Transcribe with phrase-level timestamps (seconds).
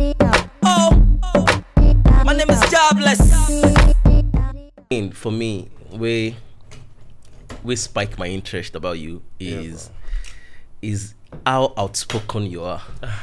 [0.00, 1.62] Oh,
[2.24, 3.18] my name is Jobless.
[5.14, 6.36] For me, we
[7.64, 9.90] we spike my interest about you is
[10.82, 11.14] is
[11.44, 12.80] how outspoken you are,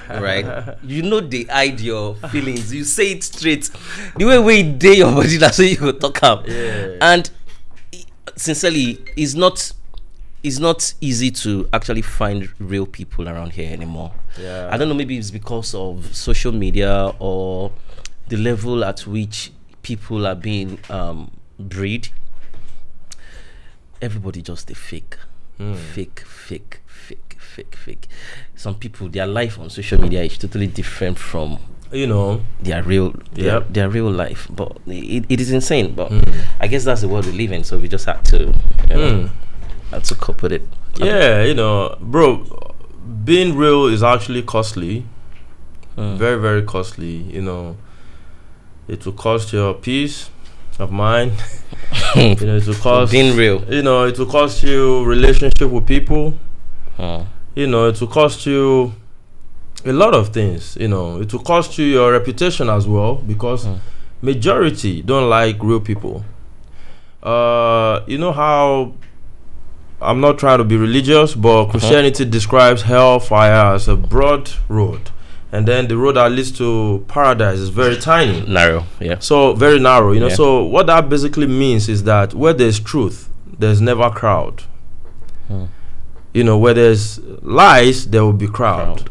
[0.09, 0.75] right?
[0.83, 2.73] you know they hide your feelings.
[2.73, 3.69] You say it straight.
[4.17, 6.45] The way we day your body, that's how you go talk up.
[6.45, 6.97] Yeah.
[6.99, 7.29] And
[8.35, 9.71] sincerely, it's not
[10.45, 14.11] it's not easy to actually find real people around here anymore.
[14.39, 14.69] Yeah.
[14.71, 17.71] I don't know, maybe it's because of social media or
[18.27, 22.09] the level at which people are being um, bred.
[24.01, 25.17] Everybody just a fake,
[25.57, 25.73] hmm.
[25.73, 28.07] fake, fake, fake, fake, fake.
[28.55, 31.57] Some people, their life on social media is totally different from
[31.91, 33.73] You know, their real, their, Yep.
[33.73, 34.47] their real life.
[34.51, 35.95] But it, it is insane.
[35.95, 36.21] But hmm.
[36.59, 37.63] I guess that's the world we live in.
[37.63, 39.27] So we just had to, you know, hmm.
[39.95, 40.63] Had to cope with it.
[40.97, 42.45] yeah, you know, bro,
[43.23, 45.05] being real is actually costly.
[45.97, 46.17] Mm.
[46.17, 47.15] Very, very costly.
[47.35, 47.77] You know,
[48.87, 50.29] it will cost your peace
[50.79, 51.31] of mind.
[52.15, 53.11] you know, it will cost.
[53.11, 53.63] Being real.
[53.73, 56.33] You know, it will cost you relationship with people.
[56.99, 57.23] Uh,
[57.55, 58.91] You know, it will cost you
[59.85, 60.75] a lot of things.
[60.79, 63.79] You know, it will cost you your reputation as well because Mm.
[64.21, 66.25] majority don't like real people.
[67.23, 68.91] Uh, you know how
[70.01, 75.09] I'm not trying to be religious, but Christianity describes hellfire as a broad road,
[75.51, 78.41] and then the road that leads to paradise is very tiny.
[78.45, 78.85] narrow.
[78.99, 79.19] Yeah.
[79.19, 80.27] So very narrow, you know.
[80.27, 80.35] Yeah.
[80.35, 84.63] So what that basically means is that where there's truth, there's never crowd.
[85.47, 85.65] Hmm.
[86.33, 89.09] You know, where there's lies, there will be crowd.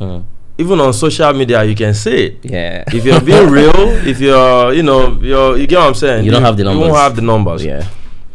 [0.00, 0.24] Mm.
[0.58, 2.38] Even on social media, you can see it.
[2.44, 2.82] Yeah.
[2.88, 3.72] If you're being real,
[4.06, 6.24] if you're, you know, you're, you get what I'm saying.
[6.24, 6.86] You don't have the numbers.
[6.86, 7.64] You won't have the numbers.
[7.64, 7.86] yeah.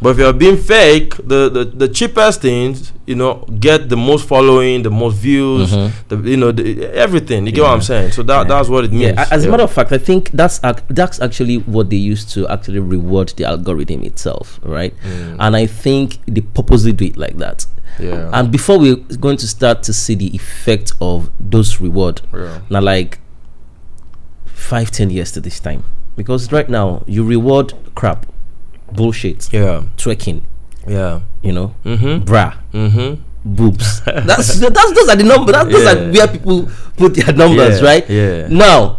[0.02, 4.28] But if you're being fake, the, the, the cheapest things, you know, get the most
[4.28, 5.90] following, the most views, Mhm.
[6.08, 7.46] the you know, the, everything.
[7.46, 8.12] You get what I'm saying?
[8.12, 8.44] So that Yeah.
[8.44, 9.14] that's what it means.
[9.16, 11.96] Yeah, a- as a matter of fact, I think that's ac- that's actually what they
[11.96, 14.92] use to actually reward the algorithm itself, right?
[15.02, 15.36] Mm.
[15.40, 17.64] And I think they purposely do it like that.
[17.98, 18.28] Yeah.
[18.34, 22.58] And before we're going to start to see the effect of those reward, Yeah.
[22.68, 23.18] now like
[24.44, 25.84] five, ten years to this time,
[26.16, 28.26] because right now you reward crap,
[28.92, 29.82] bullshit, Yeah.
[29.96, 30.42] twerking,
[30.86, 31.20] Yeah.
[31.42, 32.24] you know, Mm-hmm.
[32.24, 33.22] bra, Mm-hmm.
[33.44, 34.00] boobs.
[34.04, 35.52] that's that's those are the numbers.
[35.54, 35.92] That, those Yeah.
[35.92, 38.10] are where people put their numbers, Yeah, right?
[38.10, 38.48] yeah.
[38.48, 38.98] Now,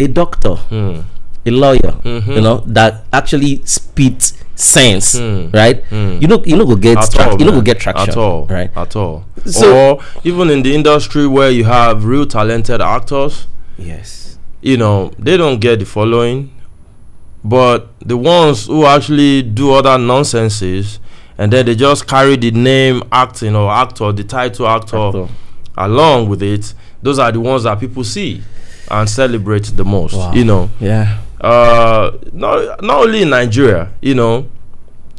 [0.00, 1.02] a doctor, Mm.
[1.46, 2.34] a lawyer, Mhm.
[2.36, 5.52] you know, that actually spit sense, Mm.
[5.52, 5.82] right?
[5.90, 6.20] Mm.
[6.22, 8.16] You know, you know, go get At trac- all, you know, go get traction, At
[8.16, 8.46] all.
[8.46, 8.70] right?
[8.76, 9.24] At all.
[9.44, 13.46] So- or even in the industry where you have real talented actors,
[13.78, 14.38] Yes.
[14.62, 16.50] you know, they don't get the following.
[17.44, 20.98] But the ones who actually do other nonsenses
[21.36, 25.28] and then they just carry the name acting or actor, the title actor, Actor.
[25.76, 26.72] along with it,
[27.02, 28.42] those are the ones that people see
[28.90, 30.14] and celebrate the most.
[30.14, 30.32] Wow.
[30.32, 30.70] You know.
[30.80, 31.18] Yeah.
[31.40, 34.46] uh not not only in Nigeria, you know,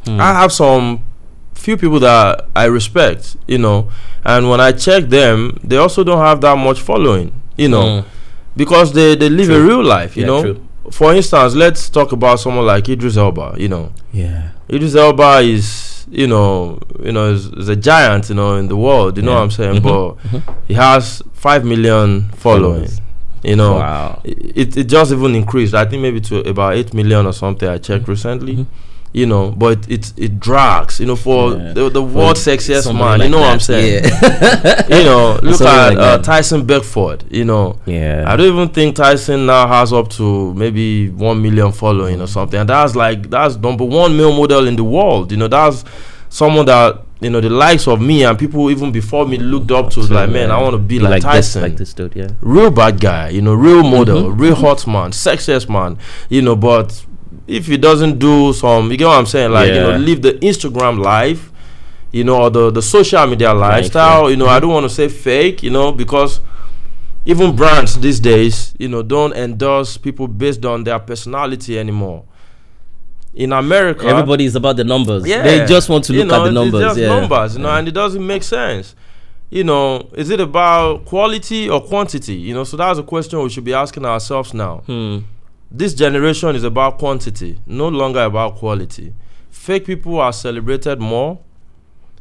[0.06, 0.20] Hmm.
[0.22, 1.00] I have some
[1.56, 3.90] few people that I respect, you know,
[4.24, 8.06] and when I check them, they also don't have that much following, you know, Mm.
[8.56, 10.42] because they they live a real life, you Yeah, know.
[10.42, 10.65] true.
[10.92, 13.92] For instance, let's talk about someone like Idris Elba, you know.
[14.14, 14.50] Yeah.
[14.70, 18.76] Idris Elba is, you know, you know, is, is a giant, you know, in the
[18.78, 19.84] world, you know what I'm saying, Mhm.
[19.84, 20.42] but Mhm.
[20.68, 22.74] he has 5 million following.
[22.86, 23.02] Followers.
[23.44, 24.22] You know, Wow.
[24.24, 25.74] it, it just even increased.
[25.76, 27.70] I think maybe to about eight million or something.
[27.70, 28.66] I checked recently.
[29.16, 31.00] You know, but it, it drags.
[31.00, 31.72] You know, for Yeah.
[31.72, 33.20] the, the world sexiest man.
[33.20, 34.04] like you know what I'm saying?
[34.04, 34.88] Yeah.
[34.98, 36.18] you know, look at like uh.
[36.18, 37.24] Tyson Beckford.
[37.32, 38.26] You know, yeah.
[38.28, 42.60] I don't even think Tyson now has up to maybe one million following or something.
[42.60, 45.32] And that's like that's number one male model in the world.
[45.32, 45.86] You know, that's
[46.28, 49.92] someone that you know the likes of me and people even before me looked up
[49.92, 50.02] to.
[50.02, 52.28] Like, man, I want to be like, this, Tyson like this dude, yeah.
[52.42, 54.40] real bad guy, you know, real model, Mhm.
[54.42, 55.98] real hot man, sexiest man,
[56.28, 57.06] you know, but
[57.48, 59.98] if he doesn't do some, you get what I'm saying, like, you know, Yeah.
[59.98, 61.52] live the Instagram life,
[62.12, 64.30] you know, or the, the social media lifestyle, yeah.
[64.30, 66.42] you know, I don't want to say fake, you know, because
[67.26, 72.24] even brands these days, you know, don't endorse people based on their personality anymore.
[73.34, 75.28] In America, Everybody is about the numbers.
[75.28, 76.82] yeah, They just want to you look know, at the it's numbers.
[76.82, 77.08] just yeah.
[77.20, 77.78] numbers, you know, Yeah.
[77.80, 78.96] and it doesn't make sense.
[79.50, 82.34] You know, is it about quality or quantity?
[82.36, 84.84] You know, so that's a question we should be asking ourselves now.
[84.86, 85.18] Hmm.
[85.78, 89.14] This generation is about quantity, no longer about quality.
[89.50, 91.42] Fake people are celebrated more.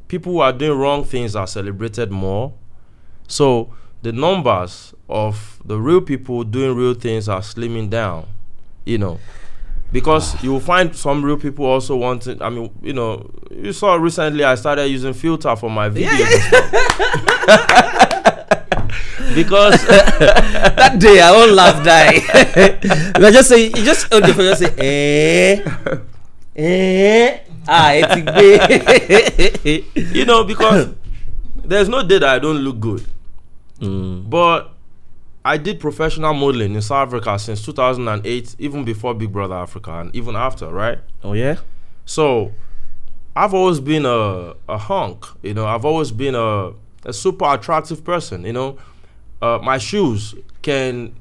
[0.08, 2.52] People who are doing wrong things are celebrated more.
[3.28, 3.72] So
[4.02, 8.26] the numbers of the real people doing real things are slimming down.
[8.84, 9.20] You know,
[9.92, 12.42] because you will find some real people also wanting.
[12.42, 16.10] I mean, you know, you saw recently I started using filter for my videos.
[16.10, 16.42] and
[17.62, 19.10] stuff.
[19.34, 22.14] because that day I won't laugh die.
[23.18, 25.62] you just say you just hold your phone just say eh
[26.56, 29.84] eh ah ti
[30.18, 30.88] you know because
[31.64, 33.04] there's no day that I don't look good.
[33.80, 34.28] Mm.
[34.28, 34.72] But
[35.44, 40.14] I did professional modeling in South Africa since 2008, even before Big Brother Africa, and
[40.14, 40.98] even after, right?
[41.22, 41.56] Oh yeah.
[42.06, 42.52] So
[43.36, 46.72] I've always been a, a hunk, you know, I've always been a,
[47.04, 48.78] a super attractive person, you know.
[49.44, 51.14] Uh, my shoes can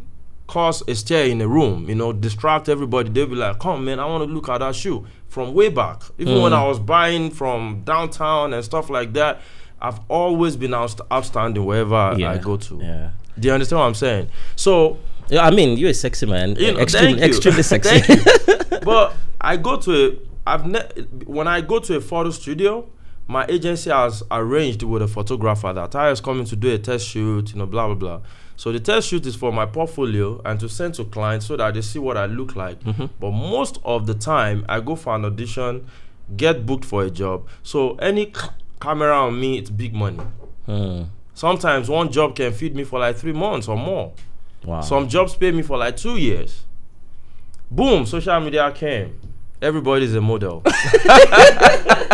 [0.48, 3.10] cause a stare in a room, you know, distract everybody.
[3.10, 6.02] They'll be like, come man, I want to look at that shoe from way back.
[6.18, 6.62] Even when Mm.
[6.62, 9.42] I was buying from downtown and stuff like that,
[9.82, 12.74] I've always been outst- outstanding wherever I go to.
[12.82, 13.10] Yeah.
[13.40, 14.30] Do you understand what I'm saying?
[14.56, 14.98] So
[15.30, 16.56] Yeah, I mean, you're a sexy man.
[16.58, 18.00] you know, extremely, extremely sexy.
[18.84, 20.06] But I go to a,
[20.52, 20.90] I've ne-
[21.26, 22.86] when I go to a photo studio,
[23.34, 27.08] my agency has arranged with a photographer that I is coming to do a test
[27.08, 28.22] shoot, you know, blah blah blah.
[28.56, 31.74] So the test shoot is for my portfolio and to send to clients so that
[31.74, 32.80] they see what I look like.
[32.82, 33.06] Mm-hmm.
[33.20, 35.88] But most of the time, I go for an audition,
[36.38, 37.48] get booked for a job.
[37.64, 38.50] So any c-
[38.80, 40.22] camera on me, it's big money.
[40.68, 41.06] Hmm.
[41.34, 44.14] Sometimes one job can feed me for like three months or more.
[44.64, 44.82] Wow.
[44.82, 46.66] Some jobs pay me for like two years.
[47.72, 49.20] Boom, social media came.
[49.60, 50.62] Everybody's a model.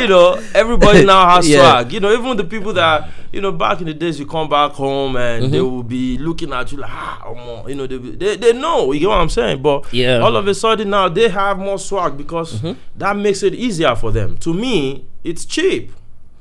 [0.00, 1.58] you know, everybody now has Yeah.
[1.80, 1.92] swag.
[1.92, 4.72] You know, even the people that, you know, back in the days, you come back
[4.72, 8.36] home and they will be looking at you like, ah, omo," you know, they, they,
[8.36, 9.62] they know, you get what I'm saying?
[9.62, 10.18] But Yeah.
[10.20, 12.62] all of a sudden now they have more swag because
[12.96, 14.36] that makes it easier for them.
[14.38, 15.92] To me, it's cheap.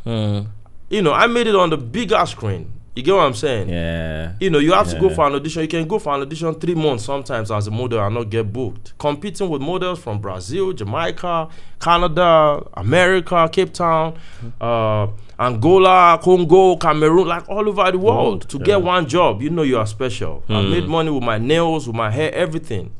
[0.03, 0.41] Hmm.
[0.89, 2.71] You know, I made it on the bigger screen.
[2.95, 3.67] You get what I'm saying?
[3.67, 4.33] Yeah.
[4.39, 5.61] You know, you have to go for an audition.
[5.63, 8.51] You can go for an audition three months sometimes as a model and not get
[8.53, 8.97] booked.
[8.97, 11.49] Competing with models from Brazil, Jamaica,
[11.79, 14.17] Canada, America, Cape Town,
[14.61, 15.07] uh,
[15.37, 18.47] Angola, Congo, Cameroon, like all over the world.
[18.49, 20.43] To get one job, you know you are special.
[20.47, 22.91] I made money with my nails, with my hair, everything.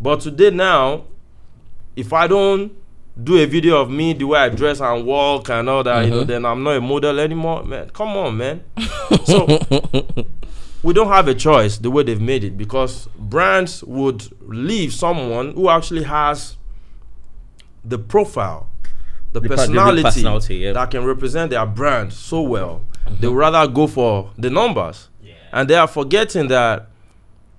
[0.00, 1.04] But today now,
[1.96, 2.72] if I don't
[3.22, 6.10] do a video of me the way I dress and walk and all that, you
[6.10, 6.24] know, uh-huh.
[6.24, 7.64] then I'm not a model anymore.
[7.64, 8.62] Man, come on, man.
[9.24, 9.46] so
[10.82, 15.54] we don't have a choice the way they've made it because brands would leave someone
[15.54, 16.56] who actually has
[17.84, 18.68] the profile,
[19.32, 20.72] the, The per- the personality, personality, yeah.
[20.72, 22.84] that can represent their brand so well.
[23.06, 23.16] Uh-huh.
[23.20, 25.08] They would rather go for the numbers.
[25.52, 26.88] And they are forgetting that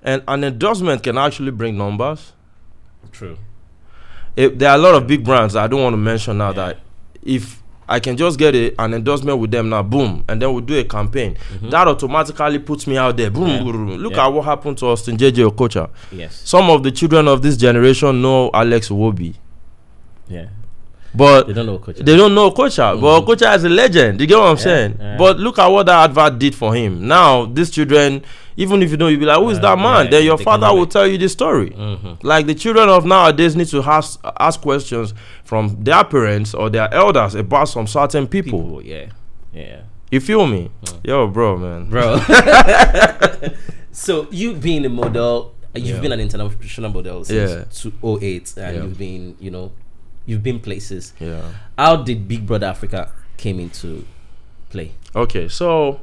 [0.04, 2.33] an, an endorsement can actually bring numbers.
[3.12, 3.38] True.
[4.37, 6.77] If there are a lot of big brands I don't want to mention now that
[7.23, 10.61] if I can just get a, an endorsement with them now, boom, and then we'll
[10.63, 11.35] do a campaign.
[11.53, 11.69] Mm-hmm.
[11.69, 13.29] That automatically puts me out there.
[13.31, 13.63] Boom, Yeah.
[13.63, 13.89] boom.
[13.97, 14.25] Look Yeah.
[14.27, 15.89] at what happened to Austin JJ Okocha.
[16.11, 16.41] Yes.
[16.43, 19.35] Some of the children of this generation know Alex Iwobi,
[20.27, 20.47] Yeah.
[21.15, 21.98] But They don't know coach.
[21.98, 23.00] they don't know Okocha.
[23.00, 24.19] But Okocha is a legend.
[24.21, 24.98] You get what I'm saying?
[25.00, 25.18] yeah.
[25.18, 27.07] But look at what that advert did for him.
[27.07, 28.24] Now these children,
[28.56, 30.06] even if you know, you'll be like, who is Yeah, that man?
[30.06, 31.71] yeah, then your father will tell you the story.
[31.71, 32.18] Mhm.
[32.24, 35.13] Like the children of nowadays need to ask ask questions
[35.44, 38.59] from their parents or their elders about some certain people.
[38.62, 38.81] People.
[38.83, 39.06] Yeah.
[39.54, 39.80] Yeah.
[40.12, 40.69] You feel me?
[41.04, 41.89] Yo, bro, man.
[41.89, 42.19] Bro.
[43.92, 46.00] so you being a model, you've Yeah.
[46.01, 47.48] been an international model Yeah.
[47.48, 48.83] since 2008, and Yeah.
[48.83, 49.71] you've been, you know,
[50.27, 51.13] you've been places.
[51.19, 51.51] Yeah.
[51.75, 54.06] How did Big Brother Africa came into
[54.69, 54.91] play?
[55.15, 56.01] Okay, so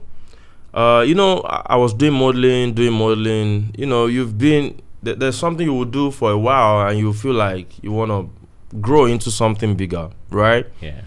[0.74, 3.72] uh, you know, I, I was doing modeling, doing modeling.
[3.78, 7.12] You know, you've been th- there's something you will do for a while, and you
[7.12, 8.28] feel like you want to
[8.80, 10.66] grow into something bigger, right?
[10.80, 11.02] Yeah.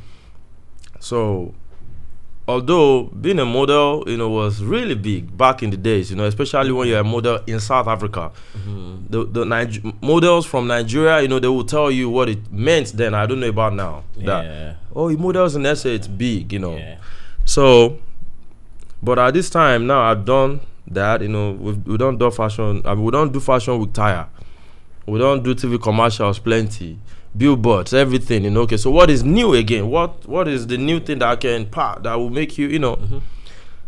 [0.99, 1.53] So,
[2.47, 6.25] although being a model, you know, was really big back in the days, you know,
[6.25, 8.31] especially when you're a model in South Africa.
[8.57, 8.95] Mm-hmm.
[9.09, 12.93] The the Nige- models from Nigeria, you know, they will tell you what it meant
[12.93, 13.13] then.
[13.13, 14.03] I don't know about now.
[14.17, 14.73] That Yeah.
[14.95, 16.75] oh, you models in SA, it's big, you know.
[16.77, 16.97] Yeah.
[17.45, 17.97] So,
[19.01, 21.21] but at this time now, I've done that.
[21.21, 22.81] You know, we've, we don't do fashion.
[22.85, 24.27] I mean, we don't do fashion with tire.
[25.05, 26.97] We don't do TV commercials, plenty,
[27.37, 28.43] billboards, everything.
[28.43, 28.61] You know.
[28.61, 29.89] Okay, so what is new again?
[29.89, 32.79] What what is the new thing that I can part that will make you, you
[32.79, 32.95] know?
[32.95, 33.19] Mm-hmm.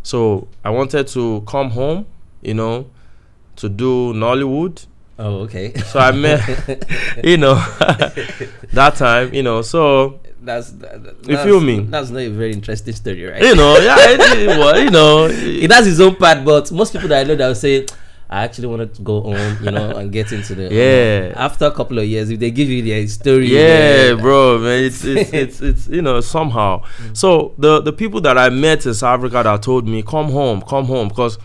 [0.04, 2.06] So I wanted to come home,
[2.42, 2.90] you know,
[3.58, 4.86] to do Nollywood.
[5.18, 5.74] Oh, okay.
[5.74, 6.40] So I met,
[7.24, 7.56] you know,
[8.74, 9.62] that time, you know.
[9.62, 11.82] So that's that, You that's- feel me?
[11.82, 13.42] That's not a very interesting story, right?
[13.42, 16.94] you know, yeah, it, it, was, you know, it has its own part, but most
[16.94, 17.86] people that I know that will say,
[18.32, 21.34] I actually wanted to go on, you know, and get into the Yeah.
[21.36, 24.84] After a couple of years, if they give you their story, yeah, man, bro, man,
[24.84, 26.84] it's it's, it's it's you know somehow.
[27.14, 30.62] So the the people that I met in South Africa that told me come home,
[30.62, 31.40] come home, because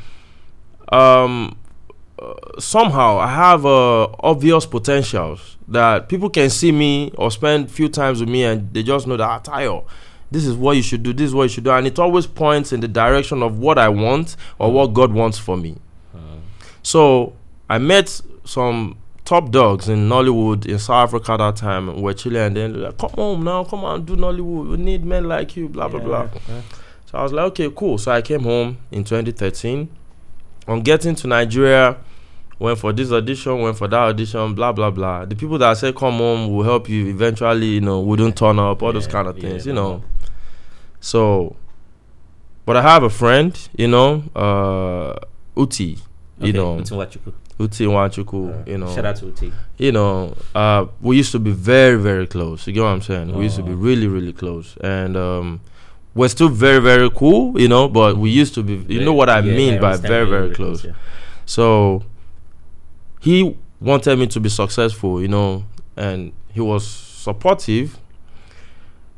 [0.92, 1.56] um
[2.18, 7.88] uh, somehow I have uh, obvious potentials that people can see me or spend few
[7.88, 9.84] times with me and they just know that ah, Tayo,
[10.30, 11.70] this is what you should do, this is what you should do.
[11.70, 15.38] And it always points in the direction of what I want or what God wants
[15.38, 15.76] for me.
[16.84, 17.32] So
[17.68, 22.00] I met some top dogs in Nollywood in South Africa that time.
[22.00, 24.70] We're chilling and then like, come home now, come on, do Nollywood.
[24.70, 26.28] We need men like you, blah, blah, blah.
[27.06, 27.98] So I was like, okay, cool.
[27.98, 29.88] So I came home in 2013.
[30.68, 31.96] On getting to Nigeria,
[32.58, 35.24] went for this audition, went for that audition, blah blah blah.
[35.24, 38.82] The people that said come home will help you eventually, you know, wouldn't turn up,
[38.82, 40.02] all those kind of yeah, things, you know.
[41.00, 41.56] So,
[42.64, 45.16] but I have a friend, you know, uh,
[45.56, 45.98] Uti,
[46.40, 46.94] you know, Uti.
[47.58, 49.52] Uti Nwachukwu, you know, Shout out to Uti.
[49.78, 52.66] you know, uh, we used to be very, very close.
[52.66, 53.32] You get what I'm saying?
[53.34, 53.76] We used to be Oh.
[53.76, 55.60] really, really close, and um,
[56.14, 57.88] we're still very, very cool, you know.
[57.88, 60.50] But we used to be, you know, what I Yeah, mean I by very, very
[60.54, 60.84] close.
[60.84, 60.92] yeah.
[61.46, 62.02] So
[63.20, 65.64] he wanted me to be successful, you know,
[65.96, 67.98] and he was supportive,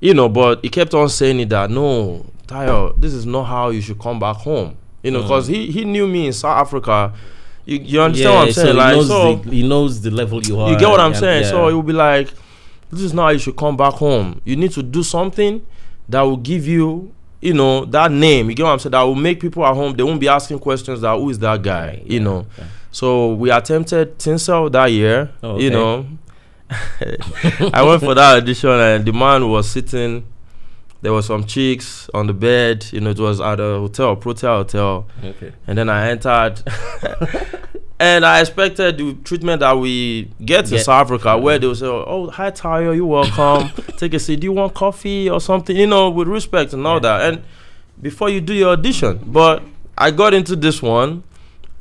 [0.00, 3.70] you know, but he kept on saying it that no, Tayo, this is not how
[3.70, 4.76] you should come back home,
[5.07, 5.23] you know, Mm.
[5.23, 7.13] because he, he knew me in South Africa.
[7.65, 8.67] You, you understand Yeah, what I'm saying?
[8.67, 10.71] so like, he knows, so the, he knows the level you are.
[10.71, 11.43] you get what I'm and- saying?
[11.45, 11.51] yeah.
[11.51, 12.29] So it will be like,
[12.91, 14.41] this is not how you should come back home.
[14.45, 15.65] You need to do something
[16.09, 18.49] that will give you, you know, that name.
[18.51, 18.93] You get what I'm saying?
[18.93, 19.95] That will make people at home.
[19.97, 21.87] They won't be asking questions that who is that guy?
[21.89, 22.47] Right, you yeah, know.
[22.93, 25.31] So we attempted Tinsel that year.
[25.43, 26.07] Oh, You know,
[27.73, 30.25] I went for that audition and the man was sitting.
[31.07, 32.85] There were some chicks on the bed.
[32.91, 35.07] You know, it was at a hotel, Protea Hotel.
[35.23, 35.53] Okay.
[35.69, 36.61] And then I entered,
[38.01, 40.85] and I expected the treatment that we get in Get.
[40.85, 43.71] South Africa, where they will say, "Oh, hi Tayo, you're welcome.
[43.99, 44.41] Take a seat.
[44.41, 47.01] Do you want coffee or something?" You know, with respect and all Yeah.
[47.19, 47.21] that.
[47.35, 47.43] And
[48.03, 49.63] before you do your audition, but
[49.97, 51.23] I got into this one.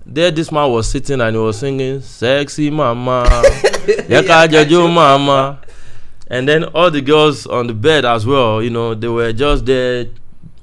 [0.05, 3.23] There, this man was sitting and he was singing "Sexy Mama,
[4.07, 5.61] Yaka Jojo Mama,"
[6.27, 8.61] and then all the girls on the bed as well.
[8.61, 10.05] You know, they were just there,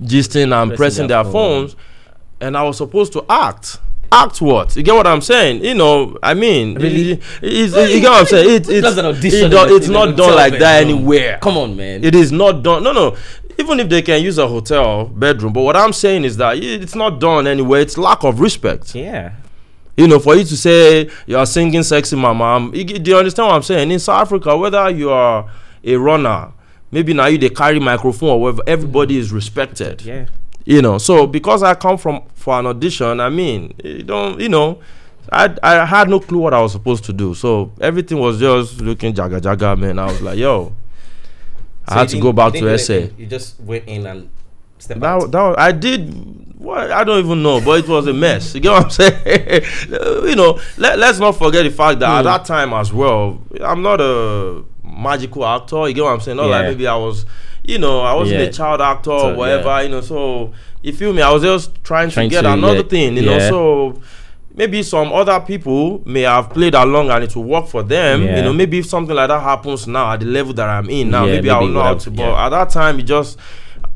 [0.02, 1.68] gisting and Pressing pressing, their their phone.
[1.68, 1.76] phones
[2.40, 3.78] and I was supposed to act.
[4.10, 4.76] Act what?
[4.76, 5.64] You get what I'm saying?
[5.64, 7.12] You know, I mean, Really?
[7.12, 8.50] it- it's- you get what I'm saying?
[8.50, 10.96] It, it's That's an audition it do- it's not done like that bedroom.
[10.98, 11.38] anywhere.
[11.40, 12.04] Come on, man.
[12.04, 12.82] It is not done.
[12.82, 13.14] No, no.
[13.58, 16.94] Even if they can use a hotel bedroom, but what I'm saying is that it's
[16.94, 17.80] not done anywhere.
[17.80, 18.94] It's lack of respect.
[18.94, 19.30] yeah.
[20.02, 23.16] You know, for you to say you are singing "sexy mama," um, you, do you
[23.16, 23.90] understand what I'm saying?
[23.90, 25.48] In South Africa, whether you are
[25.84, 26.50] a runner,
[26.90, 30.26] maybe now you they carry microphone or whatever, everybody is respected Yeah.
[30.64, 34.48] you know so because i come from for an audition i mean you don't you
[34.48, 34.78] know
[35.32, 38.80] i i had no clue what i was supposed to do so everything was just
[38.80, 40.72] looking jaga jaga man i was like yo
[41.88, 43.18] i So had to go back to didn't do essay anything.
[43.20, 44.28] You just went in and
[44.78, 48.12] stepped that, that was- i did what i don't even know but it was a
[48.12, 49.62] mess you get what i'm saying
[50.28, 52.24] you know let, let's not forget the fact that at Hmm.
[52.24, 56.46] that time as well i'm not a magical actor you get what i'm saying not
[56.46, 57.26] like maybe i was
[57.64, 58.46] you know i wasn't Yeah.
[58.46, 59.80] a child actor So, or whatever yeah.
[59.82, 60.52] you know so
[60.82, 63.22] you feel me i was just trying, Trying to get to, another yeah, thing you
[63.26, 64.02] know so
[64.54, 68.36] maybe some other people may have played along and it will work for them Yeah.
[68.36, 71.10] you know maybe if something like that happens now at the level that i'm in
[71.10, 72.46] now Yeah, maybe, i will maybe know how to but yeah.
[72.46, 73.38] at that time it just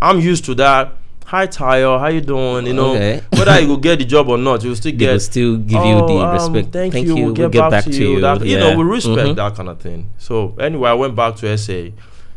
[0.00, 0.92] i'm used to that
[1.26, 3.20] hi Tayo, how you doing you know Okay.
[3.30, 5.84] whether you will get the job or not you'll still They get will still give
[5.84, 6.72] you "Oh, the um, respect.
[6.72, 7.14] Thank, you.
[7.16, 8.20] We'll We'll get, back, to you.
[8.20, 8.60] That, you yeah.
[8.70, 9.36] know, we respect Mhm.
[9.36, 10.06] that kind of thing.
[10.18, 11.90] So anyway, I went back to SA.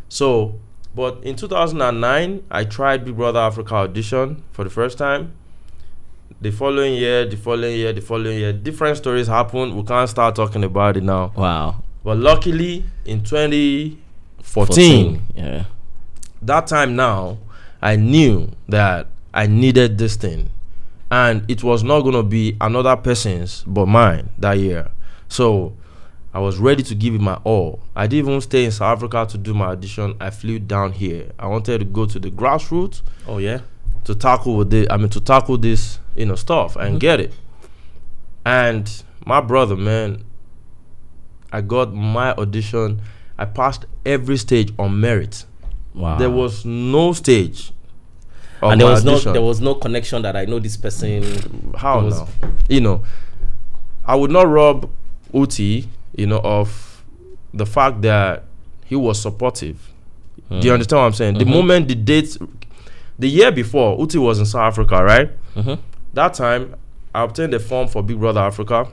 [0.07, 0.55] So,
[0.95, 5.33] but in 2009, I tried Big Brother Africa audition for the first time.
[6.41, 9.75] The following year, the following year, the following year, different stories happened.
[9.75, 11.31] We can't start talking about it now.
[11.35, 11.83] Wow.
[12.03, 13.97] But luckily, in 2014,
[14.41, 15.21] 14.
[15.35, 15.63] Yeah.
[16.41, 17.37] that time now,
[17.81, 20.49] I knew that I needed this thing.
[21.11, 24.89] And it was not going to be another person's but mine that year.
[25.27, 25.75] So
[26.33, 27.79] I was ready to give it my all.
[27.95, 30.15] I didn't even stay in South Africa to do my audition.
[30.19, 31.31] I flew down here.
[31.39, 33.61] I wanted to go to the grassroots Oh yeah.
[34.03, 34.87] to tackle with this.
[34.89, 36.97] I mean, to tackle this, you know, stuff and mm-hmm.
[36.99, 37.33] get it.
[38.45, 40.23] And my brother, man,
[41.51, 43.01] I got my audition.
[43.37, 45.45] I passed every stage on merit.
[45.93, 46.17] Wow.
[46.17, 47.71] There was no stage.
[48.61, 49.29] And there was audition.
[49.29, 51.73] no there was no connection that I know this person.
[51.77, 52.27] how now?
[52.67, 53.03] You know,
[54.05, 54.89] I would not rob
[55.33, 57.03] Uti, you know, of
[57.53, 58.43] the fact that
[58.85, 59.77] he was supportive.
[60.49, 61.37] Do you understand what I'm saying?
[61.37, 61.53] The Mhm.
[61.53, 62.37] moment the date,
[63.19, 65.29] the year before, Uti was in South Africa, right?
[65.55, 65.77] Mhm.
[66.13, 66.75] That time,
[67.13, 68.87] I obtained a form for Big Brother Africa,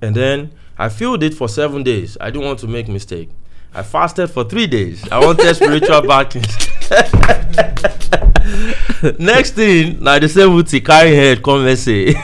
[0.00, 2.16] and then I filled it for seven days.
[2.20, 3.28] I didn't want to make mistake.
[3.74, 5.08] I fasted for three days.
[5.10, 6.42] I wanted spiritual backing.
[9.18, 12.06] Next thing, now the same Uti carry head come and say,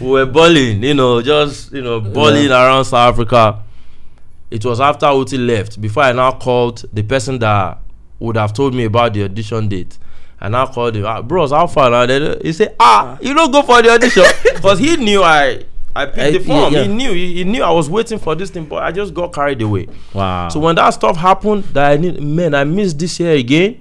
[0.00, 3.62] we were balling, you know, just you know, balling around South Africa.
[4.50, 7.78] It was after Uti left before I now called the person that
[8.18, 9.98] would have told me about the audition date.
[10.40, 12.06] And I called him, ah, bros, how far now?
[12.42, 14.24] He said, ah, you don't go for the audition.
[14.54, 16.72] Because he knew I I picked Uh, the form.
[16.72, 16.82] yeah, yeah.
[16.86, 19.32] He knew he, he knew I was waiting for this thing, but I just got
[19.32, 19.88] carried away.
[20.14, 20.48] Wow.
[20.48, 23.80] So when that stuff happened, that I need man, I missed this year again.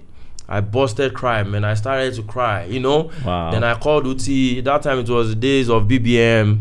[0.50, 1.64] I busted crying, man.
[1.64, 3.10] I started to cry, you know.
[3.26, 3.52] Wow.
[3.52, 4.60] Then I called Uti.
[4.60, 6.60] That time it was the days of BBM,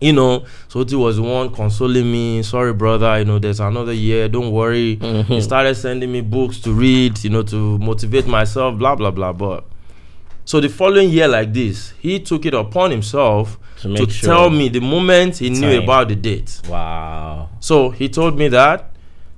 [0.00, 0.46] you know.
[0.68, 2.42] So Uti was the one consoling me.
[2.42, 3.18] Sorry, brother.
[3.18, 4.30] You know, there's another year.
[4.30, 4.96] Don't worry.
[4.96, 5.30] Mm-hmm.
[5.34, 8.78] He started sending me books to read, you know, to motivate myself.
[8.78, 9.34] Blah blah blah.
[9.34, 9.64] But
[10.44, 14.50] so the following year, like this, he took it upon himself To to, sure- tell
[14.50, 16.60] me the moment he knew about the date.
[16.68, 17.48] wow.
[17.60, 18.90] So he told me that.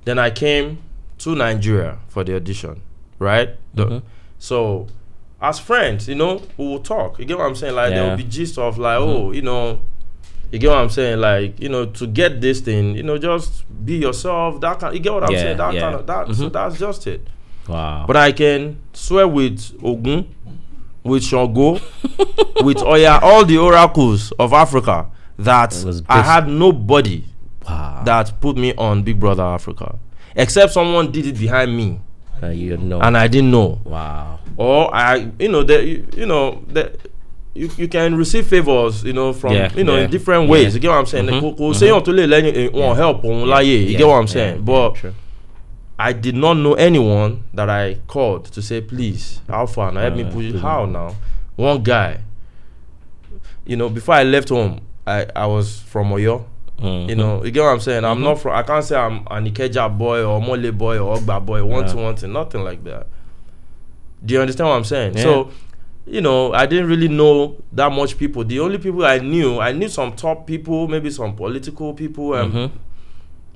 [0.05, 0.77] Then I came
[1.19, 2.81] to Nigeria for the audition,
[3.19, 3.49] right?
[3.73, 4.01] The- Mhm.
[4.39, 4.87] So
[5.41, 7.19] as friends, you know, we will talk.
[7.19, 7.75] You get what I'm saying?
[7.75, 9.79] Like there will be gist of like, oh, you know,
[10.51, 11.19] you get what I'm saying?
[11.19, 14.61] Like, you know, to get this thing, you know, just be yourself.
[14.61, 14.93] That kind.
[14.93, 15.57] You get what I'm Yeah, saying?
[15.57, 15.81] That yeah.
[15.81, 16.27] kind of that.
[16.35, 16.53] So Mhm.
[16.53, 17.27] that's just it.
[17.67, 18.05] Wow.
[18.07, 20.25] But I can swear with Ogun,
[21.07, 21.79] with Shango,
[22.63, 25.07] with Oya, all the oracles of Africa
[25.39, 25.73] that
[26.09, 27.23] I had nobody
[27.67, 28.01] wow.
[28.05, 29.97] that put me on Big Brother Africa,
[30.35, 31.99] except someone did it behind me
[32.43, 32.99] Uh, you know.
[33.01, 34.39] and I didn't know, wow.
[34.57, 36.95] or I, you know, that you, you know that.
[37.57, 40.51] You, you can receive favors, you know, from Yeah, you know yeah, in different yeah.
[40.51, 40.75] ways.
[40.75, 41.25] You get what I'm saying?
[41.25, 41.73] Mhm, mhm.
[41.73, 42.93] séyàn tó lè lẹ́yìn eh, Yeah.
[42.95, 43.47] help òun.
[43.65, 44.55] You Yeah, get what I'm saying?
[44.57, 45.13] yeah, But true.
[45.99, 50.01] I did not know anyone that I called to say, please, how far now?
[50.01, 50.55] Help me Uh, push it.
[50.59, 51.15] How now?
[51.55, 52.19] One guy,
[53.65, 56.45] you know, before I left home, I, I was from Oyo.
[56.79, 57.09] Mhm.
[57.09, 58.05] You know, you get what I'm saying?
[58.05, 58.23] I'm Mhm.
[58.23, 61.63] not from, I can't say I'm an Ikeja boy or Mole boy or Ogba boy,
[61.63, 61.91] one Yeah.
[61.93, 63.07] to one to nothing like that.
[64.23, 65.15] Do you understand what I'm saying?
[65.15, 65.23] Yeah.
[65.23, 65.49] So,
[66.05, 68.43] you know, I didn't really know that much people.
[68.43, 72.53] The only people I knew, I knew some top people, maybe some political people, and
[72.53, 72.71] Mhm.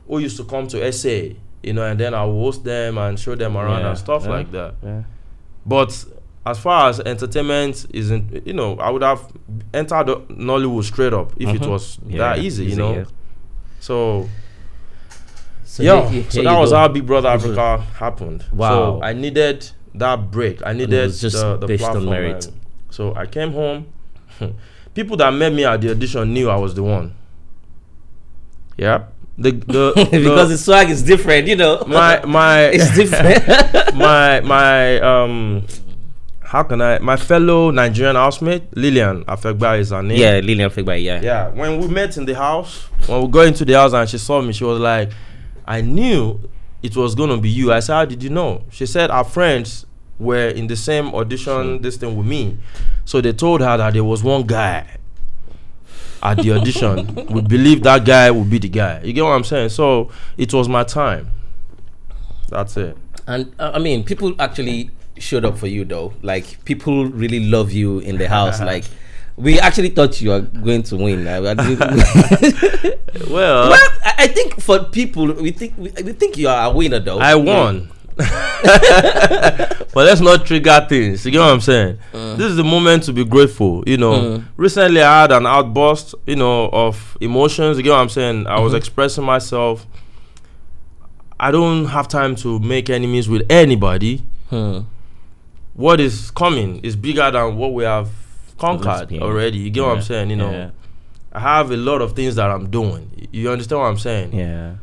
[0.07, 3.19] who used to come to SA, you know, and then I would host them and
[3.19, 4.75] show them around Yeah, and stuff yeah, like that.
[4.83, 5.03] Yeah.
[5.65, 6.05] But
[6.45, 9.21] as far as entertainment isn't, you know, I would have
[9.73, 11.69] entered the Nollywood straight up if it Mhm.
[11.69, 13.05] was that easy, you know.
[13.79, 14.27] So,
[15.63, 16.77] So yeah, so that was go.
[16.77, 17.29] how Big Brother.
[17.29, 18.43] Africa happened.
[18.51, 18.69] Wow.
[18.99, 20.65] So I needed that break.
[20.65, 22.05] I needed just the, the platform.
[22.05, 22.49] merit.
[22.89, 23.85] So I came home.
[24.93, 27.13] People that met me at the audition knew I was the one.
[28.77, 29.03] Yeah.
[29.37, 31.83] The the, because the the swag is different, you know.
[31.87, 33.45] my my it's different.
[33.95, 35.65] my my um
[36.41, 40.19] how can I my fellow Nigerian housemate Lillian Afegbai is her name.
[40.19, 41.21] yeah, Lillian Figba, yeah.
[41.21, 41.47] Yeah.
[41.49, 44.41] When we met in the house, when we got into the house and she saw
[44.41, 45.11] me, she was like,
[45.65, 46.39] I knew
[46.83, 47.71] it was gonna be you.
[47.71, 48.63] I said, How did you know?
[48.69, 49.85] She said our friends
[50.19, 52.57] were in the same audition this thing with me.
[53.05, 54.97] So they told her that there was one guy
[56.23, 57.13] at the audition.
[57.29, 59.01] we believed that guy would be the guy.
[59.03, 59.69] You get what I'm saying?
[59.69, 61.29] So it was my time.
[62.49, 62.97] That's it.
[63.27, 66.13] And uh, I mean, people actually showed up for you though.
[66.21, 68.59] Like people really love you in the house.
[68.71, 68.85] like
[69.37, 71.27] we actually thought you were going to win.
[71.27, 76.47] I- I didn't- Well, well, I think for people, we think we, we think you
[76.47, 77.19] are a winner though.
[77.19, 77.89] I won.
[78.17, 81.25] but let's not trigger things.
[81.25, 81.97] You get what I'm saying?
[82.11, 83.83] This is the moment to be grateful.
[83.87, 84.45] You know, Mm.
[84.57, 87.77] recently I had an outburst, you know, of emotions.
[87.77, 88.47] You get what I'm saying?
[88.47, 89.85] I was expressing myself.
[91.39, 94.23] I don't have time to make enemies with anybody.
[94.49, 94.79] Hmm.
[95.73, 98.09] What is coming is bigger than what we have
[98.57, 99.57] conquered already.
[99.59, 100.29] You get what I'm saying?
[100.29, 100.69] You know, yeah,
[101.33, 103.27] I have a lot of things that I'm doing.
[103.31, 104.33] You understand what I'm saying?
[104.33, 104.73] yeah.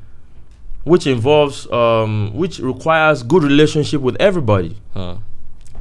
[0.88, 4.76] Which involves, um, which requires good relationship with everybody.
[4.94, 5.16] Huh.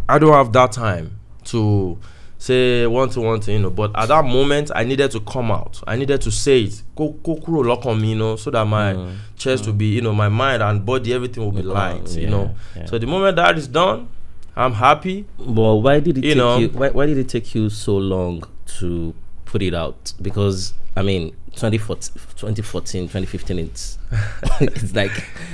[0.10, 1.98] I don't have that time to
[2.38, 3.70] say one to one thing, you know.
[3.70, 5.82] But at that moment, I needed to come out.
[5.88, 6.84] I needed to say it.
[6.96, 9.16] Go, go, kúrò lọ́kàn mi, you know, so that my Mm.
[9.38, 12.28] chest will be, you know, my mind and body, everything will be light, come, you
[12.30, 12.52] know.
[12.76, 12.86] yeah, yeah.
[12.90, 14.08] So the moment that is done,
[14.56, 15.26] I'm happy.
[15.40, 16.58] But why did it You take know.
[16.58, 16.68] you?
[16.70, 18.44] Why, why did it take you so long
[18.80, 19.14] to
[19.46, 20.14] put it out?
[20.22, 23.98] Because I mean, 2014, 2014 2015, it's
[24.62, 25.12] it's like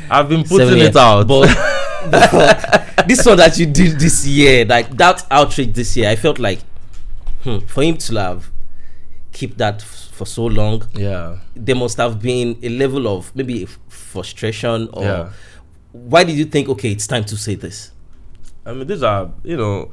[0.10, 0.90] I've been putting years.
[0.90, 1.28] it out.
[1.28, 1.48] But,
[2.12, 6.40] but this one that you did this year, like that outreach this year, I felt
[6.40, 6.60] like
[7.44, 8.52] hmm, for him to have
[9.32, 13.64] keep that f- for so long, yeah, there must have been a level of maybe
[13.64, 15.04] f- frustration or.
[15.04, 15.30] yeah.
[15.92, 16.70] Why did you think?
[16.70, 17.92] Okay, it's time to say this.
[18.66, 19.92] I mean, these are, you know,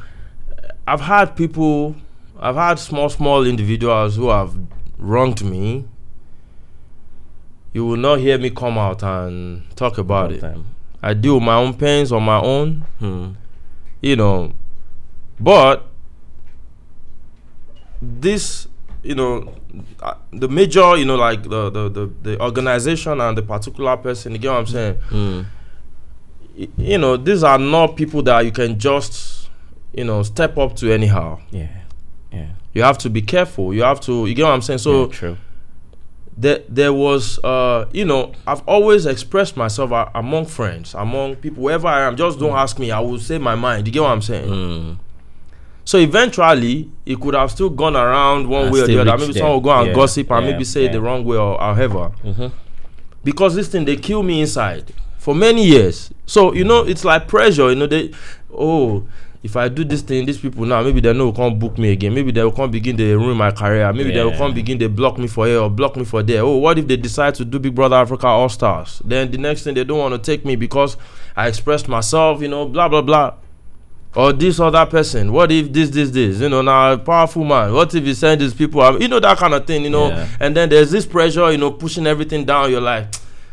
[0.89, 1.95] I've had people,
[2.39, 4.55] I've had small, small individuals who have
[4.97, 5.85] wronged me.
[7.73, 10.41] You will not hear me come out and talk about it.
[10.41, 10.67] Time.
[11.03, 13.31] I deal with my own pains on my own, Hmm.
[14.03, 14.53] you know.
[15.39, 15.87] But
[18.03, 18.67] this,
[19.03, 19.55] you know,
[20.03, 24.33] uh, the major, you know, like the, the, the, the organization and the particular person,
[24.33, 24.95] you get what I'm saying?
[25.09, 25.41] Hmm.
[26.59, 29.49] y- you know, these are not people that you can just,
[29.93, 31.39] you know, step up to anyhow.
[31.51, 31.69] Yeah.
[32.33, 32.49] Yeah.
[32.75, 33.75] You have to be careful.
[33.75, 34.27] You have to.
[34.27, 34.79] You get what I'm saying?
[34.79, 35.37] So yeah, true.
[36.37, 41.63] There there was uh you know i've always expressed myself uh, among friends among people
[41.63, 42.17] wherever i am.
[42.17, 42.91] Just don't ask me.
[42.91, 43.87] I will say my mind.
[43.87, 44.49] You get what i'm saying?
[44.49, 44.99] Mm.
[45.85, 49.17] so eventually it could have still gone around one And way or the other.
[49.19, 49.41] maybe there.
[49.41, 51.59] someone will go and Yeah, gossip and yeah, maybe say it the wrong way or
[51.59, 52.13] however.
[52.25, 52.53] Mhm.
[53.25, 56.11] because this thing they kill me inside for many years.
[56.27, 58.13] So you know it's like pressure you know they
[58.55, 59.05] oh
[59.43, 62.13] if i do this thing these people now maybe they know come book me again.
[62.15, 63.91] Maybe they will come begin to ruin my career.
[63.93, 64.37] Maybe they will Yeah.
[64.39, 66.43] come begin to block me for here or block me for there.
[66.43, 69.63] Oh what if they decide to do big brother africa all stars then the next
[69.65, 70.97] thing they don't want to take me because
[71.37, 73.33] i expressed myself you know blah blah blah.
[74.15, 76.41] Or this other person what if this this this?
[76.41, 77.73] You know now powerful man.
[77.73, 80.09] What if he send these people um, you know that kind of thing you know?
[80.09, 80.27] Yeah.
[80.41, 82.71] and then there's this pressure you know pushing everything down.
[82.71, 83.07] You're like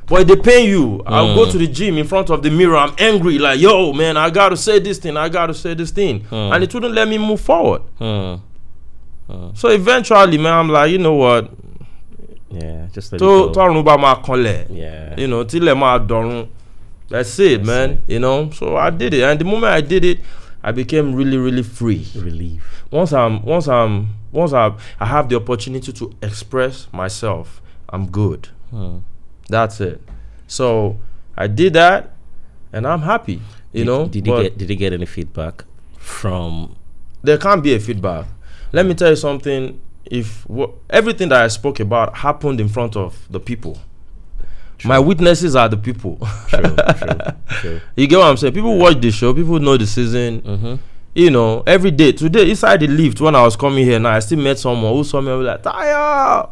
[0.08, 1.52] boy they pay you i'll go Mm.
[1.52, 4.56] to the gym in front of the mirror i'm angry like yo man i gotta
[4.58, 6.54] say this thing i gotta say this thing Mm.
[6.54, 8.39] and it wouldn't let me move forward Mm.
[9.54, 11.50] so eventually man i'm like you know what
[12.52, 12.88] Yeah.
[12.93, 13.62] Just let tó it go.
[13.62, 15.20] tọrùn bá máa kanlẹ̀ Yeah.
[15.20, 16.48] you know tílẹ̀ máa dọ̀run
[17.10, 18.00] that's it That's man it.
[18.08, 20.20] you know so i did it and the moment i did it
[20.63, 22.62] i became really really free Relief.
[22.91, 28.48] once i'm once i'm once i i have the opportunity to express myself i'm good
[28.74, 29.02] Mm.
[29.50, 30.02] That's it
[30.50, 30.98] so
[31.38, 32.14] i did that
[32.72, 33.42] and i'm happy
[33.74, 34.58] you did, know Did you but get?
[34.58, 35.66] Did you get any feedback
[35.98, 36.76] from?
[37.22, 38.26] there can't be a feedback
[38.72, 42.96] let me tell you something if wha- everything that i spoke about happened in front
[42.96, 43.78] of the people
[44.86, 46.62] my witnesses are the people True.
[46.62, 47.18] true.
[47.62, 47.82] True.
[47.96, 50.76] you get what i'm saying people watch the show people know the season Mm-hmm.
[51.16, 52.12] you know, every day.
[52.12, 55.04] Today, inside the lift, when I was coming here now, I still met someone who
[55.04, 56.52] saw me and was like, Tayo,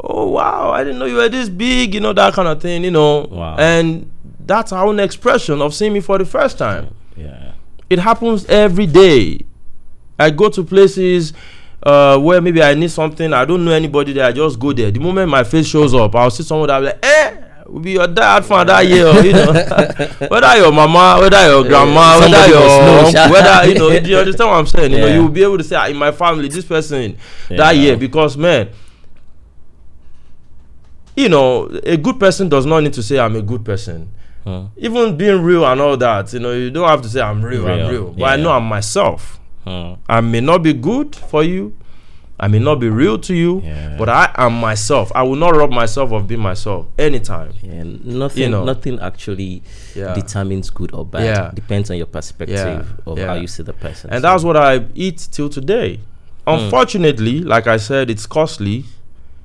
[0.00, 2.84] oh wow, I didn't know you were this big, you know, that kind of thing,
[2.84, 3.26] you know.
[3.30, 3.56] Wow.
[3.58, 6.94] And that's our own expression of seeing me for the first time.
[7.16, 7.52] Yeah.
[7.88, 9.40] It happens every day.
[10.18, 11.32] I go to places
[11.82, 14.90] uh, where maybe I need something, I don't know anybody there, I just go there.
[14.90, 17.80] The moment my face shows up, I'll see someone that will be like, eh, will
[17.80, 19.52] be your dad from that year, you know.
[20.28, 24.50] whether your mama, whether your grandma, whether your uncle, whether you know, do you understand
[24.50, 24.92] what I'm saying?
[24.92, 27.16] You know, you will be able to say ah, in my family, this person
[27.50, 27.56] Yeah.
[27.58, 28.70] that year, because man,
[31.16, 34.10] you know, a good person does not need to say I'm a good person.
[34.44, 34.70] Mm.
[34.76, 37.66] Even being real and all that, you know, you don't have to say I'm real,
[37.66, 38.10] I'm Real, real.
[38.12, 39.40] But I know I'm myself.
[39.66, 39.98] Mm.
[40.08, 41.74] I may not be good for you.
[42.38, 43.96] I may not be real to you, Yeah.
[43.98, 45.10] but I am myself.
[45.14, 47.52] I will not rob myself of being myself anytime.
[47.62, 48.62] Yeah, nothing, You know.
[48.64, 49.62] nothing actually
[49.94, 50.12] Yeah.
[50.12, 51.24] determines good or bad.
[51.24, 51.50] Yeah.
[51.54, 53.26] Depends on your perspective Yeah, of yeah.
[53.28, 54.10] how you see the person.
[54.10, 56.00] And So- that's what I eat till today.
[56.46, 58.84] Unfortunately, like I said, it's costly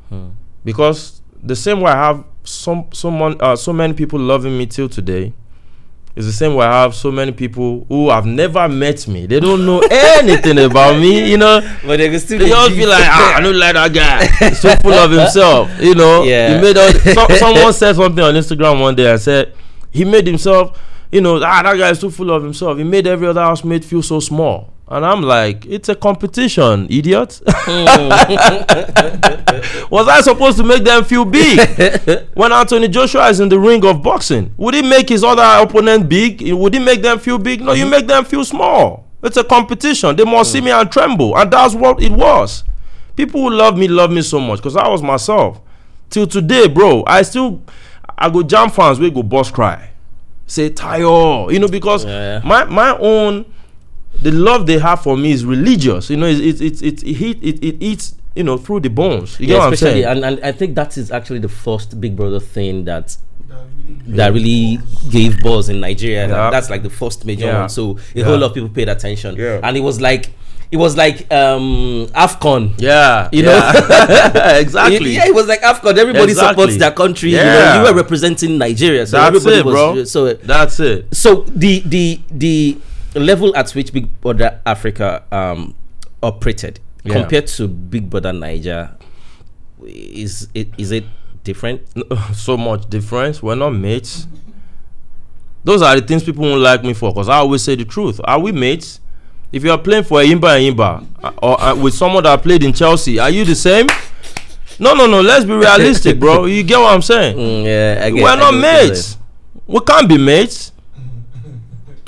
[0.10, 0.28] Hmm.
[0.66, 4.90] because the same way I have some someone uh, so many people loving me till
[4.90, 5.34] today
[6.16, 9.26] is the same way I have so many people who have never met me.
[9.28, 11.62] They don't know anything about me, you know.
[11.86, 14.48] but they can still They just feel like ah, I don't like that guy.
[14.50, 16.24] He's so full of himself, you know.
[16.24, 16.56] Yeah.
[16.56, 19.54] He made all, so, someone said something on Instagram one day and said
[19.92, 20.78] he made himself,
[21.12, 22.78] you know, ah that guy is too full of himself.
[22.78, 24.74] He made every other housemate feel so small.
[24.92, 27.42] And I'm like, it's a competition, idiot.
[27.48, 28.10] Hmm.
[29.90, 31.60] Was I supposed to make them feel big?
[32.34, 36.10] when Anthony Joshua is in the ring of boxing, would he make his other opponent
[36.10, 36.42] big?
[36.52, 37.62] Would he make them feel big?
[37.62, 37.90] No, you hmm.
[37.92, 39.06] make them feel small.
[39.24, 40.14] It's a competition.
[40.18, 40.66] They must see hmm.
[40.66, 41.38] me and tremble.
[41.38, 42.66] And that's what it was.
[43.16, 45.62] People who love me love me so much because I was myself.
[46.10, 47.62] Till today, bro, I still
[48.18, 49.92] I go jam fans we go boss cry.
[50.48, 52.42] Say Tayo, you know, because Yeah.
[52.44, 53.46] my my own
[54.22, 56.10] the love they have for me is religious.
[56.10, 59.40] You know, it's it's it's it it, it, it eats you know through the bones.
[59.40, 60.24] You get yeah, what I'm especially, saying?
[60.24, 63.18] and, and I think that is actually the first Big Brother thing that
[64.08, 66.28] that really gave buzz in Nigeria.
[66.28, 66.50] Yeah.
[66.50, 67.60] That's like the first major Yeah.
[67.62, 67.70] one.
[67.70, 68.26] So a Yeah.
[68.26, 69.36] whole lot of people paid attention.
[69.36, 69.60] Yeah.
[69.64, 70.32] And it was like
[70.72, 72.74] it was like um Afcon.
[72.78, 74.58] yeah, You yeah.
[74.60, 75.12] exactly.
[75.16, 75.98] Yeah, it was like Afcon.
[75.98, 76.64] Everybody Exactly.
[76.64, 77.32] supports their country.
[77.32, 77.78] You know, Yeah.
[77.84, 79.06] you were representing Nigeria.
[79.06, 80.04] So That's everybody it, was bro.
[80.06, 81.14] so That's it.
[81.14, 82.78] so the the the
[83.20, 85.76] level at which Big Brother Africa um
[86.24, 87.14] operated Yeah.
[87.14, 88.96] compared to Big Brother Naija
[89.86, 91.06] is it is it
[91.44, 91.82] different?
[92.34, 93.42] so much difference.
[93.42, 94.28] We're not mates.
[95.64, 98.20] Those are the things people won't like me for because I always say the truth.
[98.24, 99.00] Are we mates?
[99.52, 102.64] If you are playing for Enyimba and Enyimba uh, or uh, with someone that played
[102.64, 103.88] in Chelsea, are you the same?
[104.80, 105.22] No, no, no.
[105.22, 106.46] Let's be realistic, bro.
[106.46, 107.36] You get what I'm saying?
[107.38, 109.18] Mm, yeah, I get, We're I not mates.
[109.68, 110.71] We can't be mates.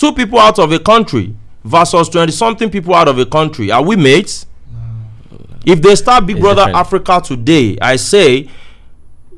[0.03, 3.71] Two people out of a country versus 20 something people out of a country.
[3.71, 4.45] Are we mates?
[5.65, 6.75] If they start Big It's Brother different.
[6.77, 8.49] Africa today, I say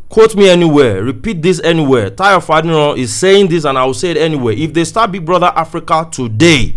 [0.10, 2.10] quote me anywhere, repeat this anywhere.
[2.10, 4.56] Tayo Faniran is saying this, and I will say it anywhere.
[4.58, 6.74] If they start Big Brother Africa today,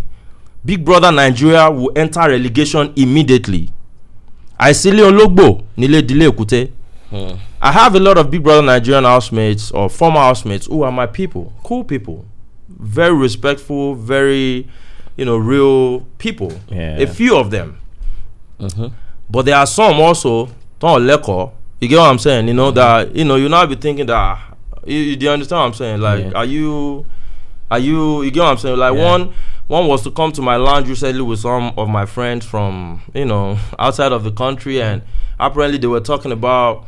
[0.62, 3.70] Big Brother Nigeria will enter relegation immediately.
[4.60, 6.68] Àìsílẹ̀ ológbò nílé ìdílé Èkúté.
[7.10, 7.38] Hmm.
[7.62, 11.06] I have a lot of Big Brother Nigerian housemates or former housemates who are my
[11.06, 12.26] people, cool people,
[12.78, 14.68] very respectful, very,
[15.16, 16.52] you know, real people.
[16.68, 16.98] Yeah.
[16.98, 17.78] A few of them.
[18.60, 18.92] Mhm.
[19.30, 21.52] But there are some also, don't leko.
[21.80, 22.48] You get what I'm saying?
[22.48, 24.38] You know that you know you now be thinking that
[24.86, 26.00] you, you do you understand what I'm saying?
[26.00, 26.30] Like, Yeah.
[26.34, 27.06] are you,
[27.70, 28.22] are you?
[28.22, 28.76] You get what I'm saying?
[28.78, 29.04] Like Yeah.
[29.10, 29.32] one,
[29.68, 33.24] one was to come to my lounge recently with some of my friends from you
[33.26, 35.02] know outside of the country, and
[35.38, 36.84] apparently they were talking about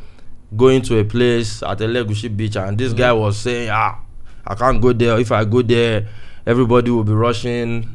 [0.56, 3.98] going to a place at Elegushi Beach, and this guy was saying, ah,
[4.46, 5.18] I can't go there.
[5.18, 6.06] If I go there,
[6.46, 7.88] everybody will be rushing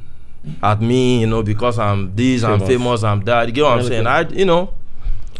[0.61, 2.67] at me, you know, because I'm this, I'm Famous.
[2.67, 3.47] famous, I'm that.
[3.47, 4.07] You get what I'm saying?
[4.07, 4.73] I, you know,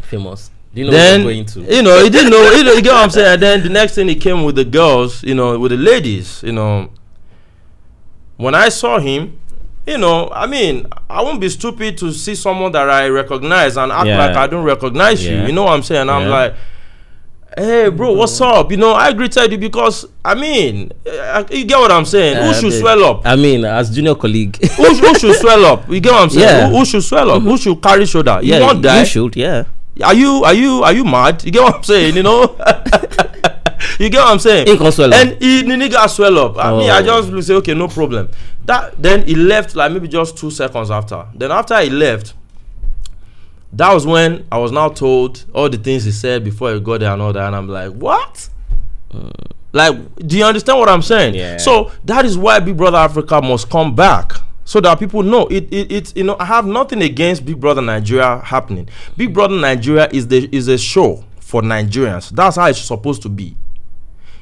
[0.02, 0.50] Famous.
[0.74, 1.74] Do you know then what I'm going to?
[1.76, 3.32] you know he didn't know you, know, you get what I'm saying.
[3.34, 6.42] And then the next thing he came with the girls, you know, with the ladies,
[6.42, 6.90] you know.
[8.36, 9.38] When I saw him,
[9.86, 13.90] you know, I mean, I won't be stupid to see someone that I recognize and
[13.90, 14.18] act Yeah.
[14.18, 15.36] like I don't recognize you.
[15.36, 15.46] Yeah.
[15.46, 16.10] You know what I'm saying?
[16.10, 16.54] I'm like,
[17.56, 18.70] hey, bro, what's up?
[18.70, 22.36] You know, I greeted you because I mean, uh, you get what I'm saying.
[22.36, 23.22] Uh, who should the- swell up?
[23.26, 24.56] I mean, as junior colleague.
[24.76, 25.88] who, who should swell up?
[25.88, 26.42] You get what I'm saying?
[26.48, 26.68] Yeah.
[26.68, 27.42] Who, who should swell up?
[27.42, 28.38] Who should carry shoulder?
[28.42, 29.00] You yeah, won't die.
[29.00, 29.36] you should.
[29.36, 29.64] Yeah.
[30.04, 31.42] Are you are you are you mad?
[31.44, 32.16] You get what I'm saying?
[32.16, 32.42] You know,
[33.98, 34.66] you get what I'm saying?
[34.66, 35.18] He can swell up.
[35.20, 36.58] And he the nigga swell up.
[36.58, 37.22] I mean, I Oh.
[37.32, 38.28] just say okay, no problem.
[38.66, 41.24] That then he left like maybe just two seconds after.
[41.34, 42.34] Then after he left,
[43.76, 47.00] that was when I was now told all the things he said before he got
[47.00, 48.48] there and all that, and I'm like, what?
[49.12, 49.30] Mm.
[49.72, 51.34] Like, do you understand what I'm saying?
[51.34, 51.58] Yeah.
[51.58, 54.32] So that is why Big Brother Africa must come back.
[54.64, 57.82] So that people know it, it, it, you know, I have nothing against Big Brother
[57.82, 58.88] Nigeria happening.
[59.16, 62.30] Big Brother Nigeria is the is a show for Nigerians.
[62.30, 63.56] That's how it's supposed to be.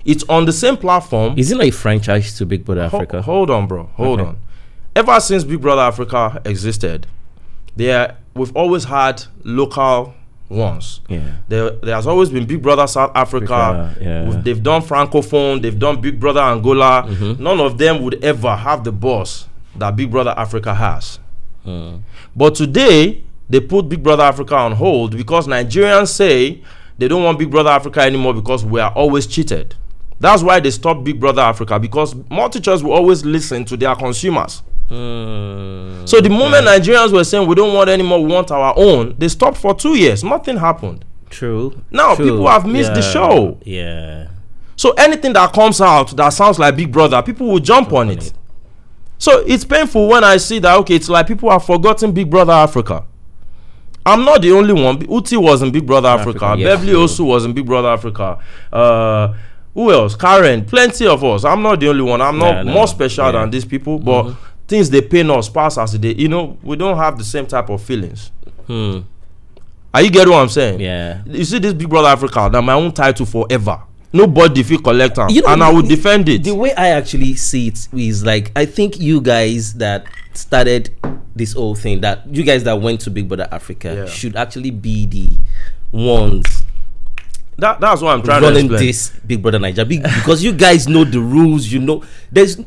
[0.05, 1.35] It's on the same platform.
[1.37, 3.20] Is it not a franchise to Big Brother Ho- Africa?
[3.23, 3.85] hold on, bro.
[3.94, 4.29] Hold Okay.
[4.31, 4.38] on.
[4.97, 7.07] Ever since Big Brother Africa existed,
[7.77, 10.14] there we've always had local
[10.49, 11.01] ones.
[11.09, 11.37] yeah.
[11.49, 13.55] There, there has always been Big Brother South Africa.
[13.55, 14.40] Africa, yeah.
[14.42, 15.62] They've done Francophone.
[15.62, 17.05] They've done Big Brother Angola.
[17.07, 17.42] Mm-hmm.
[17.42, 21.18] None of them would ever have the boss that Big Brother Africa has.
[21.66, 22.03] Mm.
[22.37, 26.62] But today, they put Big Brother Africa on hold because Nigerians say
[26.99, 29.75] they don't want Big Brother Africa anymore because we are always cheated.
[30.20, 34.62] That's why they stopped Big Brother Africa because MultiChoice will always listen to their consumers.
[34.90, 36.09] Mm.
[36.09, 39.29] So the moment Nigerians were saying we don't want anymore, we want our own, they
[39.29, 40.23] stopped for two years.
[40.23, 41.05] Nothing happened.
[41.31, 41.83] True.
[41.90, 42.27] Now, True.
[42.27, 43.59] people have missed the show.
[43.64, 44.29] Yeah.
[44.77, 48.33] So anything that comes out that sounds like Big Brother, people will jump on it.
[49.18, 52.53] So it's painful when I see that okay, it's like people have forgotten Big Brother
[52.53, 53.05] Africa.
[54.07, 55.01] I'm not the only one.
[55.11, 56.44] Uti was in Big Brother Africa.
[56.44, 56.68] Africa, yes.
[56.79, 58.38] Beverly Osu was in Big Brother Africa.
[58.70, 59.35] Uh,
[59.73, 60.14] who else?
[60.14, 60.64] Karen.
[60.64, 61.44] Plenty of us.
[61.44, 62.20] I'm not the only one.
[62.20, 63.33] I'm not Yeah, no, more special yeah.
[63.33, 64.35] than these people, but
[64.66, 66.14] things they pain us pass as they.
[66.14, 68.31] You know, we don't have the same type of feelings.
[68.66, 69.00] Hmm.
[69.92, 70.81] Are you getting what I'm saying?
[70.81, 71.22] Yeah.
[71.27, 73.81] You see this Big Brother Africa, that my own title forever.
[74.12, 76.44] Nobody feel collect am, You know, and I will defend it.
[76.44, 80.90] The way I actually see it is like I think you guys that started
[81.35, 84.07] this whole thing, that you guys that went to Big Brother Africa Yeah.
[84.07, 85.29] should actually be the
[85.92, 86.63] ones
[87.57, 88.81] That, that's what I'm trying to explain.
[88.81, 91.71] this Big Brother Nigeria because you guys know the rules.
[91.73, 92.59] You know, there's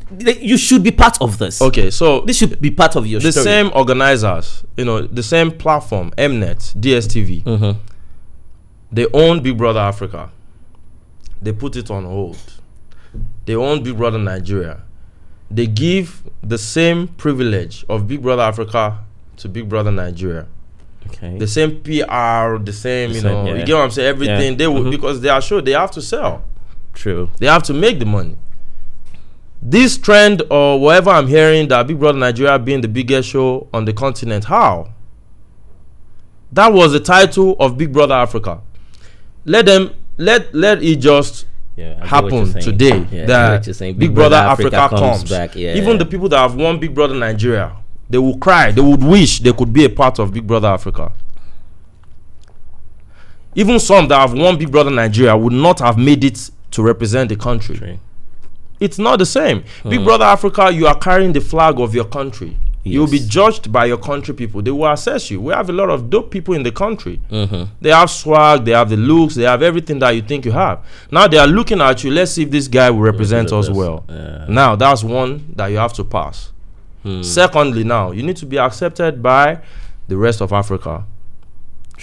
[0.41, 1.61] you should be part of this.
[1.61, 3.43] Okay, so This should be part of your the story.
[3.43, 7.77] same organizers, you know, the same platform, Mnet, DSTV, Mhm.
[8.91, 10.29] they own Big Brother Africa.
[11.41, 12.37] They put it on hold.
[13.45, 14.79] They own Big Brother Nigeria.
[15.51, 18.99] They give the same privilege of Big Brother Africa
[19.37, 20.45] to Big Brother Nigeria.
[21.09, 21.37] Okay.
[21.37, 23.59] The same PR, the same, The you same, know, yeah.
[23.59, 24.07] you get what I'm saying?
[24.09, 24.57] Everything Yeah.
[24.57, 24.91] they will Mhm.
[24.91, 26.43] because they are sure they have to sell.
[26.93, 27.29] True.
[27.39, 28.35] They have to make the money.
[29.61, 33.85] This trend or whatever I'm hearing that Big Brother Nigeria being the biggest show on
[33.85, 34.89] the continent, how?
[36.51, 38.59] That was the title of Big Brother Africa.
[39.45, 41.85] Let them let let it just Yeah.
[41.85, 43.95] I get what you're happen today Yeah, that saying.
[43.97, 45.29] Big, Brother, Africa, comes.
[45.29, 45.55] back.
[45.55, 45.75] Yeah.
[45.75, 47.71] Even the people that have won Big Brother Nigeria,
[48.09, 48.71] they will cry.
[48.71, 51.11] They would wish they could be a part of Big Brother Africa.
[53.55, 57.29] Even some that have won Big Brother Nigeria would not have made it to represent
[57.29, 57.75] the country.
[57.77, 57.99] True.
[58.79, 59.63] It's not the same.
[59.81, 59.89] Hmm.
[59.89, 62.57] Big Brother Africa, you are carrying the flag of your country.
[62.83, 64.61] You will be judged by your country people.
[64.61, 65.41] They will assess you.
[65.41, 67.19] We have a lot of dope people in the country.
[67.29, 67.67] Mhm.
[67.81, 70.79] They have swag, they have the looks, they have everything that you think you have.
[71.11, 72.11] Now they are looking at you.
[72.11, 74.05] Let's see if this guy will represent us well.
[74.07, 74.45] yeah.
[74.47, 76.53] Now that's one that you have to pass.
[77.07, 77.23] Hmm.
[77.23, 79.61] Secondly, now you need to be accepted by
[80.09, 81.05] the rest of Africa.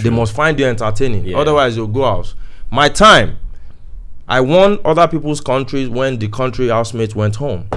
[0.00, 1.26] They must find you entertaining.
[1.26, 1.36] Yeah.
[1.36, 2.32] Otherwise, you'll go out.
[2.70, 3.38] My time,
[4.26, 7.68] I won other people's countries when the country housemates went home.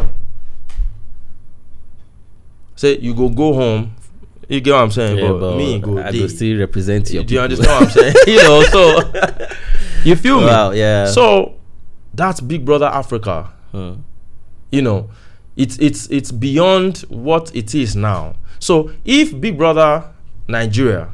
[2.78, 3.94] Say you go go home.
[4.48, 5.18] You get what I'm saying?
[5.18, 7.26] Yeah, but, but me go I go still represent you.
[7.26, 8.16] Do you understand what I'm saying?
[8.28, 9.48] you know, so
[10.06, 10.46] you feel me?
[10.46, 11.08] Wow, yeah.
[11.08, 11.56] So
[12.14, 13.52] that's Big Brother Africa.
[13.74, 13.96] Hmm.
[14.72, 15.10] You know,
[15.58, 18.36] it's it's it's beyond what it is now.
[18.60, 20.10] So if Big Brother
[20.48, 21.10] Nigeria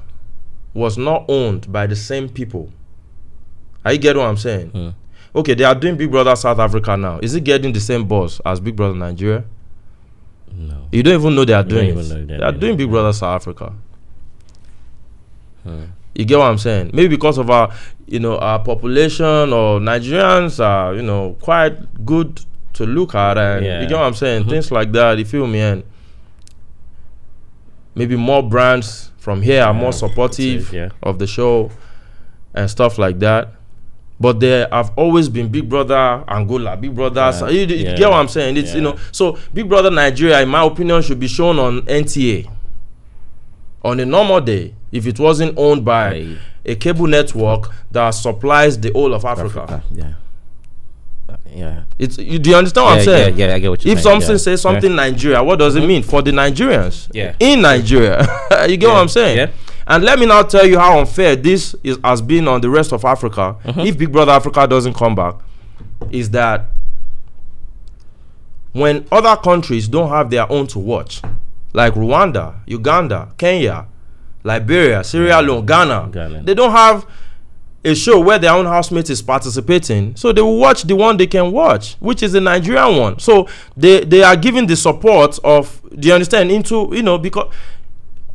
[0.73, 2.69] was not owned by the same people,
[3.85, 4.69] are you get what I'm saying?
[4.69, 4.89] Hmm.
[5.35, 7.19] Okay, they are doing Big Brother South Africa now.
[7.19, 9.45] Is it getting the same boss as Big Brother Nigeria?
[10.51, 10.87] No.
[10.91, 12.27] You don't even know they are doing it.
[12.27, 12.91] they're doing doing Big yeah.
[12.91, 13.73] Brother South Africa.
[15.63, 15.85] Hmm.
[16.13, 16.91] You get what I'm saying?
[16.93, 17.73] Maybe because of our,
[18.05, 22.39] you know, our population or Nigerians are, you know, quite good
[22.73, 23.81] to look at, and Yeah.
[23.81, 24.43] you get what I'm saying?
[24.45, 24.49] Mhm.
[24.49, 25.17] Things like that.
[25.17, 25.59] You feel me?
[25.59, 25.83] And
[27.95, 30.89] maybe more brands from here are Yeah, more supportive yeah.
[31.01, 31.71] of the show
[32.53, 33.49] and stuff like that.
[34.19, 37.31] But there have always been Big Brother Angola, Big Brother.
[37.33, 38.57] Sa- you, you get what I'm saying?
[38.57, 38.95] It's you know.
[39.11, 42.47] So Big Brother Nigeria, in my opinion, should be shown on NTA.
[43.83, 48.91] On a normal day, if it wasn't owned by a cable network that supplies the
[48.93, 49.63] whole of Africa.
[49.63, 49.83] Africa.
[49.93, 50.13] Yeah.
[51.53, 51.83] Yeah.
[51.99, 53.37] It's you, do you understand what yeah, I'm saying?
[53.37, 54.21] Yeah, yeah, I get what you're If saying.
[54.21, 54.37] something yeah.
[54.37, 57.09] says something Nigeria, what does it mean for the Nigerians?
[57.13, 57.35] Yeah.
[57.39, 58.21] In Nigeria,
[58.67, 59.37] you get what I'm saying?
[59.37, 59.51] yeah.
[59.85, 62.93] And let me now tell you how unfair this is has been on the rest
[62.93, 63.57] of Africa.
[63.65, 63.79] Mm-hmm.
[63.81, 65.35] If Big Brother Africa doesn't come back,
[66.09, 66.67] is that
[68.71, 71.21] when other countries don't have their own to watch,
[71.73, 73.87] like Rwanda, Uganda, Kenya,
[74.43, 76.43] Liberia, Sierra Leone, Ghana, Ghana.
[76.43, 77.05] they don't have
[77.85, 81.27] a show where their own housemate is participating so they will watch the one they
[81.27, 85.81] can watch which is the nigerian one so they they are giving the support of
[85.99, 87.51] do you understand into you know because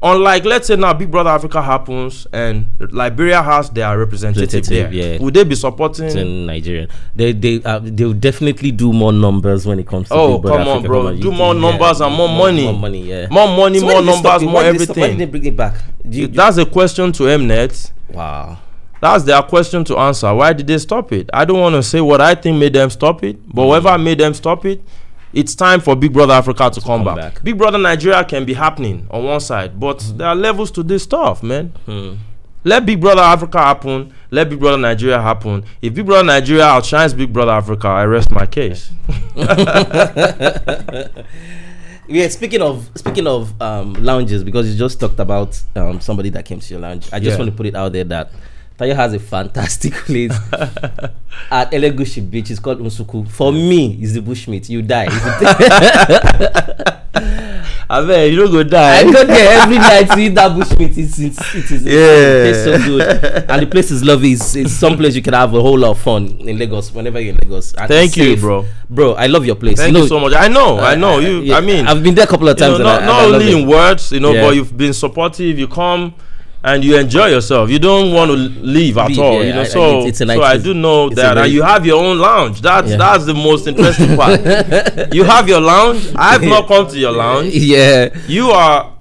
[0.03, 5.19] unlike let's say now big brother africa happens and liberia has their representative, there yeah.
[5.21, 6.87] would they be supporting in Nigeria.
[7.17, 10.43] They they uh, they will definitely do more numbers when it comes to Oh, Big
[10.43, 10.89] Brother come on, Africa.
[10.89, 11.13] bro.
[11.13, 12.63] Do you- more numbers and more money.
[12.65, 13.27] More money, yeah.
[13.29, 15.75] more money So more numbers more they Why did they everything bring it back?
[16.09, 18.59] Do you, do- that's a question to M-Net wow.
[19.01, 20.33] That's their question to answer.
[20.35, 21.31] Why did they stop it?
[21.33, 24.19] I don't want to say what I think made them stop it, but whatever made
[24.19, 24.83] them stop it,
[25.33, 27.35] it's time for Big Brother Africa to, come, come back.
[27.35, 27.45] back.
[27.45, 31.03] Big Brother Nigeria can be happening on one side, but there are levels to this
[31.05, 31.69] stuff, man.
[31.87, 32.15] Hmm.
[32.65, 34.13] Let Big Brother Africa happen.
[34.33, 35.65] Let Big Brother Nigeria happen.
[35.81, 38.91] If Big Brother Nigeria outshines Big Brother Africa, I rest my case.
[42.11, 46.47] Yeah, speaking of speaking of um, lounges, because you just talked about um, somebody that
[46.47, 47.07] came to your lounge.
[47.13, 47.39] I just Yeah.
[47.39, 48.31] want to put it out there that
[48.79, 50.31] Tayo has a fantastic place
[51.51, 52.51] at Elegushi Beach.
[52.51, 53.29] It's called Unsuku.
[53.29, 54.69] For me, it's the bushmeat.
[54.69, 55.09] You die.
[57.91, 58.99] I mean, you don't go die.
[58.99, 60.97] I go there every night to eat that bushmeat.
[60.97, 61.93] It's, it's, it is Yeah.
[61.93, 64.33] it tastes so good, and the place is lovely.
[64.33, 67.19] It's, it's some place you can have a whole lot of fun in Lagos whenever
[67.19, 67.73] you're in Lagos.
[67.75, 68.41] And Thank you, safe.
[68.41, 68.67] bro.
[68.91, 69.79] Bro, I love your place.
[69.79, 70.35] Thank know, you so much.
[70.35, 71.19] I know, I know.
[71.19, 72.85] You, yeah, I mean, I've been there a couple of you know, times.
[72.85, 73.59] not, not and I love only it.
[73.63, 74.43] in words, you know, Yeah.
[74.43, 75.59] but you've been supportive.
[75.59, 76.15] You come
[76.65, 77.71] and you enjoy yourself.
[77.71, 79.35] You don't want to leave at all.
[79.35, 81.63] yeah, you know, I- I- so it's- it's so I do know that, and you
[81.63, 82.61] have your own lounge.
[82.61, 82.97] That's Yeah.
[82.97, 84.41] that's the most interesting part.
[85.15, 86.03] you have your lounge.
[86.17, 87.55] I've not come to your lounge.
[87.55, 88.09] Yeah.
[88.27, 88.93] You are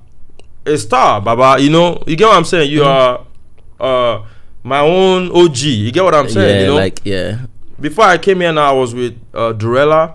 [0.66, 1.62] a star, Baba.
[1.62, 2.70] You know, you get what I'm saying.
[2.72, 3.22] You are
[3.80, 4.20] uh
[4.64, 5.60] my own OG.
[5.64, 6.56] You get what I'm saying.
[6.56, 7.38] yeah, you know, like yeah.
[7.80, 10.14] before I came here now, I was with uh, Durella,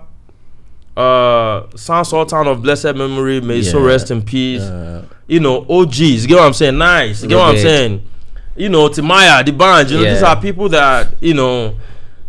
[0.95, 3.41] uh, Sound Sultan of blessed memory.
[3.41, 3.77] May Yeah.
[3.79, 4.61] rest in peace.
[4.61, 6.23] Uh, you know, OGs.
[6.23, 6.77] You get what I'm saying?
[6.77, 7.23] Nice.
[7.23, 8.01] You get what I'm saying?
[8.55, 9.89] You know, Timaya, D'banj.
[9.91, 11.73] You know, these are people that you know.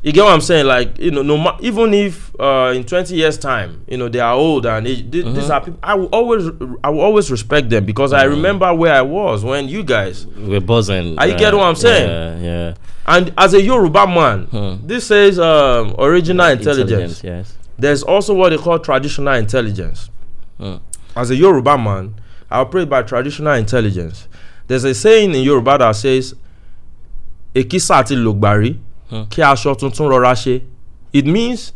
[0.02, 0.66] You get what I'm saying?
[0.66, 4.20] Like you know, no ma- even if uh, in 20 years time, you know, they
[4.20, 5.50] are old and age, th- these Mhm.
[5.50, 5.80] are people.
[5.82, 6.46] I will always,
[6.82, 8.30] I will always respect them because I Mhm.
[8.30, 10.26] remember where I was when you guys.
[10.36, 11.18] we're buzzing.
[11.18, 12.10] Are you get what I'm saying?
[12.10, 12.74] Yeah, yeah.
[13.06, 14.86] And as a Yoruba man, Hmm.
[14.86, 17.22] this says um, original intelligence.
[17.24, 17.54] Yes.
[17.78, 20.10] There's also what they call traditional intelligence.
[20.58, 20.76] Hmm.
[21.16, 22.14] As a Yoruba man,
[22.50, 24.28] I operate by traditional intelligence.
[24.66, 26.34] There's a saying in Yoruba that says,
[27.54, 28.02] Ekisa
[29.30, 30.62] kí aṣọ tuntun rọra ṣe.
[31.12, 31.72] It means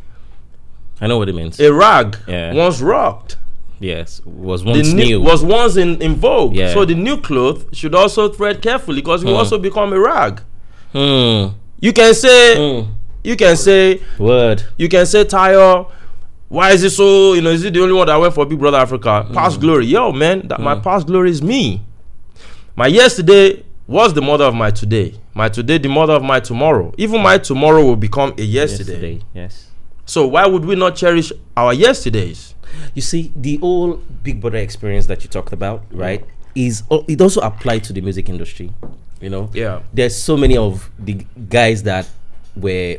[1.01, 1.61] I know what it means.
[1.61, 2.53] a rag Yeah.
[2.55, 3.37] once rocked.
[3.79, 4.21] yes.
[4.25, 5.21] Was The once new, new.
[5.21, 6.55] was once in, in vogue.
[6.57, 6.73] Yeah.
[6.75, 9.39] So the new cloth should also thread carefully because it will Hmm.
[9.41, 10.41] also become a rag.
[10.93, 11.55] Hmm.
[11.81, 12.91] You can say, Hmm.
[13.29, 14.65] You can say, Word.
[14.79, 15.93] you can say Tayo,
[16.49, 18.59] why is it so you know is it the only one that went for big
[18.59, 19.27] brother africa?
[19.29, 19.35] Mm.
[19.35, 19.85] Past glory.
[19.85, 20.83] Yo man that my mm.
[20.83, 21.83] past glory is me.
[22.75, 25.21] My yesterday was the mother of my today.
[25.35, 26.95] My today the mother of my tomorrow.
[26.97, 29.23] Even my tomorrow will become a yesterday, Yesterday.
[29.35, 29.69] Yes.
[30.07, 32.55] so why would we not cherish our yesterdays?
[32.95, 36.25] You see, the whole Big Brother experience that you talked about, right,
[36.55, 38.73] is oh, it also applied to the music industry.
[39.21, 39.81] You know, yeah.
[39.93, 42.09] There's so many of the guys that
[42.57, 42.99] were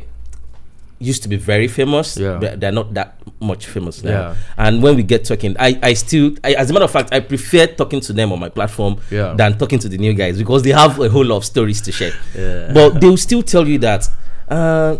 [1.00, 2.16] used to be very famous.
[2.16, 2.38] Yeah.
[2.40, 4.10] but they're not that much famous now.
[4.10, 4.34] Yeah.
[4.58, 7.20] And when we get talking, I, I still, I, as a matter of fact, I
[7.20, 9.32] prefer talking to them on my platform Yeah.
[9.34, 11.92] than talking to the new guys because they have a whole lot of stories to
[11.92, 12.12] share.
[12.36, 12.72] Yeah.
[12.74, 14.08] But they will still tell you that.
[14.48, 14.96] Uh,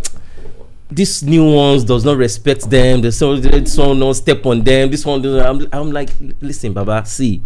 [0.93, 3.01] these new ones does not respect them.
[3.01, 4.91] This one, this one don't step on them.
[4.91, 7.43] This one, I'm, I'm like, listen, Baba, see.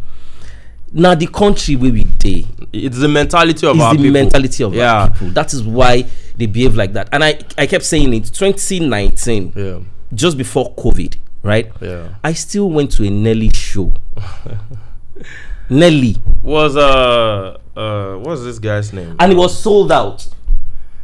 [0.96, 4.12] Now the country where we day It's the mentality of is our the people.
[4.12, 4.92] mentality of yeah.
[4.92, 5.30] our people.
[5.30, 7.08] That is why they behave like that.
[7.12, 8.26] And I, I kept saying it.
[8.32, 9.78] 2019, Yeah.
[10.14, 11.70] just before COVID, right?
[11.80, 12.08] Yeah.
[12.22, 13.92] I still went to a Nelly show.
[15.70, 19.16] Nelly, Was uh uh what's this guy's name?
[19.18, 20.26] and it was sold out.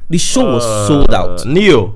[0.08, 1.46] The show was Uh, sold out.
[1.46, 1.94] Ne-Yo.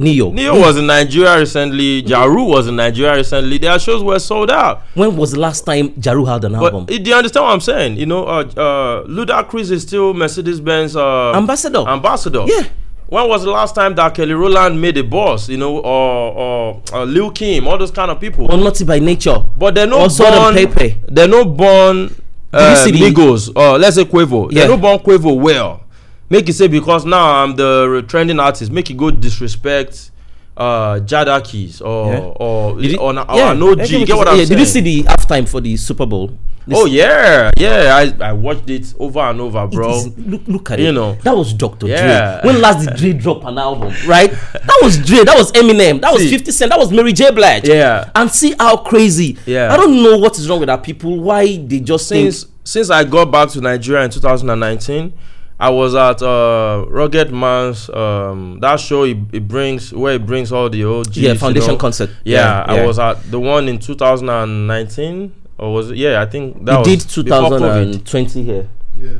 [0.00, 0.30] Ne-Yo.
[0.32, 2.00] Ne-Yo was in Nigeria recently.
[2.06, 3.58] Ja Rule was in Nigeria recently.
[3.58, 4.82] Their shows were sold out.
[4.94, 6.86] When was the last time Ja Rule had an But album?
[6.86, 7.96] do you understand what I'm saying?
[7.98, 11.86] You know, uh, uh, Ludacris is still Mercedes Benz uh, Ambassador.
[11.86, 12.44] ambassador.
[12.46, 12.64] Yeah.
[13.08, 15.48] When was the last time that Kelly Rowland made a boss?
[15.48, 18.50] You know, or or uh, Lil Kim, all those kind of people.
[18.50, 19.44] or Naughty by Nature.
[19.58, 20.94] But they're not or born.
[21.08, 22.14] They're not born.
[22.52, 24.50] Uh, Migos or let's say Quavo.
[24.50, 24.60] Yeah.
[24.66, 25.84] They're not born Quavo well.
[26.30, 28.70] Make it say because now I'm the trending artist.
[28.70, 30.10] Make it go disrespect
[30.56, 32.18] uh Jadakiss or Yeah.
[32.20, 34.04] or Did you- or, or yeah, OG.
[34.06, 34.48] Get what I'm yeah, saying?
[34.48, 36.28] Did you see the halftime for the Super Bowl?
[36.66, 37.96] This- Oh yeah, yeah.
[38.20, 39.90] I I watched it over and over, bro.
[39.96, 40.92] is- look, look at You it.
[40.92, 41.14] know.
[41.22, 41.86] that was Dr.
[41.88, 42.40] Yeah.
[42.42, 42.52] Dre.
[42.52, 43.92] When last did Dre drop an album?
[44.06, 44.30] Right?
[44.52, 45.24] That was Dre.
[45.24, 46.00] That was Eminem.
[46.02, 46.30] That was See.
[46.30, 46.70] 50 Cent.
[46.70, 47.30] That was Mary J.
[47.30, 47.66] Blige.
[47.66, 48.10] Yeah.
[48.14, 49.36] And see how crazy.
[49.46, 49.72] Yeah.
[49.72, 51.18] I don't know what is wrong with our people.
[51.18, 52.52] Why they just Since think.
[52.64, 55.12] since I got back to Nigeria in 2019,
[55.60, 59.04] I was at uh Ruggedman's um that show.
[59.04, 61.16] It, it brings where it brings all the OGs.
[61.16, 61.76] Yeah, you foundation know.
[61.76, 62.10] concert.
[62.24, 62.82] Yeah, Yeah, yeah.
[62.82, 65.98] I was at the one in 2019 or was it?
[65.98, 68.04] Yeah, I think that We was did before COVID.
[68.06, 68.68] 2020 here.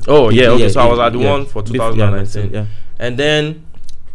[0.09, 0.63] Oh yeah, okay.
[0.65, 1.31] Yeah, so I was at the yeah.
[1.31, 2.67] one for Bef- yeah, 2019, yeah.
[2.99, 3.67] and then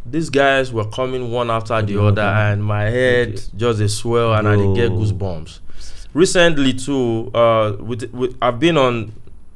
[0.05, 4.33] these guys were coming one after the Yeah, other, and my head just a swell,
[4.35, 5.59] and I did get goosebumps.
[6.13, 9.11] Recently too, uh, with, with I've been on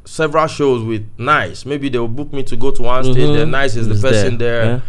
[0.05, 1.65] several shows with 9ice.
[1.65, 3.15] Maybe they will book me to go to one stage.
[3.17, 3.35] Mhm.
[3.37, 4.63] Then 9ice is the It's person there.
[4.65, 4.79] Yeah.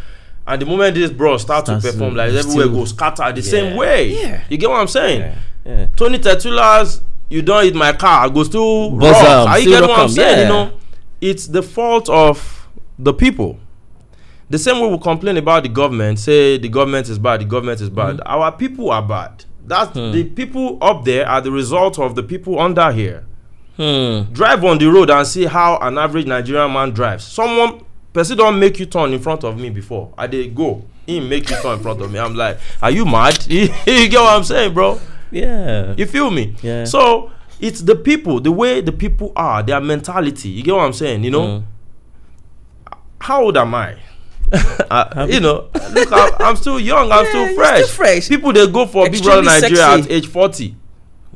[0.47, 2.89] And the moment this bro start to Starts to- perform, like it's everywhere still- goes
[2.91, 3.51] scatter the Yeah.
[3.51, 4.13] same way.
[4.23, 4.41] Yeah.
[4.49, 5.21] You get what I'm saying?
[5.21, 5.35] Yeah.
[5.67, 5.87] yeah.
[5.97, 9.27] Tony Tetuila, you don't hit my car, I go still Buzz rock.
[9.27, 10.39] am, Are you still get what I'm saying?
[10.39, 10.43] yeah.
[10.45, 10.71] You know,
[11.21, 12.67] it's the fault of
[12.99, 13.59] the people.
[14.49, 17.81] The same way we complain about the government, say the government is bad, the government
[17.81, 18.17] is bad.
[18.17, 18.23] Mm-hmm.
[18.27, 19.45] Our people are bad.
[19.65, 20.11] That's Hmm.
[20.11, 23.25] the people up there are the result of the people under here.
[23.81, 24.33] Hmm.
[24.35, 27.25] Drive on the road and see how an average Nigerian man drives.
[27.25, 30.13] Someone person don't make you turn in front of me before.
[30.19, 30.85] I dey go.
[31.07, 32.19] He make you turn in front of me.
[32.19, 33.47] I'm like, are you mad?
[33.49, 35.01] you get what I'm saying, bro?
[35.31, 35.95] Yeah.
[35.97, 36.57] You feel me?
[36.63, 36.85] Yeah.
[36.85, 40.51] So it's the people, the way the people are, their mentality.
[40.51, 41.25] You get what I'm saying?
[41.25, 41.65] You know, Mm.
[43.21, 43.97] how old am I?
[44.91, 47.13] Uh, you know, look, I'm, I'm still young.
[47.13, 47.79] I'm Yeah, still fresh.
[47.85, 48.29] still fresh.
[48.29, 50.11] People they go for Big Brother Extremely Nigeria sexy.
[50.11, 50.77] at age 40.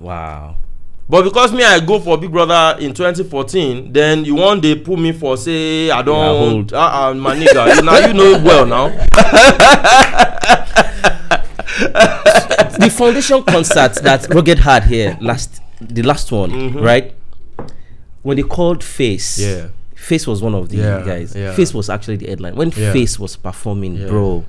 [0.00, 0.56] Wow.
[1.06, 4.98] But because me, I go for Big Brother in 2014, then you one day put
[4.98, 6.72] me for say I don't old.
[6.72, 7.84] uh, uh, my nigga.
[7.84, 8.88] now you know well now.
[12.78, 17.14] the foundation concert that Rugged had here last, the last one, right?
[18.22, 19.68] When they called Faze, Yeah.
[19.94, 21.34] Faze was one of the Yeah, guys.
[21.36, 21.52] yeah.
[21.54, 22.56] Faze was actually the headline.
[22.56, 22.70] When.
[22.70, 24.44] Faze was performing, bro,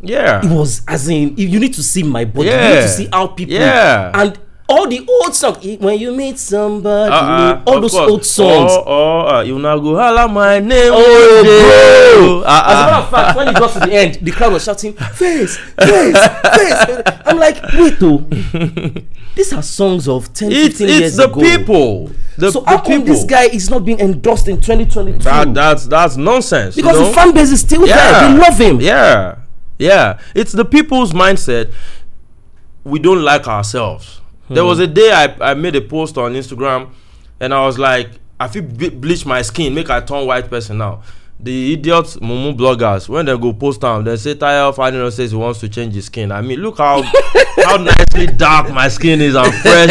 [0.00, 0.40] Yeah.
[0.44, 2.48] it was as in you you need to see my body.
[2.48, 2.80] You need Yeah.
[2.82, 4.10] to see how people Yeah.
[4.14, 4.38] and
[4.68, 5.64] all the old songs.
[5.78, 8.10] When you meet somebody, Uh-uh, all those course.
[8.10, 8.72] old songs.
[8.72, 10.92] Oh, oh, uh, you now go holla my name.
[10.94, 12.42] Oh, bro.
[12.42, 12.44] bro!
[12.46, 14.94] As a matter of fact, when it got to the end, the crowd was shouting,
[14.94, 16.16] "Faze, faze,
[16.56, 18.18] faze!" I'm like, wait, though.
[19.34, 21.40] These are songs of 10, It's 15 it's years the ago.
[21.40, 22.10] people.
[22.36, 23.14] The, so the how come people.
[23.14, 25.18] this guy is not being endorsed in 2022?
[25.24, 26.76] that that's that's nonsense.
[26.76, 27.08] you because know?
[27.08, 28.28] the fan base is still there.
[28.30, 28.80] They love him.
[28.80, 29.36] Yeah,
[29.78, 30.18] yeah.
[30.34, 31.72] It's the people's mindset.
[32.84, 34.20] We don't like ourselves.
[34.54, 36.90] There was a day I, I made a post on Instagram,
[37.40, 41.02] and I was like, I feel bleach my skin, make I turn white person now.
[41.38, 45.36] The idiot mumu bloggers when they go post down, they say Tayo Faniran says he
[45.36, 46.30] wants to change his skin.
[46.30, 47.02] I mean, look how
[47.64, 49.90] how nicely dark my skin is and fresh.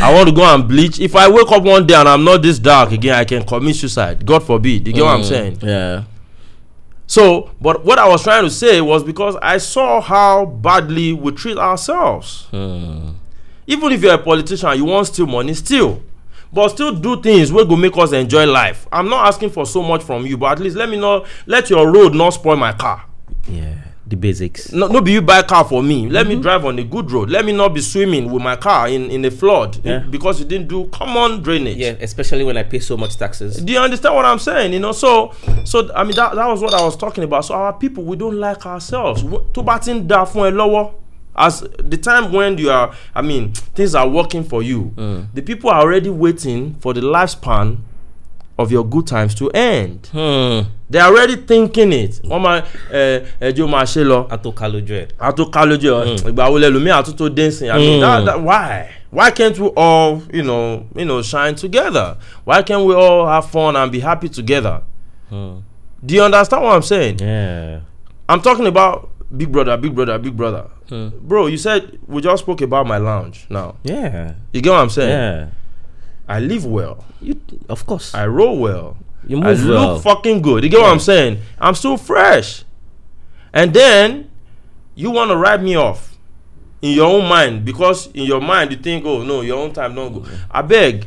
[0.00, 0.98] I want to go and bleach.
[0.98, 3.76] If I wake up one day and I'm not this dark again, I can commit
[3.76, 4.26] suicide.
[4.26, 4.88] God forbid.
[4.88, 5.58] You get what I'm saying?
[5.62, 6.04] Yeah.
[7.06, 11.32] So, but what I was trying to say was because I saw how badly we
[11.32, 12.46] treat ourselves.
[12.50, 13.10] Hmm.
[13.70, 16.02] Even if you're a politician, you want steal money, steal.
[16.52, 18.88] But still do things wey go make us enjoy life.
[18.90, 21.70] I'm not asking for so much from you, but at least let me know, let
[21.70, 23.04] your road not spoil my car.
[23.48, 23.74] Yeah.
[24.10, 24.72] The basics.
[24.72, 26.42] no, no be you buy a car for me let me mm-hmm.
[26.42, 29.24] drive on a good road let me not be swimming with my car in in
[29.24, 30.00] a flood Yeah.
[30.00, 33.58] because you didn't do common drainage Yeah, especially when I pay so much taxes.
[33.62, 35.32] do you understand what i'm saying you know so
[35.64, 38.16] so i mean that, that was what i was talking about so our people we
[38.16, 39.22] don't like ourselves
[39.54, 40.90] tó bá ti ń da fún ẹ lọ́wọ́
[41.36, 41.60] as
[41.90, 44.90] the time when you are i mean things are working for you
[45.34, 47.76] the people are already waiting for the lifespan
[48.58, 50.60] of your good times to end Hmm.
[50.90, 52.62] they are already thinking it wọ́n máa
[52.92, 55.06] ẹ ẹjọ́ máa ṣe lọ Atoka lójú ẹ̀.
[55.18, 58.00] àtúkà lójú ẹ ìgbà wo lẹlòmíì àtúntò dancing i mean Mm.
[58.00, 62.84] that, that, why why can't we all you know you know shine together why can't
[62.86, 64.80] we all have fun and be happy together
[65.30, 65.62] Hmm.
[66.04, 67.80] do you understand what i'm saying Yeah.
[68.28, 71.08] i'm talking about big brother big brother big brother Hmm.
[71.22, 74.34] bro you said we just spoke about my lounge now Yeah.
[74.52, 75.46] you get what i'm saying Yeah.
[76.28, 78.12] i live well You, of course.
[78.14, 79.98] i roll well you I move look well.
[80.00, 80.64] fucking good.
[80.64, 81.42] You get what I'm saying?
[81.60, 82.64] I'm still fresh.
[83.52, 84.30] And then
[84.94, 86.16] you want to write me off
[86.80, 89.94] in your own mind because in your mind you think, oh no, your own time
[89.94, 90.24] don't go.
[90.50, 91.06] I beg,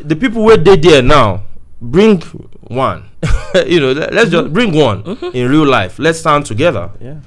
[0.00, 1.44] the people where they there now,
[1.80, 2.20] bring
[2.66, 3.04] one.
[3.66, 6.00] you know, let- let's just bring one in real life.
[6.00, 6.90] Let's stand together.
[7.00, 7.20] yeah.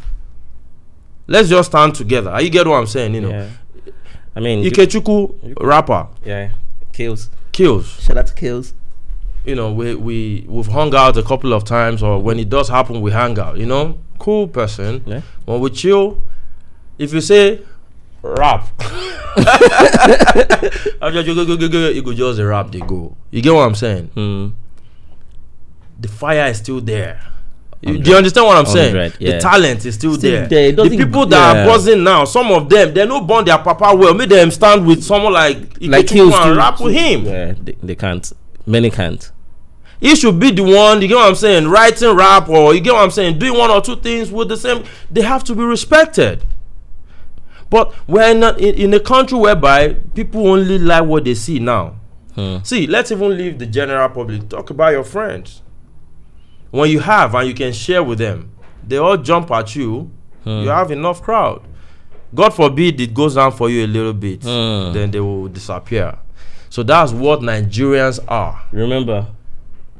[1.28, 2.30] Let's just stand together.
[2.30, 3.15] Are you get what I'm saying?
[3.15, 3.49] You know, Yeah.
[4.36, 6.49] I mean, Ikechukwu rapper yeah.
[6.91, 7.30] Killz.
[7.53, 8.01] killz.
[8.01, 8.73] Shout out to Killz.
[9.45, 12.67] you know, we we we've hung out a couple of times, or when it does
[12.69, 13.57] happen, we hang out.
[13.57, 15.03] You know, cool person.
[15.05, 15.21] Yeah.
[15.45, 16.21] When we chill,
[16.97, 17.61] if you say
[18.21, 18.67] rap,
[21.01, 23.15] after you go go go go, you go just rap they go.
[23.32, 24.07] You get what I'm saying?
[24.15, 24.47] Hmm.
[25.99, 27.21] The fire is still there.
[27.86, 29.13] You, do you understand what I'm saying?
[29.19, 29.33] Yeah.
[29.33, 30.47] The talent is still, Still there.
[30.47, 30.71] there.
[30.71, 31.61] The people that yeah.
[31.61, 34.13] are buzzing now, some of them, they no born their papa well.
[34.13, 36.33] Make them stand with someone like Like Killz.
[36.33, 37.25] and too- rap with him.
[37.25, 37.53] Yeah.
[37.61, 38.31] They, they can't.
[38.65, 39.31] Many can't.
[39.99, 42.93] he should be the one you get what i'm saying writing rap or you get
[42.93, 45.63] what i'm saying doing one or two things with the same they have to be
[45.63, 46.43] respected
[47.69, 51.59] but we're in a, in, in a country whereby people only like what they see
[51.59, 51.95] now
[52.36, 52.57] Hmm.
[52.63, 55.61] see let's even leave the general public talk about your friends
[56.72, 58.49] when you have and you can share with them
[58.88, 60.09] they all jump at you
[60.45, 61.61] you have enough crowd
[62.34, 64.91] god forbid it goes down for you a little bit Hmm.
[64.93, 66.18] then they will disappear
[66.70, 69.28] so that's what nigerians are Remember.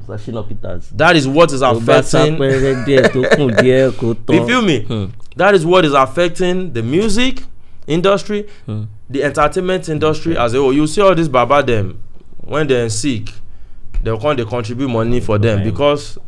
[0.06, 0.88] Sir Shina Peters.
[0.90, 2.36] that is what is affecting
[4.34, 5.04] you feel me Hmm.
[5.36, 7.42] that is what is affecting the music
[7.88, 8.84] industry Hmm.
[9.10, 12.00] the entertainment industry as a whole you see all this baba them
[12.40, 13.32] when they're sick
[14.02, 16.18] they'll come they contribute money for them because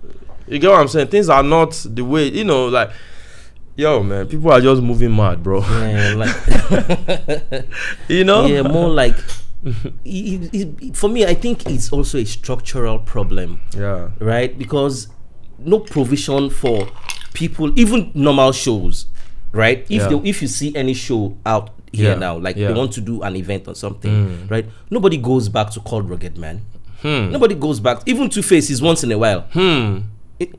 [0.51, 2.90] you get what i'm saying things are not the way you know like
[3.76, 6.36] yo man people are just moving mad bro Yeah, like
[8.09, 9.16] you know yeah, more like
[10.05, 11.24] it- it- for me.
[11.26, 14.57] I think it's also a structural problem, yeah right?
[14.57, 15.09] Because
[15.59, 16.88] no provision for
[17.34, 19.07] people, even normal shows,
[19.53, 19.80] right?
[19.90, 20.09] If Yeah.
[20.09, 22.68] they, if you see any show out here Yeah, now, like yeah.
[22.68, 24.66] they want to do an event or something, right?
[24.90, 26.61] Nobody goes back to call Ruggedman.
[27.03, 28.03] hmm Nobody goes back.
[28.07, 29.40] Even Two faces once in a while.
[29.53, 29.99] hmm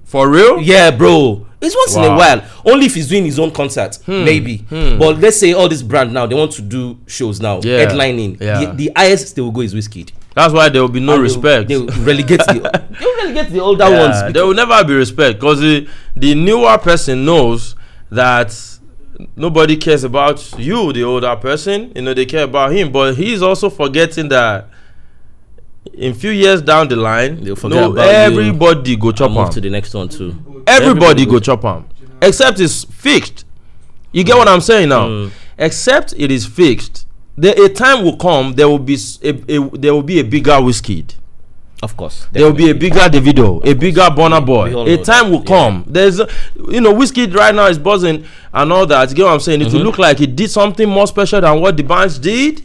[0.03, 1.45] for real Yeah, bro.
[1.61, 2.41] It's once in a while.
[2.65, 4.57] Only if he's doing his own concert, hmm, maybe.
[4.69, 4.97] Hmm.
[4.97, 7.85] But let's say all this brand now they want to do shows now, Yeah.
[7.85, 8.39] headlining.
[8.39, 8.65] Yeah.
[8.65, 10.11] The, the highest they will go is Wizkid.
[10.35, 12.87] that's why there will be no respect They will relegate the.
[12.99, 14.33] They will relegate the older Yeah, ones.
[14.33, 17.75] there will never be respect because the the newer person knows
[18.11, 18.55] that
[19.35, 21.91] nobody cares about you, the older person.
[21.95, 24.69] You know they care about him, but he's also forgetting that
[25.93, 28.09] in few years down the line, They'll forget no, about you.
[28.11, 29.49] everybody go chop am.
[29.49, 30.63] to the next one too.
[30.67, 31.85] Everybody go chop am,
[32.21, 33.45] except it's fixed.
[34.11, 35.07] You get what I'm saying now?
[35.07, 35.31] Mm.
[35.57, 37.05] Except it is fixed.
[37.37, 38.53] There, a time will come.
[38.53, 41.15] There will be s- a, a there will be a bigger Wizkid.
[41.81, 42.27] Of course.
[42.33, 44.93] There will be a bigger Davido, a bigger Burna we Boy.
[44.93, 45.45] A time that, will yeah.
[45.45, 45.85] come.
[45.87, 46.27] There's, a,
[46.67, 49.09] you know, Wizkid right now is buzzing and all that.
[49.09, 49.61] You get what I'm saying?
[49.61, 49.77] It Mm-hmm.
[49.77, 52.63] will look like it did something more special than what the bands did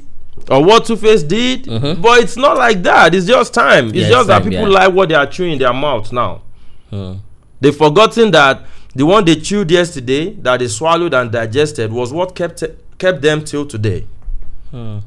[0.50, 1.66] or what Two Face did,
[2.02, 3.14] but it's not like that.
[3.14, 3.86] It's just time.
[3.88, 3.98] It's Mm-hmm.
[3.98, 4.78] Yeah, just it's that time, people yeah.
[4.86, 6.42] like what they are chewing in their mouth now.
[6.90, 7.14] Hmm.
[7.60, 8.62] They've forgotten that
[8.94, 12.62] the one they chewed yesterday, that they swallowed and digested, was what kept
[12.98, 14.06] kept them till today.
[14.70, 14.98] Hmm.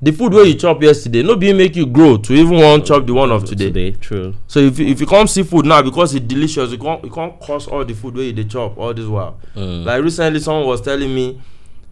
[0.00, 3.06] The food where you chop yesterday, no be make you grow to even want chop
[3.06, 3.66] the one of today.
[3.66, 4.34] Today, true.
[4.48, 7.10] So if you, if you come see food now because it's delicious, you can't you
[7.10, 9.38] can't cost all the food where you dey chop all this while.
[9.54, 9.84] Mm.
[9.84, 11.40] Like recently, someone was telling me,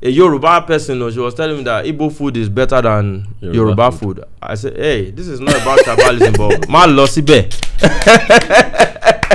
[0.02, 3.92] a Yoruba person, she was telling me that Igbo food is better than Yoruba Yoruba,
[3.92, 4.24] food.
[4.40, 7.50] I said, hey, this is not about tribalism, but ma lọ síbẹ̀.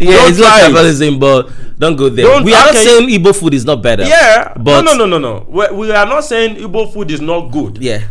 [0.00, 2.24] Yeah, Don't it's not tribalism, but don't go there.
[2.24, 4.02] Don't- we are saying Igbo food is not better.
[4.04, 5.46] Yeah, But- no, no, no, no, no.
[5.48, 7.78] We, we are not saying Igbo food is not good.
[7.78, 8.08] Yeah.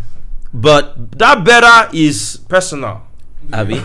[0.54, 3.02] But That better is personal.
[3.54, 3.76] Abi.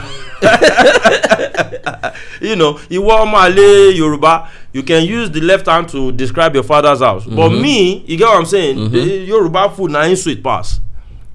[2.40, 7.00] you know, Iwo Male Yoruba, you can use the left hand to describe your father's
[7.00, 7.24] house.
[7.24, 7.62] But Mm-hmm.
[7.62, 8.90] me, you get what I'm saying?
[8.90, 10.80] The Yoruba food na in sweet pass.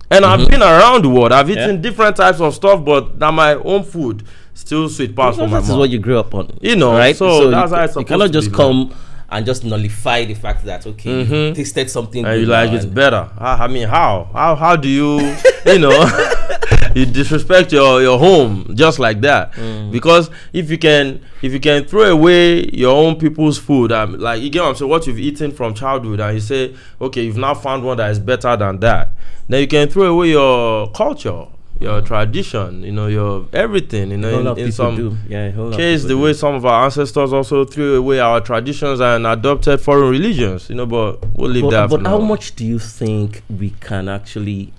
[0.09, 1.31] And I've been around the world.
[1.31, 1.75] I've eaten Mm-hmm.
[1.75, 1.81] Yeah.
[1.89, 4.23] different types of stuff, but now my own food
[4.53, 6.57] still sweet pass for my This is what you grew up on.
[6.61, 7.15] You know, right?
[7.15, 8.93] so that's you, how it's you cannot just come
[9.29, 13.29] and just nullify the fact that okay, you tasted something and you like it's better.
[13.37, 14.29] I, I mean, how?
[14.33, 15.19] How how do you
[15.65, 15.91] you know
[16.95, 19.53] you disrespect your your home just like that?
[19.91, 24.41] Because if you can if you can throw away your own people's food, um, like
[24.41, 27.37] you get what I'm saying, what you've eaten from childhood, and you say, okay, you've
[27.37, 29.09] now found one that is better than that,
[29.47, 31.45] then you can throw away your culture,
[31.79, 35.19] your tradition, you know, your everything, you know, in, in some.
[35.27, 36.19] Yeah, a whole lot of case the do.
[36.19, 40.75] way some of our ancestors also threw away our traditions and adopted foreign religions, you
[40.75, 42.25] know, but we'll leave But, that but how now.
[42.25, 44.73] much do you think we can actually?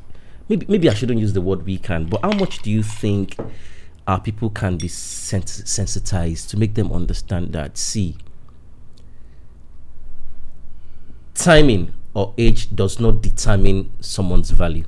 [0.52, 3.38] Maybe maybe I shouldn't use the word we can, but how much do you think
[4.06, 7.78] our people can be sens- sensitized to make them understand that?
[7.78, 8.18] See,
[11.32, 14.84] timing or age does not determine someone's value.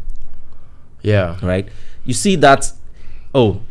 [1.01, 1.39] Yeah.
[1.43, 1.67] right?
[2.05, 2.71] You see that,
[3.35, 3.63] oh,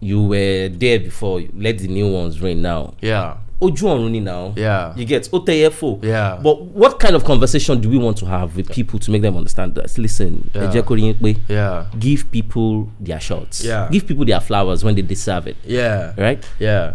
[0.00, 1.42] you were there before.
[1.54, 2.94] Let the new ones reign now.
[3.02, 3.36] Yeah.
[3.64, 4.52] Oju ọ̀run ni now.
[4.56, 4.92] Yeah.
[4.96, 5.98] You get OTFO.
[6.02, 6.38] Yeah.
[6.42, 9.36] But what kind of conversation do we want to have with people to make them
[9.36, 9.96] understand that?
[9.98, 10.72] Listen, ẹ Yeah.
[10.72, 11.84] jẹ́ kó rí yín pé Yeah.
[11.98, 13.64] give people their shots.
[13.64, 13.88] Yeah.
[13.90, 15.56] Give people their flowers when they deserve it.
[15.66, 16.12] Yeah.
[16.18, 16.44] Right?
[16.60, 16.94] Yeah.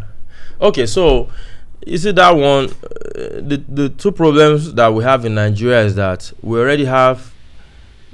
[0.61, 1.27] Okay, so
[1.87, 5.95] you see that one uh, the the two problems that we have in Nigeria is
[5.95, 7.31] that we already have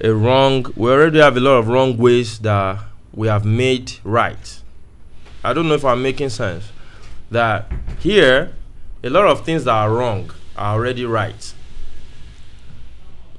[0.03, 2.77] a wrong we already have a lot of wrong ways that
[3.13, 4.61] we have made right.
[5.43, 6.63] I don't know if I'm making sense.
[7.31, 8.53] That here
[9.03, 11.53] a lot of things that are wrong are already right.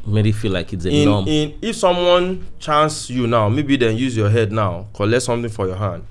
[0.06, 1.26] Made it feel like it's a in, norm.
[1.26, 5.66] in if someone chance you now maybe then use your head now collect something for
[5.66, 6.06] your hand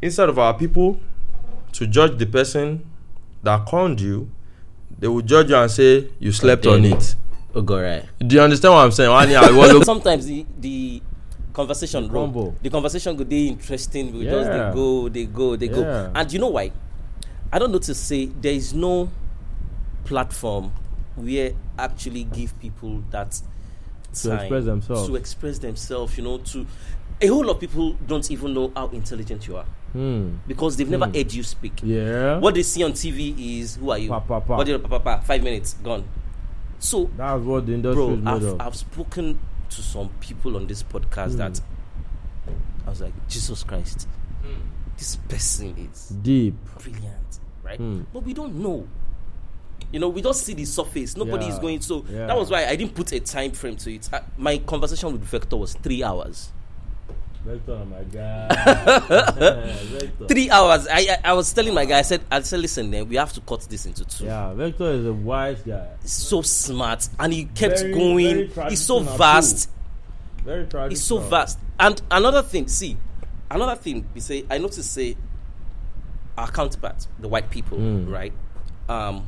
[0.00, 1.00] instead of our people
[1.72, 2.88] to judge the person
[3.42, 4.30] that conned you
[4.96, 7.16] they will judge you and say you slept on it
[7.56, 8.04] oh, right.
[8.24, 11.02] do you understand what i'm saying Wani, I want to- Sometimes the the
[11.52, 12.44] conversation Crumble.
[12.44, 12.56] wrong.
[12.62, 14.12] The conversation go dey interesting.
[14.12, 14.68] We just Yeah.
[14.70, 15.72] they go, they go, they Yeah.
[15.72, 16.10] go.
[16.14, 16.72] And you know why?
[17.52, 19.08] I don't know to say there is no
[20.04, 20.72] platform
[21.16, 23.40] where actually give people that
[24.12, 25.08] time express themselves.
[25.08, 26.66] To express themselves, you know, to
[27.20, 30.36] a whole lot of people don't even know how intelligent you are Hmm.
[30.46, 31.80] because they've never heard you speak.
[31.84, 34.08] yeah What they see on TV is who are you?
[34.08, 34.56] Pa, pa, pa.
[34.56, 36.04] What you pa, pa, pa, five minutes gone.
[36.78, 39.38] So that's what the industry bro is made I've, of I've spoken
[39.70, 41.60] to some people on this podcast that
[42.86, 44.08] i was like jesus christ.
[44.96, 46.54] This person is deep.
[46.78, 47.78] brilliant right?
[47.78, 48.02] Hmm.
[48.12, 48.86] but we don't know.
[49.92, 51.16] You know we just see the surface.
[51.16, 52.26] Nobody is going so Yeah.
[52.26, 54.08] that was why i didn't put a time frame to it.
[54.12, 56.52] I, my conversation with vector was three hours
[57.44, 58.48] Vector, my guy.
[60.28, 60.86] Three hours.
[60.86, 63.32] I i, I was telling my guy i said i said listen man, we have
[63.32, 64.24] to cut this into two.
[64.24, 65.88] Yeah Vector is a wise guy.
[66.02, 68.48] He's so smart and he kept Very, going.
[68.48, 69.70] Very he's so vast.
[70.44, 71.58] Very traditional it's so vast.
[71.78, 72.96] And another thing see
[73.50, 75.16] another thing we say i notice say
[76.36, 78.10] our counterparts the white people Mm.
[78.10, 78.32] right?
[78.88, 79.24] Um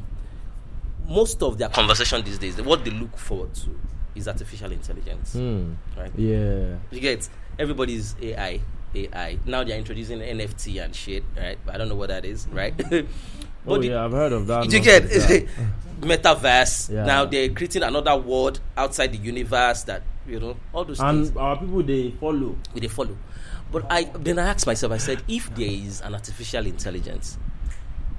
[1.08, 3.70] most of their conversation these days what they look forward to
[4.14, 5.32] is artificial intelligence.
[5.32, 5.72] Hmm.
[5.96, 6.12] right?
[6.16, 6.76] Yeah.
[6.90, 7.26] You get
[7.58, 8.60] everybody's ai
[8.94, 12.76] ai now they're introducing nft and shit right i don't know what that is right
[12.90, 13.06] but
[13.66, 15.02] oh the- yeah i've heard of that you get
[16.00, 17.04] metaverse Yeah.
[17.04, 21.38] now they're creating another world outside the universe that you know all those things and
[21.38, 23.16] our people they follow we they follow.
[23.70, 27.38] But I then I asked myself, I said, if there is an artificial intelligence,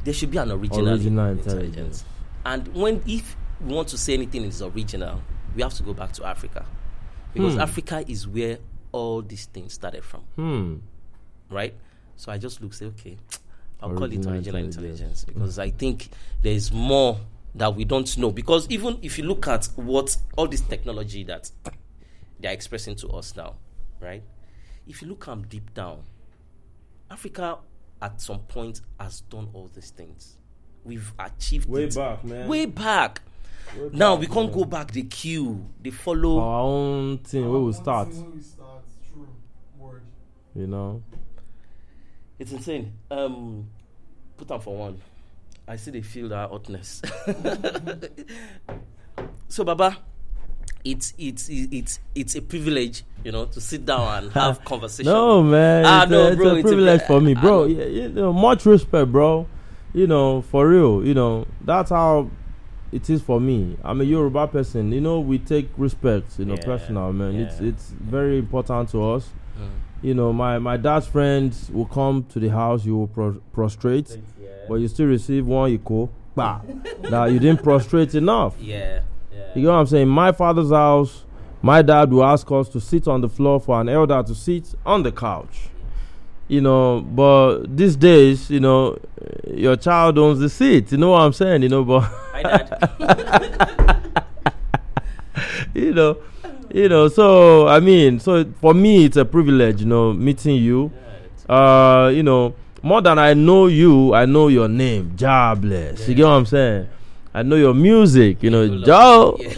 [0.04, 1.46] there should be an original, Original intelligence.
[1.68, 2.06] intelligence.
[2.44, 5.22] And when if we want to say anything is original,
[5.56, 6.66] we have to go back to Africa.
[7.36, 7.60] Because Hmm.
[7.62, 8.58] Africa is where
[8.94, 10.22] all these things started from.
[10.38, 10.76] hmm
[11.50, 11.74] Right?
[12.16, 13.18] So I just look say, okay,
[13.82, 15.24] I'll call it Original original intelligence.
[15.24, 16.08] intelligence because I think
[16.42, 17.20] there is more
[17.56, 18.32] that we don't know.
[18.32, 21.52] Because even if you look at what all this technology that
[22.40, 23.56] they're expressing to us now,
[24.00, 24.24] right?
[24.88, 26.04] If you look um, deep down,
[27.12, 27.58] Africa
[28.02, 30.38] at some point has done all these things.
[30.84, 33.22] We've achieved way it back man way back.
[33.78, 34.58] Way Now back, we can't man.
[34.60, 35.66] go back the queue.
[35.82, 36.40] They follow.
[36.40, 38.84] our own thing where we start When we start,
[39.14, 39.28] true.
[39.78, 40.02] Word.
[40.56, 41.02] You know
[42.40, 42.92] It's insane.
[43.12, 43.68] Um,
[44.38, 45.00] put on for one.
[45.68, 47.02] I see they feel that hotness.
[49.48, 49.98] so, Baba,
[50.84, 55.12] it's it's it's it's a privilege, you know, to sit down and have conversation.
[55.12, 57.34] No man, Ah, it's, no, a, it's bro, a it's a privilege pri- for me,
[57.36, 57.66] bro.
[57.66, 59.48] Yeah, you know, much respect, bro.
[59.94, 61.06] You know, for real.
[61.06, 62.30] You know, that's how
[62.92, 63.78] it is for me.
[63.84, 64.92] I'm a Yoruba person.
[64.92, 66.40] You know, we take respect.
[66.40, 67.36] You know, Yeah, personal man.
[67.36, 69.30] It's it's very important to us.
[69.58, 69.70] Mm.
[70.04, 72.84] You know, my my dad's friends will come to the house.
[72.86, 74.18] You will pro- prostrate,
[74.68, 76.10] but you still receive one echo.
[76.36, 76.60] Bah,
[77.04, 78.56] that you didn't prostrate enough.
[78.60, 79.02] Yeah.
[79.32, 79.46] Yeah.
[79.56, 80.10] You know what I'm saying?
[80.10, 81.24] My father's house,
[81.62, 84.76] my dad will ask us to sit on the floor for an elder to sit
[84.86, 85.70] on the couch.
[86.50, 88.98] You know, but these days, you know,
[89.48, 90.92] your child owns the seat.
[90.92, 91.64] You know what I'm saying?
[91.64, 94.04] You know, but Hi, Dad.
[95.74, 96.18] you know,
[96.74, 97.08] you know.
[97.08, 100.92] So I mean, so for me, it's a privilege, you know, meeting you.
[101.48, 106.08] Uh, you know, more than I know you, I know your name, Jobless.
[106.08, 106.88] You get what I'm saying?
[107.34, 109.40] I know your music, you know, People Joe.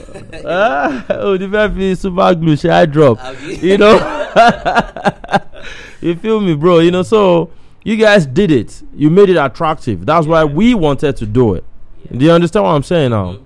[0.48, 3.18] Ah, oh, the very super glue, I drop?
[3.44, 3.78] You?
[3.78, 3.96] know
[6.02, 7.50] you feel me bro you know so
[7.84, 11.64] you guys did it you made it attractive that's why we wanted to do it
[12.12, 12.18] Yeah.
[12.18, 13.45] do you understand what i'm saying now Mhm.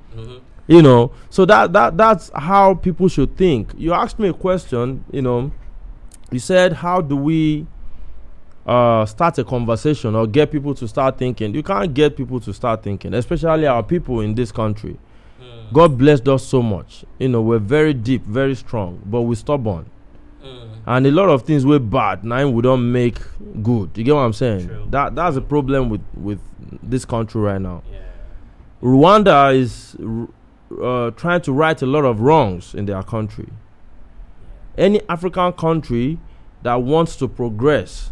[0.69, 3.73] You know so that that that's how people should think.
[3.75, 5.51] You asked me a question you know.
[6.31, 7.65] You said how do we
[8.67, 11.55] uh start a conversation or get people to start thinking?
[11.55, 14.97] You can't get people to start thinking especially our people in this country.
[15.41, 15.73] Mm.
[15.73, 17.03] god blessed us so much.
[17.17, 19.89] You know we're very deep very strong but we're stubborn.
[20.43, 20.69] Mm.
[20.85, 22.23] and a lot of things wey bad.
[22.23, 23.17] Na we don't make
[23.63, 23.89] good.
[23.95, 24.67] You get what i'm saying?
[24.67, 24.85] True.
[24.91, 26.39] that that's a problem with with
[26.83, 27.81] this country right now.
[27.91, 27.97] Yeah.
[28.83, 29.95] rwanda is
[30.81, 33.49] uh, trying to right a lot of wrongs in their country.
[34.77, 36.19] Any african country
[36.63, 38.11] that wants to progress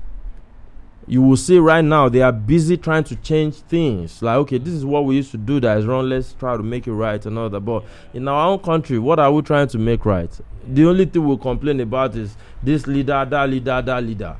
[1.09, 4.21] you will see right now they are busy trying to change things.
[4.21, 6.63] Like okay this is what we used to do that is wrong let's try to
[6.63, 7.61] make it right and all that.
[7.61, 10.29] But in our own country what are we trying to make right?
[10.67, 14.35] The only thing we complain about is this leader that leader that leader.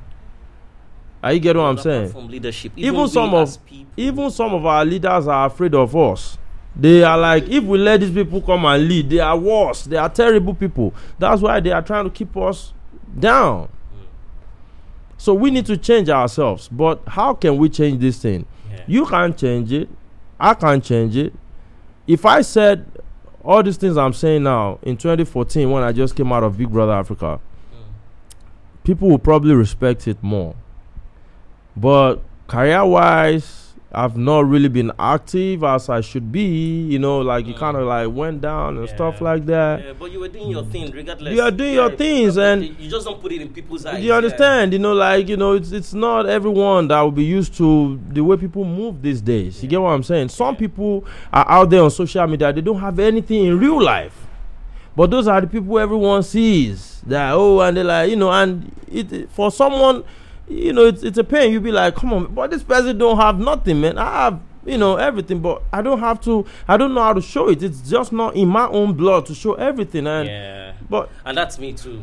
[1.24, 2.11] Are you get what i'm saying?
[2.11, 5.95] From leadership, Even we some of- people, even some of our leaders are afraid of
[5.95, 6.38] us
[6.80, 9.84] they are like if we let these people come and lead they are worse.
[9.86, 10.93] They are terrible people.
[11.17, 12.73] That's why they are trying to keep us
[13.19, 13.67] down.
[13.67, 14.03] Hmm.
[15.17, 16.67] So we need to change ourselves.
[16.67, 18.45] But how can we change this thing?
[18.69, 18.84] Yeah.
[18.86, 19.89] you can't change it.
[20.39, 21.34] I can't change it.
[22.05, 22.86] If i said
[23.43, 26.69] all these things i'm saying now in 2014 when i just came out of big
[26.69, 27.39] brother africa
[27.71, 27.82] hmm.
[28.84, 30.55] people will probably respect it more.
[31.75, 37.45] But career wise i've not really been active as i should be you know like
[37.45, 37.57] Mm.
[37.57, 40.63] kind of like went down and stuff like that Yeah, but you were doing your
[40.65, 41.33] thing regardless.
[41.33, 44.03] You are doing your things and- you just don't put it in people's eyes.
[44.03, 44.73] You understand?
[44.73, 48.21] You know, like you know, it's it's not everyone that will be used to the
[48.23, 49.63] way people move these days.
[49.63, 50.29] You get what I'm saying?
[50.29, 50.59] Some Yeah.
[50.59, 54.27] people are out there on social media; they don't have anything in real life,
[54.95, 57.01] but those are the people everyone sees.
[57.07, 60.03] That oh, and they're like, you know, and it for someone,
[60.47, 61.51] you know, it's it's a pain.
[61.51, 63.97] You be like, come on, but this person don't have nothing, man.
[63.97, 64.39] I have.
[64.65, 66.45] You know everything, but I don't have to.
[66.67, 67.63] I don't know how to show it.
[67.63, 70.05] It's just not in my own blood to show everything.
[70.07, 72.01] And Yeah, but and that's me too.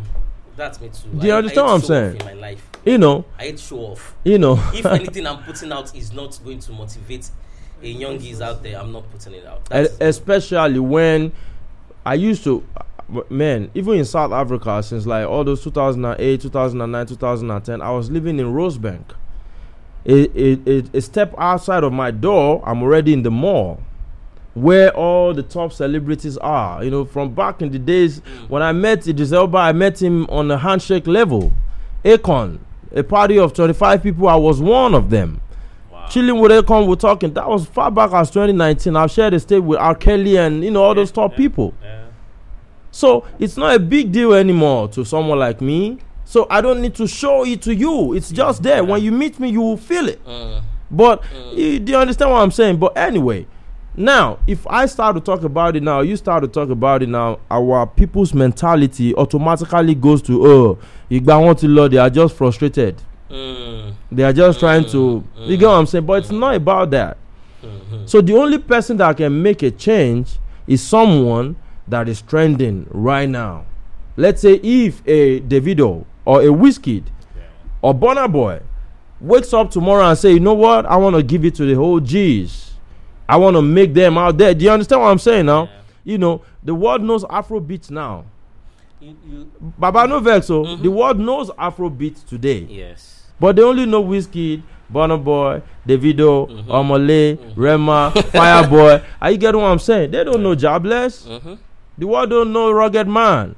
[0.56, 1.10] That's me too.
[1.10, 2.20] Do you I- I understand hate what I'm saying?
[2.20, 4.14] In my life, you know, I hate show off.
[4.24, 4.54] you know.
[4.72, 7.28] If anything I'm putting out is not going to motivate
[7.82, 9.66] a youngies out there, I'm not putting it out.
[9.66, 11.32] That's, especially when
[12.06, 12.64] I used to,
[13.28, 18.38] man, even in South Africa, since like all those 2008, 2009, 2010, I was living
[18.38, 19.04] in Rosebank.
[20.06, 23.80] A, a, a, a step outside of my door, I'm already in the mall
[24.54, 26.82] where all the top celebrities are.
[26.84, 28.48] You know, from back in the days mm.
[28.48, 31.52] when I met Idris Elba, I met him on a handshake level.
[32.04, 32.58] Akon,
[32.94, 35.40] a party of 25 people, I was one of them
[35.90, 36.06] wow.
[36.06, 37.32] chilling with Akon, we're talking.
[37.34, 38.94] That was far back as 2019.
[38.96, 39.94] I've shared a stage with R.
[39.94, 41.36] Kelly and you know all those top yeah.
[41.36, 41.74] people.
[41.82, 42.03] Yeah.
[42.94, 45.98] So it's not a big deal anymore to someone like me.
[46.24, 48.14] So I don't need to show it to you.
[48.14, 48.84] It's just there.
[48.84, 50.24] When you meet me, you will feel it.
[50.24, 50.62] Mm.
[50.92, 52.76] But you, do you understand what I'm saying?
[52.78, 53.46] But anyway,
[53.96, 57.08] now if I start to talk about it now, you start to talk about it
[57.08, 60.78] now, our people's mentality automatically goes to oh,
[61.10, 63.02] Igba want to law, they are just frustrated.
[63.28, 63.94] Mm.
[64.12, 66.06] They are just trying to Mm, you get what I'm saying?
[66.06, 67.16] But it's not about that.
[67.60, 68.08] Mhm.
[68.08, 70.38] So the only person that can make a change
[70.68, 71.56] is someone
[71.88, 73.64] that is trending right now.
[74.16, 77.04] Let's say if a Davido or a Wizkid
[77.82, 78.60] or Burna Boy
[79.20, 81.74] wakes up tomorrow and say, you know what, I want to give it to the
[81.74, 82.72] whole G's.
[83.28, 84.54] I want to make them out there.
[84.54, 85.64] Do you understand what I'm saying now?
[85.64, 85.70] Yeah.
[86.04, 88.26] You know, the world knows Afrobeat now.
[89.00, 90.82] You, you, Baba no vex, so Mhm.
[90.82, 92.66] the world knows Afrobeat today.
[92.70, 93.22] yes.
[93.40, 94.62] But they only know Wizkid,
[94.92, 96.66] Burna Boy, Davido, Mhm.
[96.66, 97.52] Omole, Mhm.
[97.56, 99.02] Rema, Fireboy.
[99.20, 100.10] Are you getting what I'm saying?
[100.12, 101.26] They don't know Jobless.
[101.26, 101.54] Mm-hmm.
[101.98, 103.54] The world don't know Ruggedman.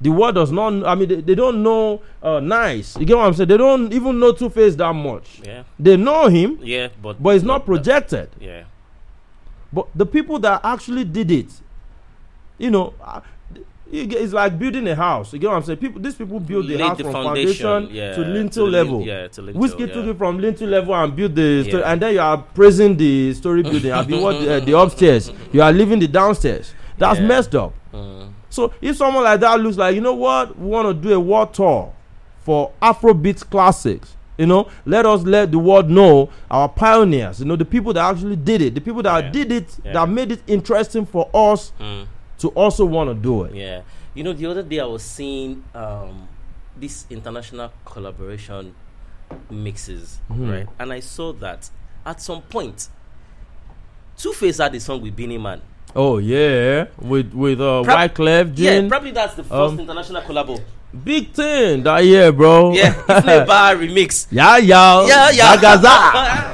[0.00, 0.84] The world does not.
[0.84, 2.98] I mean, they, they don't know uh, 9ice.
[2.98, 3.48] You get what I'm saying?
[3.48, 5.40] They don't even know Two Face that much.
[5.44, 5.62] Yeah.
[5.78, 6.88] They know him, Yeah.
[7.00, 8.30] But but it's not that- projected.
[8.40, 8.64] Yeah.
[9.72, 11.46] But the people that actually did it,
[12.58, 13.20] you know, uh,
[13.90, 15.32] it's like building a house.
[15.32, 15.78] You get what I'm saying?
[15.78, 18.64] People, these people build the Laid house the from foundation, foundation, yeah, to to lintel
[18.66, 19.02] the lin- level.
[19.06, 19.94] yeah, to lintel, Wizkid yeah.
[19.94, 23.32] took it from lintel level and built the story, and then you are praising the
[23.34, 23.92] story building.
[23.92, 25.30] I mean, what uh, the upstairs?
[25.52, 26.74] You are leaving the downstairs.
[26.98, 27.26] That's Yeah.
[27.26, 27.72] messed up.
[27.92, 28.32] Mm.
[28.50, 31.20] So if someone like that looks like, you know what, we want to do a
[31.20, 31.92] world tour
[32.44, 34.16] for Afrobeat classics.
[34.38, 37.40] You know, let us let the world know our pioneers.
[37.40, 39.30] You know, the people that actually did it, the people that Yeah.
[39.30, 39.92] did it, Yeah.
[39.92, 42.06] that made it interesting for us Mm.
[42.38, 43.54] to also want to do it.
[43.54, 43.82] Yeah.
[44.14, 46.28] You know, the other day I was seeing um,
[46.78, 48.74] this international collaboration
[49.50, 50.50] mixes, Mhm.
[50.50, 50.66] right?
[50.78, 51.70] And I saw that
[52.04, 52.88] at some point,
[54.16, 55.60] Two Face had a song with Beenie Man.
[55.94, 60.60] Oh yeah, with with uh, Prob- Wyclef Yeah, probably that's the first um, international collabo.
[61.04, 62.72] big thing that year, bro.
[62.72, 64.26] Yeah, Ifne Bar remix.
[64.30, 65.56] yeah, yeah, Yeah, yeah.
[65.56, 65.94] Zagaza.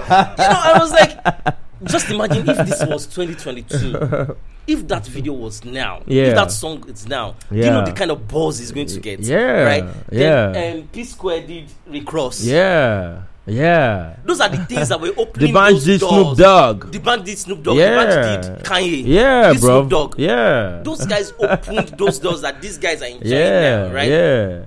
[0.38, 4.36] you know, I was like, just imagine if this was 2022.
[4.66, 6.24] If that video was now, Yeah.
[6.24, 9.00] if that song is now, do you know the kind of buzz it's going to
[9.00, 9.20] get?
[9.20, 9.84] Yeah, right.
[10.12, 10.48] yeah.
[10.52, 12.44] Then, um, P Square did Rick Ross.
[12.44, 14.16] yeah, yeah.
[14.24, 15.52] those are the things that were opening.
[15.52, 16.12] D'banj those did doors.
[16.12, 16.90] Snoop Dogg.
[16.90, 17.76] D'banj did Snoop Dogg.
[17.76, 18.04] Yeah.
[18.04, 19.02] The band did Kanye.
[19.06, 19.80] Yeah, did bro.
[19.80, 20.18] Snoop Dogg.
[20.18, 20.80] Yeah.
[20.84, 24.08] Those guys opened those doors that these guys are enjoying yeah, now, right?
[24.08, 24.64] yeah.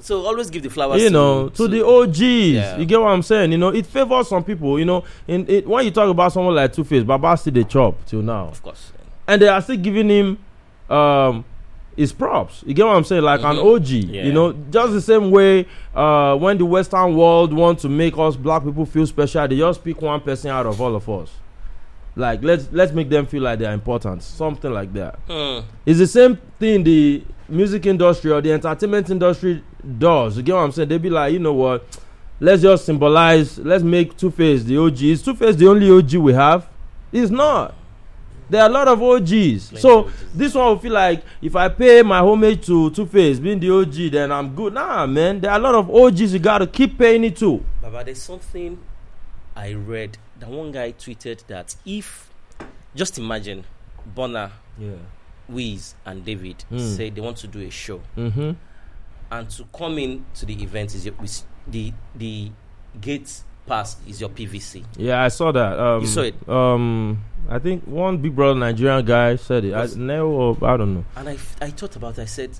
[0.00, 1.00] So always give the flowers.
[1.00, 2.20] you know, to the OGs.
[2.20, 2.76] Yeah.
[2.76, 3.52] You get what I'm saying?
[3.52, 4.78] You know, it favors some people.
[4.78, 7.64] You know, in it, when you talk about someone like Two Face, Baba still the
[7.64, 8.92] chop till now, of course.
[9.26, 10.38] and they are still giving him
[10.90, 11.44] um
[11.96, 12.62] his props.
[12.66, 13.22] You get what I'm saying?
[13.22, 13.74] Like an Mhm.
[13.76, 13.86] OG.
[14.14, 14.24] Yeah.
[14.24, 18.36] You know, just the same way uh when the Western world want to make us
[18.36, 21.30] black people feel special, they just pick one person out of all of us.
[22.16, 25.18] Like let's let's make them feel like they're important, something like that.
[25.28, 25.60] Hmm.
[25.84, 29.62] It's the same thing the music industry or the entertainment industry
[29.98, 30.36] does.
[30.36, 30.88] You get what I'm saying?
[30.88, 31.84] They be like, you know what?
[32.40, 33.58] Let's just symbolize.
[33.58, 35.02] Let's make Two Face the OG.
[35.02, 36.66] Is Two Face the only OG we have?
[37.12, 37.74] It's not.
[38.50, 39.80] There are a lot of OGs.
[39.80, 40.14] so of OGs.
[40.34, 43.70] this one will feel like if I pay my homage to Two Face being the
[43.70, 44.74] OG, then I'm good.
[44.74, 45.40] Nah, man.
[45.40, 47.64] There are a lot of OGs you gotta keep paying it to.
[47.80, 48.78] Baba, there's something
[49.56, 52.28] I read that one guy tweeted that if,
[52.94, 53.64] just imagine,
[54.16, 54.90] Burna, Yeah.
[55.48, 56.96] Wiz, and David Mm.
[56.96, 58.52] say they want to do a show, Mm-hmm.
[59.30, 62.50] and to come in to the event is your, is the the
[63.00, 64.84] gate pass is your PVC.
[64.96, 65.78] Yeah, I saw that.
[65.78, 66.48] Um, You saw it?
[66.48, 67.18] Um,
[67.48, 69.74] I think one Big Brother Nigerian guy said it.
[69.74, 69.86] I,
[70.18, 71.04] or I don't know.
[71.16, 72.22] And I, I thought about it.
[72.22, 72.50] I said,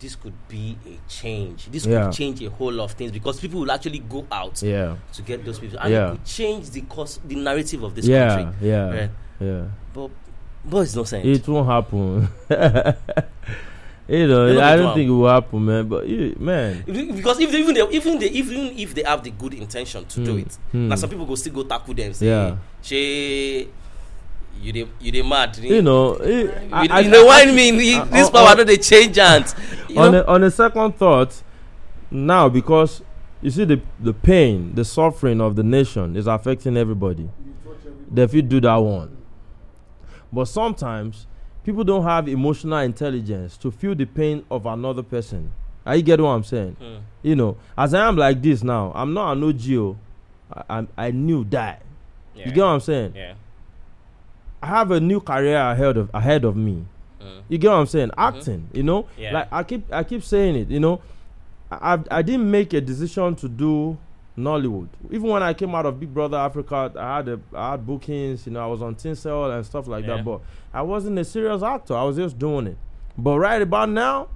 [0.00, 1.66] this could be a change.
[1.70, 2.04] This Yeah.
[2.06, 4.96] could change a whole lot of things because people will actually go out Yeah.
[5.12, 6.08] to get those people, and Yeah.
[6.08, 8.68] it could change the cost, the narrative of this yeah, country.
[8.68, 9.10] yeah, Right.
[9.40, 9.62] yeah.
[9.94, 10.10] But
[10.64, 11.24] but it's no sense.
[11.26, 12.28] It won't happen.
[14.08, 15.88] you know, I do don't think it will happen, man.
[15.88, 19.30] But you, man, because if they, even they, even they, even if they have the
[19.30, 20.88] good intention to do Hmm, it, hmm.
[20.88, 22.56] now some people go still go tackle them say, Yeah.
[22.82, 23.68] "She,
[24.60, 27.50] you dey you dey mad." you know, it, I, you, I, you know what I
[27.50, 27.74] I- mean?
[28.00, 29.54] I- this on- power on- no dey change hands.
[29.96, 30.20] On know?
[30.22, 31.42] a, on a second thought,
[32.10, 33.02] now because
[33.40, 37.28] you see the the pain, the suffering of the nation is affecting everybody.
[38.10, 39.16] They fit do that one.
[40.32, 41.26] But sometimes
[41.64, 45.52] people don't have emotional intelligence to feel the pain of another person.
[45.84, 46.76] Are you get what I'm saying?
[46.80, 46.98] Hmm.
[47.22, 49.96] You know, as I am like this now, I'm not an OGO.
[50.52, 51.82] I, I, I knew that.
[52.34, 52.46] Yeah.
[52.46, 53.12] You get what I'm saying?
[53.16, 53.34] Yeah.
[54.62, 56.84] I have a new career ahead of ahead of me.
[57.20, 57.42] Mm.
[57.48, 58.10] You get what I'm saying?
[58.16, 59.32] Acting, you know, Yeah.
[59.32, 60.70] like I keep I keep saying it.
[60.70, 61.00] You know,
[61.70, 63.96] I I've- I didn't make a decision to do
[64.38, 64.88] Nollywood.
[65.10, 68.46] Even when I came out of Big Brother Africa, I had a, I had bookings.
[68.46, 70.16] You know, I was on Tinsel and stuff like Yeah.
[70.16, 70.24] that.
[70.24, 70.40] But
[70.72, 71.94] I wasn't a serious actor.
[71.94, 72.76] I was just doing it.
[73.18, 74.28] But right about now,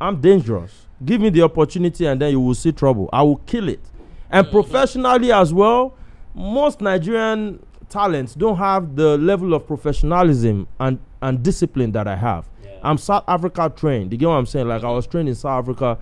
[0.00, 0.86] I'm dangerous.
[1.04, 3.08] Give me the opportunity, and then you will see trouble.
[3.12, 3.80] I will kill it.
[4.30, 4.52] And Mm-hmm.
[4.54, 5.94] professionally as well,
[6.34, 12.48] most Nigerian talents don't have the level of professionalism and, and discipline that I have.
[12.62, 12.78] Yeah.
[12.82, 14.12] I'm South Africa trained.
[14.12, 14.68] You get what I'm saying?
[14.68, 15.98] Like I was trained in South Africa.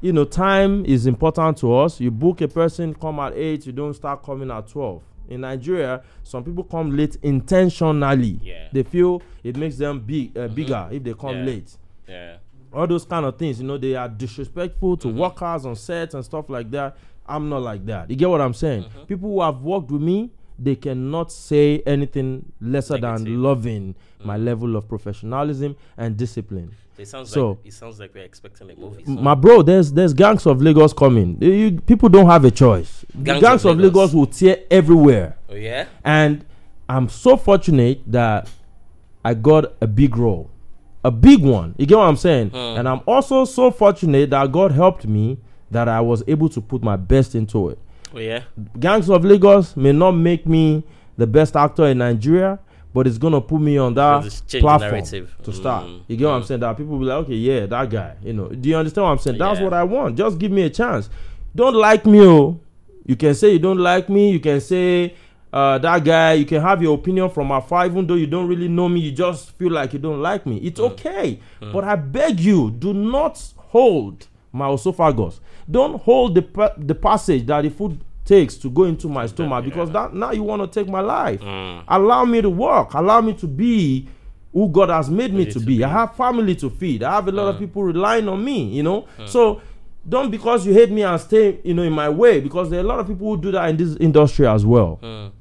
[0.00, 2.00] You know, time is important to us.
[2.00, 5.02] You book a person, come at eight, you don't start coming at twelve.
[5.28, 8.38] In Nigeria, some people come late intentionally.
[8.42, 8.68] Yeah.
[8.72, 11.44] They feel it makes them big, uh, bigger if they come Yeah.
[11.44, 11.76] late
[12.08, 12.36] Yeah.
[12.72, 13.60] all those kind of things.
[13.60, 15.08] You know, they are disrespectful Mm-hmm.
[15.16, 16.96] to workers on sets and stuff like that.
[17.26, 18.08] I'm not like that.
[18.10, 18.84] You get what I'm saying?
[18.84, 19.02] Mm-hmm.
[19.06, 23.24] People who have worked with me, they cannot say anything lesser Negative.
[23.24, 24.26] than loving Mm.
[24.26, 26.70] my level of professionalism and discipline.
[26.98, 29.04] It sounds So- like it sounds like we're expecting a movie.
[29.04, 29.22] Soon.
[29.22, 31.36] My bro, there's there's gangs of Lagos coming.
[31.40, 33.04] You- people don't have a choice.
[33.22, 33.94] Gangs gangs, of of, Lagos.
[33.94, 35.36] Lagos will tear everywhere.
[35.50, 35.84] oh yeah.
[36.04, 36.44] And
[36.88, 38.48] I'm so fortunate that
[39.24, 40.48] I got a big role,
[41.04, 41.74] a big one.
[41.76, 42.50] You get what I'm saying?
[42.50, 42.56] Hmm.
[42.78, 45.36] And I'm also so fortunate that God helped me
[45.70, 47.78] that I was able to put my best into it.
[48.16, 48.44] Oh yeah.
[48.80, 50.82] Gangs of Lagos may not make me
[51.18, 52.58] the best actor in Nigeria,
[52.94, 55.36] but it's gonna put me on that the platform narrative.
[55.42, 55.84] to start.
[55.84, 56.46] Mm, You get what I'm mm.
[56.46, 56.60] saying?
[56.60, 58.14] That people will be like, okay, yeah, that guy.
[58.22, 59.36] You know, do you understand what I'm saying?
[59.38, 59.64] That's Yeah.
[59.64, 60.16] what I want.
[60.16, 61.10] Just give me a chance.
[61.54, 62.58] Don't like me, oh.
[63.04, 64.30] You can say you don't like me.
[64.30, 65.14] You can say
[65.52, 66.32] uh, that guy.
[66.34, 69.00] You can have your opinion from afar, even though you don't really know me.
[69.00, 70.58] You just feel like you don't like me.
[70.58, 70.66] Mm.
[70.66, 71.38] It's okay.
[71.60, 75.40] But I beg you, do not hold my esophagus.
[75.70, 79.90] Don't hold the the passage that the food takes to go into my stomach because
[79.92, 81.40] that now you want to take my life.
[81.40, 81.84] Mm.
[81.88, 82.94] Allow me to work.
[82.94, 84.08] Allow me to be
[84.52, 85.78] who God has made me to to be.
[85.78, 85.84] be.
[85.84, 87.02] I have family to feed.
[87.02, 89.06] I have a lot of people relying on me, you know.
[89.18, 89.28] Mm.
[89.28, 89.60] So
[90.08, 92.84] don't because you hate me and stay, you know, in my way because there are
[92.84, 94.98] a lot of people who do that in this industry as well.
[95.02, 95.32] Mm.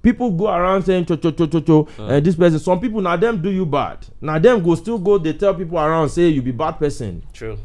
[0.00, 2.58] People go around saying cho cho cho cho cho and this person.
[2.58, 4.06] Some people now them do you bad.
[4.20, 5.18] Now them go still go.
[5.18, 7.22] They tell people around say you be bad person.
[7.32, 7.58] True.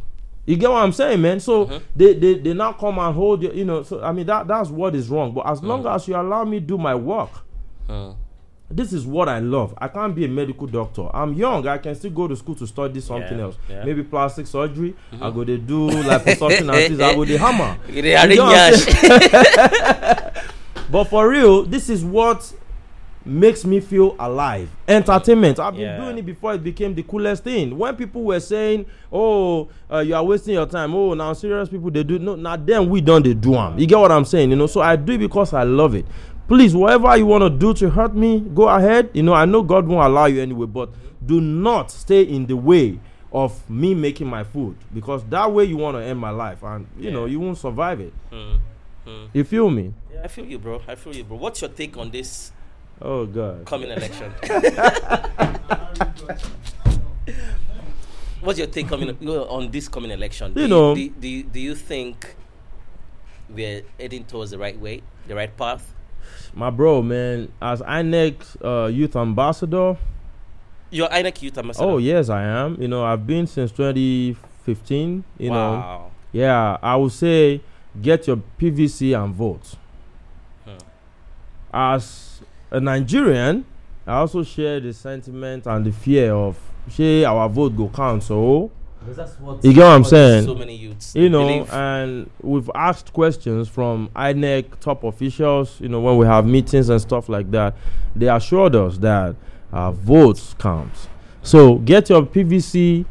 [0.46, 1.40] You get what I'm saying, man?
[1.40, 1.78] So Mm-hmm.
[1.96, 3.84] they, they they now come and hold you, you know.
[3.84, 5.34] So I mean that that's what is wrong.
[5.34, 5.68] But as Mm.
[5.68, 7.30] long as you allow me do my work,
[7.90, 8.16] Mm.
[8.70, 9.74] this is what I love.
[9.78, 11.08] I can't be a medical doctor.
[11.16, 11.66] I'm young.
[11.68, 13.58] I can still go to school to study something Yeah, else.
[13.70, 13.76] yeah.
[13.78, 13.88] Mm-hmm.
[13.88, 14.96] Maybe plastic surgery.
[15.22, 17.00] I go to do like something and this.
[17.00, 17.78] I go the hammer.
[17.90, 20.34] You know what I'm yash.
[20.92, 22.54] But for real, this is what
[23.26, 24.70] makes me feel alive.
[24.88, 25.60] Entertainment.
[25.60, 25.98] I've been Yeah.
[25.98, 27.78] doing it before it became the coolest thing.
[27.78, 31.90] When people were saying, "Oh, uh, you are wasting your time," oh, now serious people
[31.92, 32.36] they do no.
[32.36, 33.80] Now then we done they do them.
[33.80, 34.50] You get what I'm saying?
[34.50, 34.68] You know.
[34.68, 36.06] So I do it because I love it.
[36.48, 39.10] Please, whatever you want to do to hurt me, go ahead.
[39.14, 40.90] You know, I know God won't allow you anyway, but
[41.26, 43.00] do not stay in the way
[43.32, 46.86] of me making my food because that way you want to end my life, and
[47.00, 48.14] you know you won't survive it.
[48.32, 48.60] Mm.
[49.08, 49.28] Mm.
[49.34, 49.94] You feel me?
[50.14, 50.82] Yeah, I feel you, bro.
[50.88, 51.38] I feel you, bro.
[51.38, 52.52] What's your take on this
[53.06, 53.66] Oh God.
[53.66, 54.32] coming election?
[58.42, 60.54] What's your take coming on this coming election?
[60.56, 62.36] You do know- do, do, do you think
[63.50, 65.94] we're heading towards the right way, the right path?
[66.56, 69.98] my bro, man, as INEC uh, youth ambassador,
[70.92, 71.86] You're INEC youth ambassador.
[71.90, 72.80] oh yes, I am.
[72.82, 75.24] You know, I've been since 2015.
[75.40, 77.62] You know, yeah, I would say
[78.02, 79.74] get your PVC and vote.
[80.66, 80.78] Hmm.
[81.74, 82.42] As
[82.74, 83.64] a Nigerian,
[84.06, 86.58] I also share the sentiment and the fear of
[86.90, 88.24] say our vote go count.
[88.24, 90.46] So Because that's what You get what I'm saying?
[90.46, 91.74] So many youths, you know, believe.
[91.74, 97.00] and we've asked questions from INEC top officials, you know, when we have meetings and
[97.00, 97.76] stuff like that.
[98.16, 99.36] They assured us that
[99.72, 100.92] our votes count.
[101.44, 103.06] So get your PVC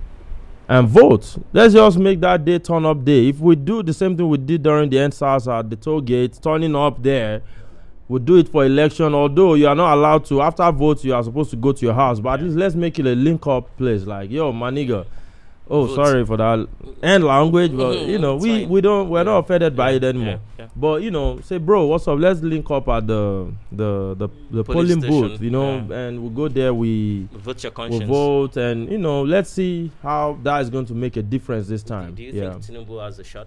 [0.68, 1.36] and vote.
[1.52, 3.28] Let's just make that day turn up day.
[3.28, 6.38] If we do the same thing we did during the EndSARS at the toll gate,
[6.42, 7.42] turning up there,
[8.12, 9.14] we'll do it for election.
[9.14, 11.94] Although you are not allowed to, after vote, you are supposed to go to your
[11.94, 12.20] house.
[12.20, 14.04] But at least let's make it a link up place.
[14.04, 15.06] Like, yo, my nigga.
[15.70, 15.94] Oh, Vote.
[15.94, 16.68] sorry for that
[17.02, 18.68] end language, but Mhm, you know, we fine.
[18.68, 19.38] we don't we're not Yeah.
[19.38, 20.40] offended by it anymore.
[20.58, 20.66] yeah, yeah.
[20.76, 22.18] But you know, say, bro, what's up?
[22.18, 25.96] Let's link up at the the the, the polling station, booth, you know, yeah.
[25.96, 26.74] and we go there.
[26.74, 28.00] We Vote your conscience.
[28.02, 28.54] we conscience.
[28.54, 31.84] vote, and you know, let's see how that is going to make a difference this
[31.84, 32.14] time.
[32.16, 33.46] Do you yeah, think Tinubu has a shot?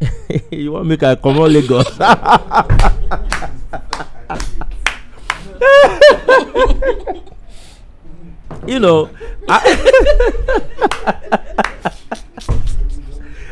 [0.50, 1.98] you want make I come on Lagos?
[8.66, 9.10] you know,
[9.48, 9.60] I,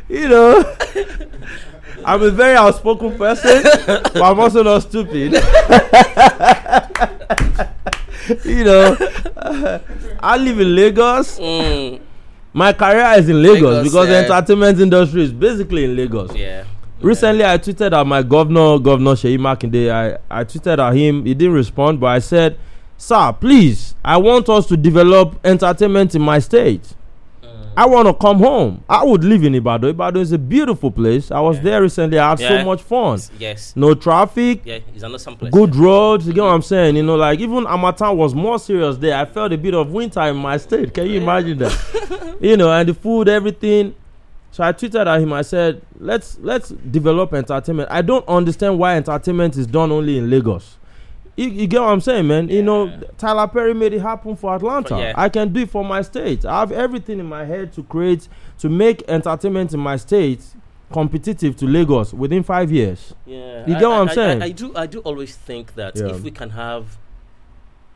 [0.14, 0.76] you know,
[2.04, 5.32] I'm a very outspoken person, but I'm also not stupid.
[8.44, 8.96] you know,
[10.20, 11.38] I live in Lagos.
[11.38, 12.00] Mm,
[12.56, 14.20] My career is in Lagos, Lagos, because the yeah.
[14.20, 16.34] entertainment industry is basically in Lagos.
[16.36, 16.64] yeah.
[17.00, 19.90] Recently, I tweeted at my governor, Governor Sheyi Makinde.
[19.90, 21.24] I, I tweeted at him.
[21.26, 22.56] He didn't respond, but I said,
[22.96, 26.94] "Sir, please, I want us to develop entertainment in my state.
[27.76, 28.84] I want to come home.
[28.88, 29.90] I would live in Ibadan.
[29.90, 31.30] Ibadan is a beautiful place.
[31.30, 31.62] I was Yeah.
[31.62, 32.18] there recently.
[32.18, 32.48] I had Yeah.
[32.60, 33.18] so much fun.
[33.38, 33.72] Yes.
[33.76, 35.52] No traffic, Yeah, under some place.
[35.52, 36.26] good roads.
[36.26, 36.96] You get what I'm saying?
[36.96, 39.16] You know, like even Harmattan was more serious there.
[39.16, 40.94] I felt a bit of winter in my state.
[40.94, 42.36] Can you imagine that?
[42.40, 43.94] you know, and the food, everything.
[44.50, 45.32] So I tweeted at him.
[45.32, 47.88] I said, "Let's let's develop entertainment.
[47.90, 50.76] I don't understand why entertainment is done only in Lagos.
[51.36, 52.48] You, you get what I'm saying, man?
[52.48, 54.96] You know, Tyler Perry made it happen for Atlanta.
[54.96, 55.12] Yeah.
[55.16, 56.44] I can do it for my state.
[56.44, 58.28] I have everything in my head to create
[58.58, 60.44] to make entertainment in my state
[60.92, 63.14] competitive to Lagos within five years.
[63.26, 64.42] Yeah, You I- get what I- I'm I- saying?
[64.42, 64.72] I, I do.
[64.76, 66.06] I do always think that Yeah.
[66.06, 66.98] if we can have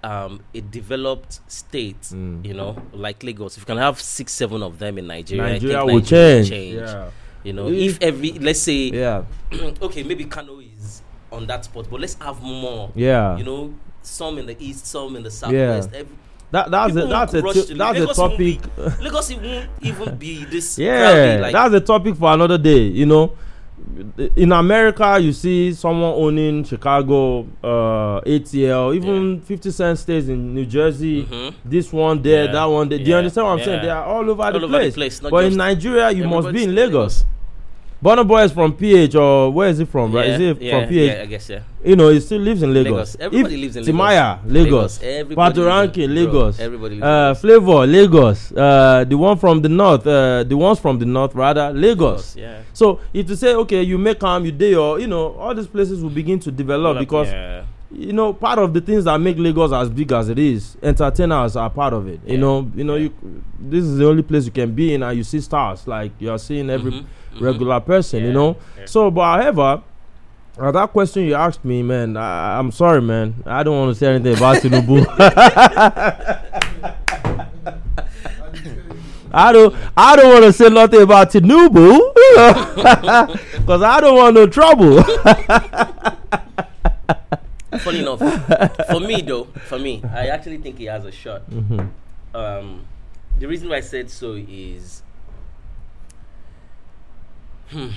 [0.04, 2.44] um, a developed state, Mm.
[2.46, 5.52] you know, like Lagos, if we can have six, seven of them in Nigeria, I
[5.54, 6.74] Nigeria think will Nigeria change.
[6.80, 7.10] Yeah.
[7.42, 9.24] You know, If- if every, let's say, Yeah.
[9.82, 11.02] okay, maybe Kano is
[11.32, 12.90] on that spot, but let's have more.
[12.94, 13.36] Yeah.
[13.36, 15.90] You know, some in the east, some in the southwest.
[15.92, 16.16] Every,
[16.50, 18.62] That that's a, that's a won't rush t- to that's a Lagos won't topic.
[18.76, 20.78] be- Lagos, it won't even be this.
[20.78, 22.78] yeah, crowded, like, that's a topic for another day.
[22.84, 23.36] You know,
[24.36, 30.64] in America, you see someone owning Chicago, uh, ATL, even 50 Cent stays in New
[30.66, 31.24] Jersey.
[31.24, 31.54] Mhm.
[31.64, 32.52] This one there, Yeah.
[32.52, 32.98] that one there.
[32.98, 33.82] Do you understand what I'm saying?
[33.82, 34.94] They are all over, the, All over the place.
[34.94, 37.24] place, But in Nigeria, you must be in Lagos.
[38.00, 40.12] Burna Boy is from PH or where is he from?
[40.12, 40.28] Right?
[40.28, 41.16] Is he yeah, from PH?
[41.16, 41.60] Yeah, I guess yeah.
[41.84, 42.92] You know, he still lives in Lagos.
[42.92, 43.16] Lagos.
[43.18, 45.02] Everybody If lives in Timaya, Lagos.
[45.02, 45.02] Lagos.
[45.02, 46.60] Lives Lagos.
[46.60, 47.40] Everybody Uh, Lagos.
[47.40, 48.52] Flavour, Lagos.
[48.52, 52.36] Uh, the one from the north, uh, the ones from the north, rather, Lagos.
[52.36, 52.60] Yeah.
[52.72, 55.66] So if you say, okay, you make calm, you day, or you know, all these
[55.66, 57.64] places will begin to develop because yeah.
[57.90, 61.56] You know part of the things that make Lagos as big as it is, entertainers
[61.56, 62.20] are part of it.
[62.26, 63.08] You know, you know, Yeah.
[63.08, 66.12] you this is the only place you can be in, and you see stars like
[66.18, 67.40] you are seeing every Mhm, mhm.
[67.40, 68.24] regular person.
[68.24, 68.86] You know, yeah.
[68.86, 69.82] so but however.
[70.60, 73.32] Uh, that question you asked me, man, I, I'm sorry, man.
[73.46, 75.06] I don't want to say anything about Tinubu.
[79.32, 82.12] I don't, I don't want to say nothing about Tinubu,
[83.60, 85.04] because I don't want no trouble.
[87.80, 88.18] Funny enough,
[88.90, 91.48] for me though, for me, I actually think he has a shot.
[91.50, 91.88] Mhm.
[92.34, 92.84] Um,
[93.38, 95.02] the reason why I said so is
[97.70, 97.88] hmm,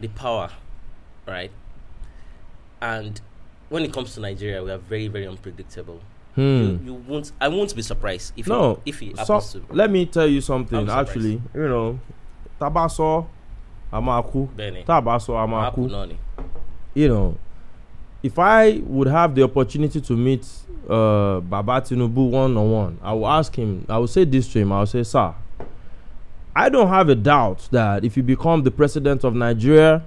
[0.00, 0.50] the power,
[1.26, 1.50] right?
[2.80, 3.20] And
[3.68, 6.00] when it comes to Nigeria, we are very, very unpredictable.
[6.34, 6.42] Hmm.
[6.42, 7.32] You, you won't.
[7.40, 9.62] I won't be surprised if No, he, if he so happens to.
[9.70, 10.88] let me tell you something.
[10.88, 11.98] Actually, you know,
[12.60, 13.26] tabaso
[13.92, 14.48] amaku,
[14.84, 15.92] tabaso amaku.
[15.92, 16.18] on.
[16.94, 17.36] You know,
[18.22, 20.46] if I would have the opportunity to meet
[20.88, 23.84] uh, Baba Tinubu one on one, I will ask him.
[23.88, 24.72] I will say this to him.
[24.72, 25.34] I will say, sir,
[26.54, 30.02] I don't have a doubt that if you become the president of Nigeria,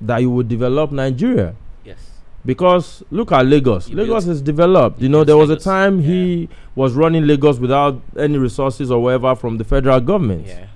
[0.00, 1.56] that you will develop Nigeria.
[1.84, 1.98] Yes.
[2.44, 3.88] Because look at Lagos.
[3.88, 5.00] You Lagos is developed.
[5.00, 9.02] You know, there was a Lagos, time he was running Lagos without any resources or
[9.02, 10.46] whatever from the federal government.
[10.46, 10.66] Yeah.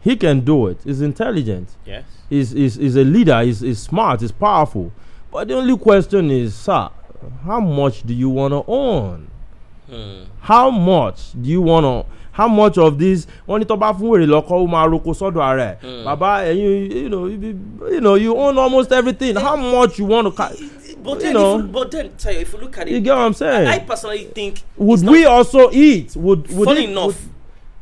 [0.00, 0.78] He can do it.
[0.82, 1.68] He's intelligent.
[1.84, 2.04] Yes.
[2.30, 3.42] He's, he's, he's a leader.
[3.42, 4.22] He's, he's smart.
[4.22, 4.92] He's powerful.
[5.32, 6.88] But the only question is, sir,
[7.44, 9.28] how much do you want to own?
[9.88, 10.24] Hmm.
[10.40, 12.06] How much do you want to?
[12.32, 13.26] How much of this?
[13.48, 15.76] wọ́n ní tó bá fún wèrè lọ́kọ́ ó máa roko sọ́dọ̀ ara ẹ̀.
[15.82, 16.04] Mm.
[16.04, 17.58] bàbá ẹ̀yin you know you,
[17.92, 19.34] you know you own almost everything.
[19.36, 20.30] How much you want to?
[20.32, 20.52] Ca-
[21.02, 21.56] But You know.
[21.58, 23.66] if you, but then, you, if you look at it, you get what I'm saying?
[23.68, 26.14] I personally think would we not- also eat?
[26.16, 27.06] Would, would it- enough.
[27.06, 27.16] would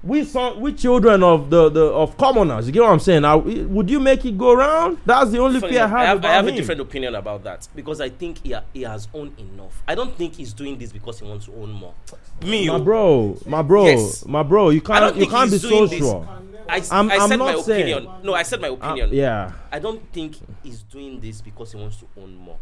[0.08, 2.66] we son, we children of the, the of commoners?
[2.66, 3.24] You get what I'm saying?
[3.24, 4.98] Are, we- would you make it go round?
[5.06, 5.98] That's the only funny fear I have.
[5.98, 8.64] I have, about I have a different opinion about that because I think he, ha-
[8.72, 9.82] he has owned enough.
[9.86, 11.94] I don't think he's doing this because he wants to own more.
[12.42, 14.24] Me, My oh, bro, my bro, Yes.
[14.26, 14.70] my bro.
[14.70, 15.98] You can't you can't be he's so doing this.
[15.98, 16.28] sure.
[16.68, 18.12] I, s- I'm- I I'm said not my saying- opinion.
[18.24, 19.10] No, I said my Uh, opinion.
[19.12, 19.52] yeah.
[19.72, 22.58] I don't think he's doing this because he wants to own more.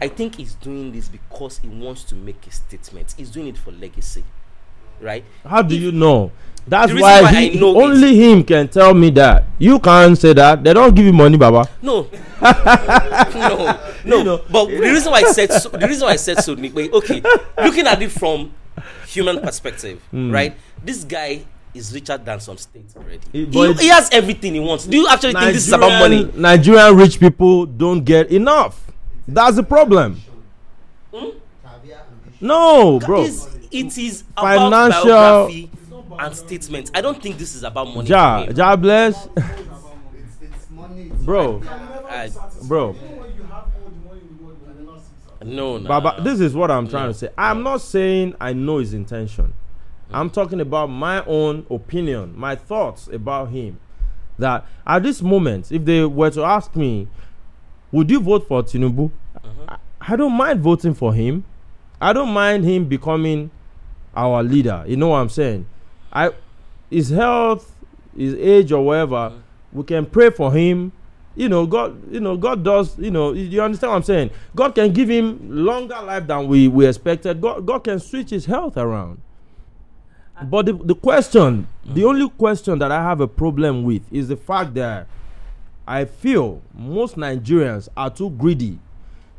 [0.00, 3.14] I think he's doing this because he wants to make a statement.
[3.16, 4.24] He's doing it for legacy,
[5.00, 5.24] right?
[5.44, 6.32] How do you know?
[6.66, 9.44] That's why, why he, only him can tell me that.
[9.58, 10.64] You can't say that.
[10.64, 11.68] They don't give you money, Baba.
[11.82, 12.08] No,
[12.42, 14.18] no, no.
[14.18, 14.40] You know.
[14.50, 17.22] But the reason why I said so, the reason why I said so, Nick, okay,
[17.62, 18.52] looking at it from
[19.06, 20.30] human perspective, Hmm.
[20.32, 20.54] right?
[20.82, 21.44] This guy
[21.74, 23.20] is richer than some states already.
[23.32, 24.86] He- He, he has everything he wants.
[24.86, 26.24] Do you actually think this is about money?
[26.24, 28.80] Nigerian- Nigerian rich people don't get enough.
[29.28, 30.20] That's the problem.
[32.40, 33.22] No, bro.
[33.24, 35.48] It's- it is Financial-
[36.18, 36.90] and statements.
[36.94, 38.08] I don't think this is about money.
[38.08, 38.52] Ja, for.
[38.52, 39.46] Ja bless, It's,
[40.42, 41.10] it's money.
[41.24, 41.62] Bro,
[42.08, 42.30] I-
[42.66, 42.90] bro.
[42.90, 45.48] Even when you have all the money in the world, but you're not satisfied.
[45.48, 45.88] no, no.
[45.88, 47.12] Baba, this is what I'm trying No.
[47.12, 47.28] to say.
[47.36, 49.54] I'm not saying I know his intention.
[50.08, 50.14] Hmm.
[50.16, 53.78] I'm talking about my own opinion, my thoughts about him.
[54.38, 57.06] That at this moment, if they were to ask me,
[57.92, 59.10] would you vote for Tinubu?
[59.36, 59.76] Uh-huh.
[60.00, 61.44] I, I don't mind voting for him.
[62.00, 63.50] I don't mind him becoming
[64.16, 64.84] our leader.
[64.86, 65.66] You know what I'm saying?
[66.14, 66.30] I
[66.90, 67.74] his health,
[68.16, 69.32] his age or whatever,
[69.72, 70.92] we can pray for him.
[71.36, 74.30] You know, God, you know, God does, you know, you understand what I'm saying?
[74.54, 77.40] God can give him longer life than we, we expected.
[77.40, 79.20] God, God can switch his health around.
[80.44, 82.08] But the, the question, the mm.
[82.08, 85.06] only question that I have a problem with is the fact that
[85.86, 88.78] I feel most Nigerians are too greedy.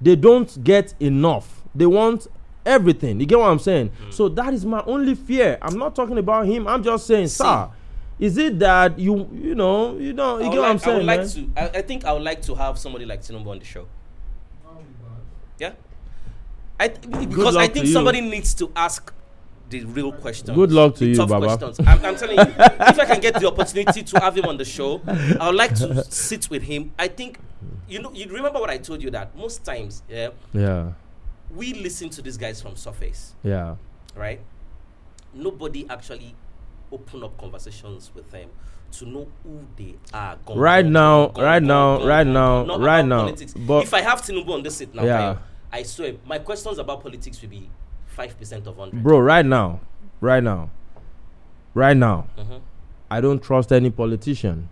[0.01, 1.63] They don't get enough.
[1.73, 2.27] They want
[2.65, 3.19] everything.
[3.19, 3.89] You get what I'm saying?
[3.89, 4.13] Mm.
[4.13, 5.57] So that is my only fear.
[5.61, 6.67] I'm not talking about him.
[6.67, 7.43] I'm just saying, See.
[7.43, 7.69] sir,
[8.19, 10.87] is it that you you know you know you I get would what I'm like,
[10.87, 11.27] I would like man?
[11.29, 11.49] to.
[11.57, 13.85] I, I think I would like to have somebody like Tinubu on the show.
[14.63, 14.85] Not only
[15.59, 15.59] that.
[15.59, 15.71] Yeah.
[16.79, 19.13] I th- because I think somebody needs to ask
[19.69, 20.55] the real questions.
[20.55, 21.45] Good luck to you, tough Baba.
[21.57, 21.79] questions.
[21.87, 24.65] I'm, I'm telling you, if I can get the opportunity to have him on the
[24.65, 26.91] show, I would like to sit with him.
[26.99, 27.39] I think,
[27.87, 30.91] you know, you remember what I told you that most times, yeah, Yeah,
[31.55, 33.75] we listen to these guys from surface, yeah.
[34.15, 34.39] right?
[35.33, 36.35] Nobody actually
[36.91, 38.49] open up conversations with them
[38.93, 40.37] to know who they are.
[40.45, 42.65] Gone, Right gone, now- gone, right now- right now-.
[42.77, 43.53] Right now, politics.
[43.53, 45.19] but- if I have Tinubu on this seat now, Yeah.
[45.33, 45.39] Kayo,
[45.73, 47.69] I swear my questions about politics will be
[48.07, 49.03] five percent of hundred.
[49.03, 49.81] bro right now
[50.21, 50.69] right now
[51.73, 52.61] right now Mhm.
[53.11, 54.69] i don't trust any politician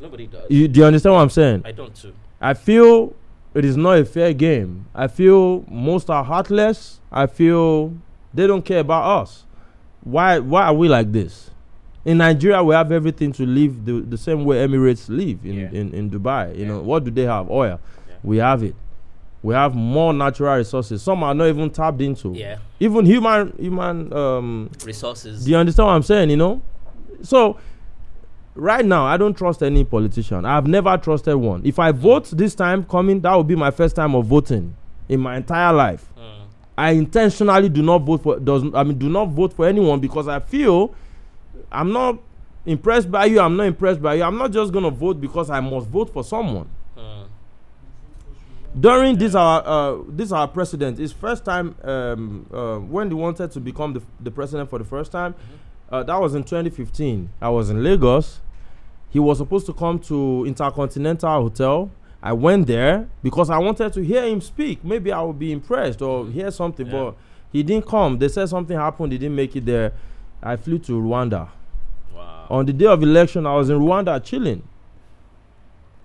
[0.00, 0.50] Nobody does.
[0.50, 2.12] you, do you understand what i'm saying I don't too.
[2.40, 3.14] i feel
[3.56, 4.86] it is not a fair game.
[4.94, 7.00] I feel most are heartless.
[7.10, 7.94] I feel
[8.34, 9.44] they don't care about us.
[10.02, 11.50] Why why are we like this?
[12.04, 15.70] In nigeria we have everything to live the, the same way emirates live in, Yeah.
[15.72, 16.54] in, in dubai.
[16.54, 16.68] You Yeah.
[16.68, 17.50] know what do they have?
[17.50, 17.80] Oil.
[18.08, 18.14] Yeah.
[18.22, 18.74] we have it.
[19.42, 21.02] We have more natural resources.
[21.02, 22.32] Some are not even tapped into.
[22.34, 25.44] Yeah, even human human um resources.
[25.44, 26.30] do you understand what I'm saying?
[26.30, 26.62] You know,
[27.22, 27.56] so
[28.56, 30.44] right now I don't trust any politician.
[30.44, 31.62] I've never trusted one.
[31.64, 34.74] If I vote this time coming, that will be my first time of voting
[35.08, 36.06] in my entire life.
[36.18, 36.46] Mm.
[36.78, 40.28] I intentionally do not vote for does I mean do not vote for anyone because
[40.28, 40.94] I feel
[41.70, 42.18] I'm not
[42.64, 43.40] impressed by you.
[43.40, 44.22] I'm not impressed by you.
[44.22, 46.68] I'm not just gonna vote because I must vote for someone.
[46.96, 47.26] Mm.
[48.78, 53.52] During this our uh, this our president, his first time um, uh, when he wanted
[53.52, 55.34] to become the, the president for the first time,
[55.90, 57.30] uh, that was in 2015.
[57.40, 58.40] I was in Lagos.
[59.16, 61.90] He was supposed to come to Intercontinental Hotel.
[62.22, 64.84] I went there because I wanted to hear him speak.
[64.84, 66.92] Maybe I would be impressed or hear something, Yeah.
[66.92, 67.14] but
[67.50, 68.18] he didn't come.
[68.18, 69.12] They said something happened.
[69.12, 69.94] He didn't make it there.
[70.42, 71.48] I flew to Rwanda.
[72.14, 72.46] Wow.
[72.50, 74.62] On the day of election, I was in Rwanda chilling.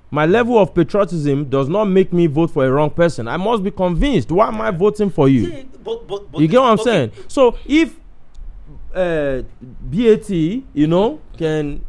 [0.10, 3.28] My level of patriotism does not make me vote for a wrong person.
[3.28, 4.32] I must be convinced.
[4.32, 5.48] Why am I voting for you?
[5.48, 6.84] Yeah, but, but, but You get what I'm okay.
[6.84, 7.12] saying?
[7.28, 7.94] So if
[8.96, 11.84] uh, BAT, you know, can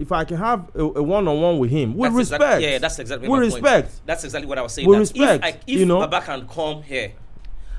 [0.00, 2.98] if I can have a, a one-on-one with him with That's respect, exact- yeah, that's
[2.98, 3.62] exactly with my point.
[3.62, 4.88] respect, That's exactly what I was saying.
[4.88, 6.00] With that respect, if, I, if you know?
[6.00, 7.12] Baba can come here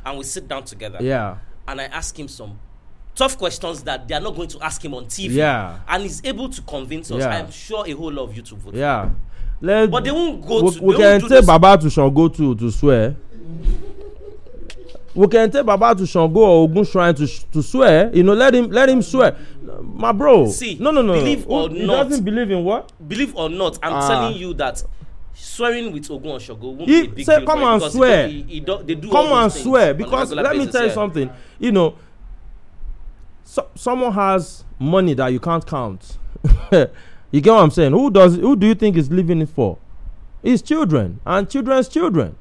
[0.06, 1.38] and we sit down together yeah,
[1.68, 2.60] and I ask him some
[3.16, 5.80] tough questions that they are not going to ask him on TV, Yeah.
[5.88, 7.30] and he's able to convince us, Yeah.
[7.40, 8.76] I'm sure a whole lot of you to vote.
[8.76, 9.10] yeah.
[9.60, 10.82] Let, But they won't go we, to.
[10.84, 11.46] we can won't do take this.
[11.46, 13.16] Baba to shall go to to swear.
[15.16, 18.10] We can take Baba to Shango or Ogun Shrine to to swear.
[18.14, 19.36] You know, let him let him swear.
[19.82, 21.54] My bro, See, no, no, no, believe no.
[21.56, 22.92] or he not- doesn't believe in what?
[23.08, 24.08] Believe or not, I'm Ah.
[24.08, 24.84] telling you that
[25.34, 28.28] swearing with Ogun Oshogo won't He be a big say, "Come and swear.
[28.28, 31.30] He, he do, they do Come and swear because let me tell you something.
[31.60, 31.96] You know,
[33.44, 36.18] so, someone has money that you can't count.
[36.72, 37.92] you get what I'm saying?
[37.92, 38.36] Who does?
[38.36, 39.78] Who do you think is living it for?
[40.44, 42.36] His children and children's children.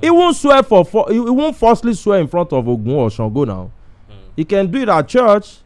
[0.00, 3.44] He won't swear for, for he, won't falsely swear in front of Ogun or Shango
[3.44, 3.70] now.
[4.36, 5.58] He can do it at church.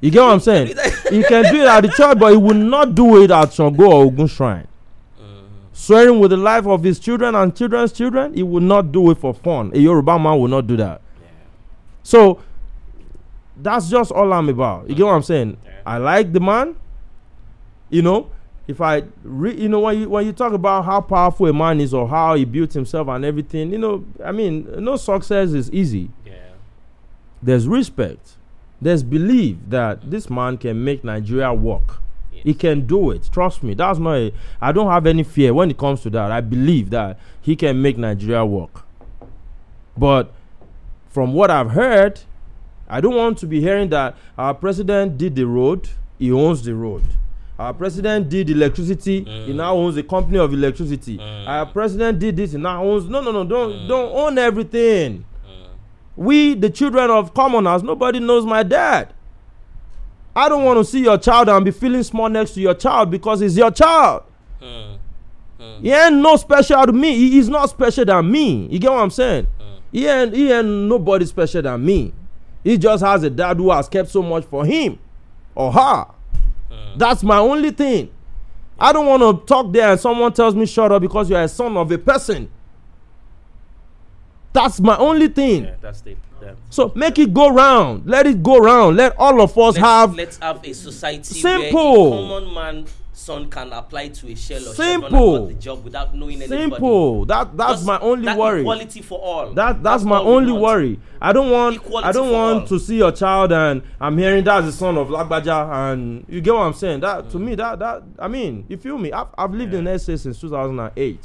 [0.00, 0.68] You get what I'm saying?
[1.10, 3.84] he can do it at the church, but he will not do it at Shango
[3.84, 4.68] or Ogun shrine.
[5.72, 9.18] Swearing with the life of his children and children's children, he will not do it
[9.18, 9.72] for fun.
[9.74, 11.00] A Yoruba man will not do that.
[12.04, 12.40] So
[13.56, 14.88] that's just all I'm about.
[14.88, 15.56] You get what I'm saying?
[15.64, 15.72] Yeah.
[15.86, 16.76] I like the man.
[17.90, 18.30] You know,
[18.66, 21.80] if I, re- you know, when you when you talk about how powerful a man
[21.80, 25.70] is or how he built himself and everything, you know, I mean, no success is
[25.70, 26.10] easy.
[26.24, 26.32] Yeah.
[27.42, 28.36] There's respect.
[28.80, 32.00] There's belief that this man can make Nigeria work.
[32.44, 33.30] He can do it.
[33.32, 33.72] Trust me.
[33.72, 34.16] That's not.
[34.16, 36.30] A, I don't have any fear when it comes to that.
[36.30, 38.84] I believe that he can make Nigeria work.
[39.96, 40.30] But
[41.08, 42.20] from what I've heard,
[42.86, 45.88] I don't want to be hearing that our president did the road.
[46.18, 47.04] He owns the road.
[47.58, 49.20] Our president did electricity.
[49.24, 49.54] He Mm.
[49.56, 51.18] now owns a company of electricity.
[51.18, 51.46] Mm.
[51.46, 52.52] Our president did this.
[52.52, 53.08] He now owns.
[53.08, 53.44] No, no, no.
[53.44, 53.88] Don't Mm.
[53.88, 55.24] don't own everything.
[55.46, 55.66] Mm.
[56.16, 59.12] We, the children of commoners, nobody knows my dad.
[60.34, 63.10] I don't want to see your child and be feeling small next to your child
[63.10, 64.24] because he's your child.
[64.60, 64.98] Mm.
[65.80, 67.14] He ain't no special to me.
[67.16, 68.66] He is not special than me.
[68.68, 69.46] You get what I'm saying?
[69.92, 72.12] He ain't, he ain't nobody special than me.
[72.64, 74.98] He just has a dad who has kept so much for him
[75.54, 76.06] or her.
[76.74, 76.98] Mm.
[76.98, 78.10] That's my only thing.
[78.78, 81.48] I don't want to talk there and someone tells me shut up because you're a
[81.48, 82.50] son of a person.
[84.52, 85.64] That's my only thing.
[85.64, 86.16] Yeah, that's the.
[86.40, 88.06] the So make it go round.
[88.06, 88.96] Let it go round.
[88.96, 92.10] Let all of us let's, have let's have a society Simple.
[92.10, 95.46] where a common man son can apply to a shell or Simple.
[95.46, 96.62] the job without knowing anybody.
[96.62, 97.24] simple.
[97.24, 98.60] That that's Just my only that worry.
[98.60, 99.52] Equality for all.
[99.54, 100.98] That that's my only worry.
[101.22, 102.66] I don't want Equality I don't want all.
[102.66, 106.54] to see your child and I'm hearing that's the son of Lagbaja and you get
[106.54, 107.00] what I'm saying.
[107.00, 107.42] That to mm.
[107.44, 109.12] me that that I mean you feel me.
[109.12, 111.20] I've I've lived in SA since 2008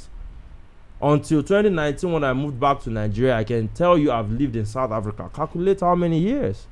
[1.01, 3.35] until 2019 when I moved back to Nigeria.
[3.35, 5.29] I can tell you I've lived in South Africa.
[5.33, 6.67] Calculate how many years.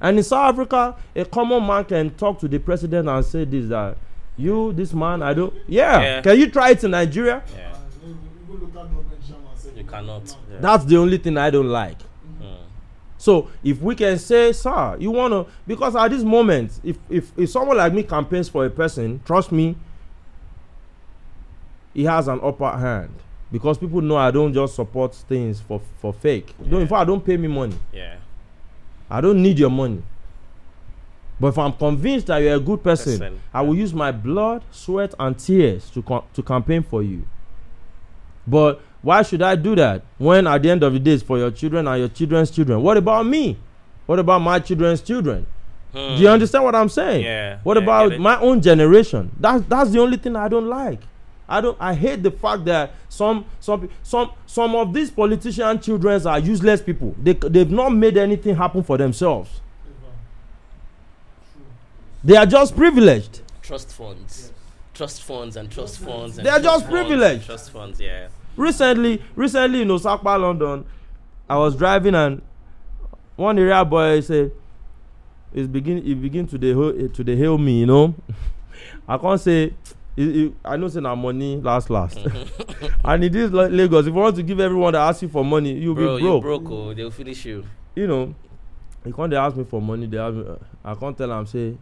[0.00, 3.68] And in South Africa, a common man can talk to the president and say this
[3.68, 3.96] that
[4.36, 6.00] you this man I don't yeah.
[6.00, 6.20] Yeah.
[6.22, 7.42] Can you try it in Nigeria?
[7.54, 8.18] Yeah, even
[8.48, 10.36] local government chairman said you cannot.
[10.50, 10.58] Yeah.
[10.60, 11.98] That's the only thing I don't like.
[12.40, 12.56] Mm.
[13.18, 17.50] So if we can say, sir, you wanna because at this moment, if if if
[17.50, 19.76] someone like me campaigns for a person, trust me,
[21.94, 23.10] he has an upper hand
[23.50, 26.54] because people know I don't just support things for for fake.
[26.58, 27.76] No, in fact, I don't pay me money.
[27.92, 28.16] Yeah.
[29.10, 30.02] I don't need your money.
[31.42, 34.62] But if I'm convinced that you're a good person, Person, I will use my blood,
[34.70, 37.24] sweat, and tears to com- to campaign for you.
[38.46, 41.38] But why should I do that when at the end of the day it's for
[41.38, 42.80] your children and your children's children?
[42.80, 43.56] What about me?
[44.06, 45.44] What about my children's children?
[45.92, 47.22] Do you understand what I'm saying?
[47.22, 47.26] Hmm.
[47.26, 49.32] Yeah, What yeah, about my own generation?
[49.40, 51.00] That's that's the only thing I don't like.
[51.48, 51.76] I don't.
[51.80, 56.80] I hate the fact that some some some some of these politician children are useless
[56.80, 57.16] people.
[57.20, 59.60] They they've not made anything happen for themselves.
[62.24, 63.40] They are just privileged.
[63.62, 64.52] Trust funds.
[64.94, 66.38] Trust funds and trust funds.
[66.38, 67.46] And They are just privileged.
[67.46, 68.28] Trust funds, yeah.
[68.56, 70.84] Recently, recently in Osapa, London,
[71.48, 72.42] I was driving and
[73.36, 74.52] one area boy said,
[75.54, 78.14] "Is begin he begin to the to the hail me, you know."
[79.08, 79.72] I can't say.
[80.14, 82.18] he- he- I know say na money last last,
[83.04, 85.42] and in this La- Lagos, if you want to give everyone that asks you for
[85.44, 86.42] money, you'll Bro, be you broke.
[86.42, 87.64] broke, oh, they'll finish you.
[87.96, 88.34] You know,
[89.04, 90.06] he can't they ask me for money.
[90.06, 91.76] They ask me, uh, I can't tell am say,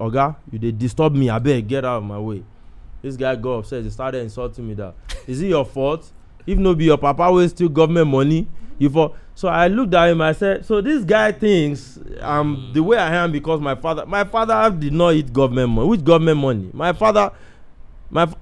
[0.00, 1.28] Oga, you dey disturb me.
[1.30, 2.42] I beg get out of my way.
[3.02, 3.82] This guy got upset.
[3.84, 4.74] He started insulting me.
[4.74, 4.94] That
[5.26, 6.10] is it your fault?
[6.46, 8.48] If no be your papa wey steal government money,
[8.78, 9.14] you for.
[9.34, 10.20] So I looked at him.
[10.20, 14.24] I said, so this guy thinks um the way I am because my father, my
[14.24, 15.88] father did not eat government money.
[15.88, 16.70] Which government money?
[16.72, 17.30] My father,
[18.10, 18.22] my.
[18.24, 18.36] f-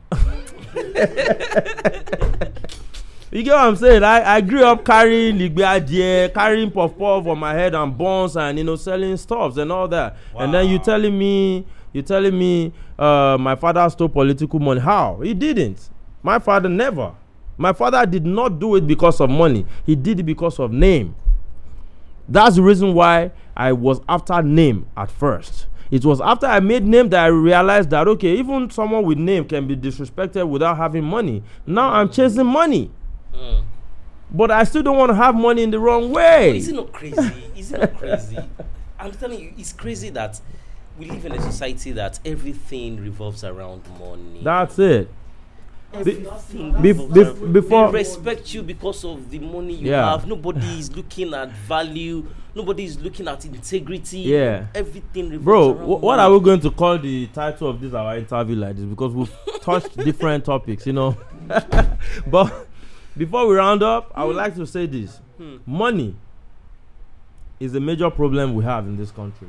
[3.32, 4.02] You get what I'm saying?
[4.02, 8.36] I, I grew up carrying ligbe adie, carrying puff puff on my head and buns
[8.36, 10.16] and you know selling stuffs and all that.
[10.36, 10.84] And then you Wow.
[10.84, 14.80] telling me you telling me uh, my father stole political money.
[14.80, 15.20] How?
[15.22, 15.90] He didn't.
[16.22, 17.12] My father never.
[17.56, 19.64] My father did not do it because of money.
[19.86, 21.14] He did it because of name.
[22.28, 25.66] That's the reason why I was after name at first.
[25.90, 29.44] It was after I made name that I realized that okay, even someone with name
[29.44, 31.42] can be disrespected without having money.
[31.66, 32.90] Now I'm chasing money.
[33.34, 33.64] Mm.
[34.32, 36.56] But I still don't want to have money in the wrong But way.
[36.58, 37.32] is it not crazy?
[37.56, 38.38] Is it not crazy?
[38.98, 40.40] I'm telling you, it's crazy that
[40.98, 44.40] we live in a society that everything revolves around money.
[44.42, 45.08] That's it.
[45.92, 50.10] everything bef- revolves before- they respect you because of the money you Yeah.
[50.12, 50.26] have.
[50.26, 52.26] Nobody is looking at value.
[52.54, 54.18] Nobody is looking at integrity.
[54.20, 54.66] Yeah.
[54.74, 56.22] Everything revolves Bro, around wh- what money.
[56.22, 58.84] are we going to call the title of this our interview like this?
[58.84, 59.32] Because we've
[59.62, 61.16] touched different topics, you know.
[62.26, 62.66] but
[63.20, 65.56] before we round up, I would like to say this: Hmm.
[65.66, 66.16] money
[67.60, 69.48] is a major problem we have in this country.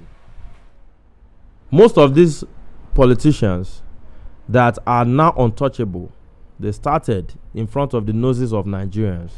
[1.72, 2.44] Most of these
[2.94, 3.82] politicians
[4.50, 6.12] that are now untouchable,
[6.60, 9.32] they started in front of the noses of Nigerians.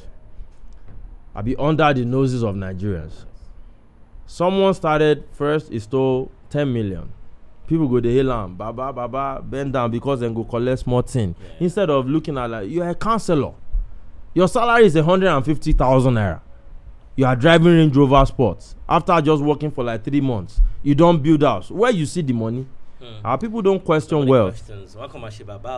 [1.36, 3.26] I be under the noses of Nigerians.
[4.26, 7.12] Someone started first, he stole 10 million.
[7.68, 11.36] People go to hail am, baba, baba, bend down because then go collect more thing.
[11.40, 11.50] Yeah.
[11.66, 13.54] Instead of looking at like, you're a counselor.
[14.34, 16.42] Your salary is 150,000 naira.
[17.16, 18.76] You are driving Range Rover Sports.
[18.90, 21.70] After just working for like three months, you don't build house.
[21.70, 22.66] Where you see the money?
[23.00, 23.26] Hmm.
[23.26, 24.66] Our people don't question wealth.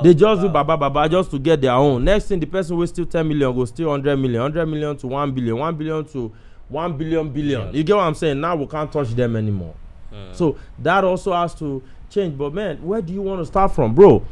[0.04, 2.06] They just do baba baba just to get their own.
[2.06, 5.08] Next thing, the person will steal 10 million, go steal 100 million, 100 million to
[5.08, 6.32] 1 billion, 1 billion to
[6.70, 7.74] 1 billion billion.
[7.74, 8.40] You get what I'm saying?
[8.40, 9.76] Now we can't touch them anymore.
[10.12, 10.32] Hmm.
[10.32, 12.38] So that also has to change.
[12.38, 14.24] But man, where do you want to start from, bro?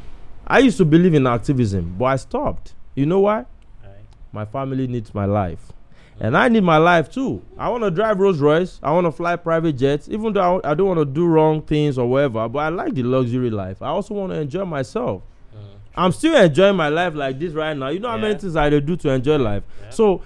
[0.47, 2.75] I used to believe in activism, but I stopped.
[2.95, 3.45] You know why?
[4.34, 5.72] My family needs my life.
[6.19, 7.41] And I need my life too.
[7.57, 8.80] I want to drive Rolls Royce.
[8.84, 11.61] I want to fly private jets, even though I, I don't want to do wrong
[11.61, 12.47] things or whatever.
[12.49, 13.81] But I like the luxury life.
[13.81, 15.23] I also want to enjoy myself.
[15.51, 15.60] Hmm.
[15.95, 17.89] I'm still enjoying my life like this right now.
[17.89, 18.39] You know how many Yeah.
[18.39, 19.64] things I do to enjoy life.
[19.81, 19.89] Yeah.
[19.89, 20.22] So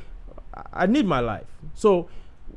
[0.74, 1.46] I- need my life.
[1.74, 2.10] So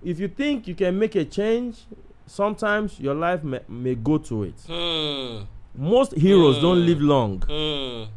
[0.05, 1.79] if you think you can make a change,
[2.27, 4.55] sometimes your life may, may go to it.
[4.69, 5.45] Hmm.
[5.77, 6.87] Most heroes don't Mm.
[6.87, 7.39] live long.
[7.43, 8.11] Hmm.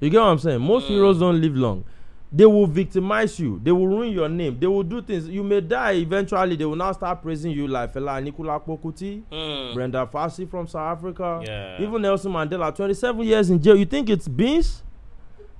[0.00, 0.60] You get what I'm saying?
[0.60, 0.90] Most Mm.
[0.90, 1.84] heroes don't live long.
[2.30, 3.58] They will victimize you.
[3.62, 4.58] They will ruin your name.
[4.60, 5.26] They will do things.
[5.28, 6.56] You may die eventually.
[6.56, 9.74] They will now start praising you like Fela Anikulapo Kuti, Hmm.
[9.74, 11.80] Brenda Fassie from South Africa, Yeah.
[11.82, 12.74] even Nelson Mandela.
[12.74, 13.76] 27 years in jail.
[13.76, 14.82] You think it's beans?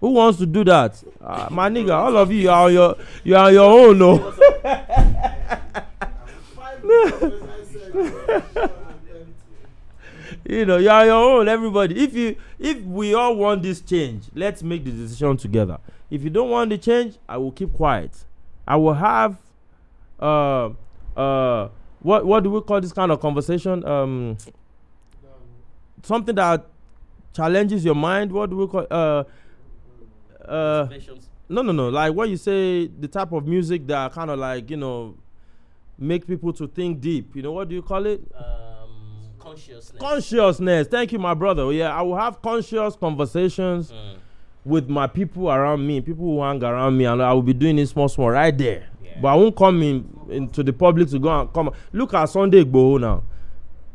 [0.00, 1.02] Who wants to do that?
[1.20, 4.18] Uh, my nigga, all of you, you are your, you are your own, no.
[6.54, 8.70] Five minutes, I said,
[10.48, 11.98] you know, you are your own, everybody.
[12.04, 15.78] If you, if we all want this change, let's make the decision together.
[16.10, 18.24] If you don't want the change, I will keep quiet.
[18.66, 19.36] I will have,
[20.20, 20.70] uh,
[21.16, 21.68] uh,
[22.00, 23.84] what what do we call this kind of conversation?
[23.86, 24.36] Um,
[26.02, 26.66] something that
[27.34, 28.32] challenges your mind.
[28.32, 28.86] What do we call?
[28.90, 29.24] Uh,
[30.46, 30.88] uh,
[31.48, 31.88] no, no, no.
[31.88, 35.14] Like what you say, the type of music that kind of like you know,
[35.98, 37.34] make people to think deep.
[37.36, 38.20] You know what do you call it?
[38.34, 40.00] Um, consciousness.
[40.00, 40.86] Consciousness.
[40.88, 41.70] Thank you, my brother.
[41.72, 44.16] Yeah, I will have conscious conversations Mm.
[44.68, 47.78] With my people around me, people who hang around me, and I will be doing
[47.78, 48.86] it small, small right there.
[49.02, 49.18] Yeah.
[49.20, 51.70] But I won't come in into the public to go and come.
[51.92, 53.22] Look at Sunday Igboho now.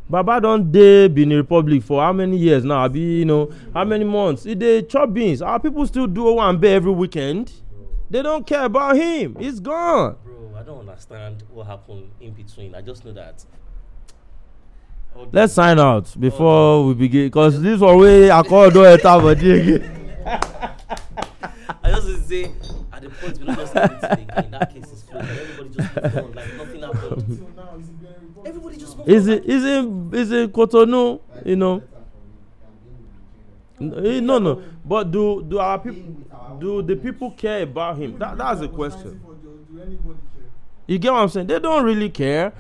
[0.10, 2.84] Baba don dey Benin Republic for how many years now?
[2.84, 4.44] Abi you know how many months?
[4.44, 5.42] He dey chop beans.
[5.42, 7.52] Our people still do Owambe every weekend.
[8.10, 9.36] They don't care about him.
[9.40, 10.18] He's gone.
[10.26, 12.76] Bro, I don't understand what happened in between.
[12.76, 13.46] I just know that.
[15.32, 20.00] Let's sign out before we begin, cause this one wey Akodo enter body again.
[20.26, 22.52] I just say
[22.92, 24.52] at the point we not just leave it again.
[24.52, 25.30] That case is closed.
[25.30, 27.04] Everybody just moved on like nothing happened.
[27.04, 28.50] Until it's been reported.
[28.50, 29.34] Everybody just moved Is on.
[29.34, 29.86] it is it
[30.20, 31.20] is it Cotonou?
[31.46, 31.84] You know.
[33.82, 34.62] Eh, No, no.
[34.86, 36.14] But do do our people
[36.60, 38.18] do the people care about him?
[38.20, 39.22] That that's the question.
[40.88, 41.48] You get what I'm saying?
[41.48, 42.54] They don't really care.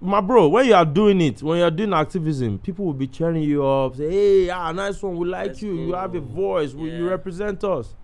[0.00, 3.06] My bro, when you are doing it, when you are doing activism, people will be
[3.06, 3.96] cheering you up.
[3.96, 5.16] Say, "Hey, ah, nice one.
[5.16, 5.74] We like Let's you.
[5.86, 6.74] You have a voice.
[6.74, 7.94] We, you represent us."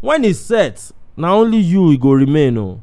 [0.00, 2.56] When it's set, now only you go remain.
[2.58, 2.82] Oh,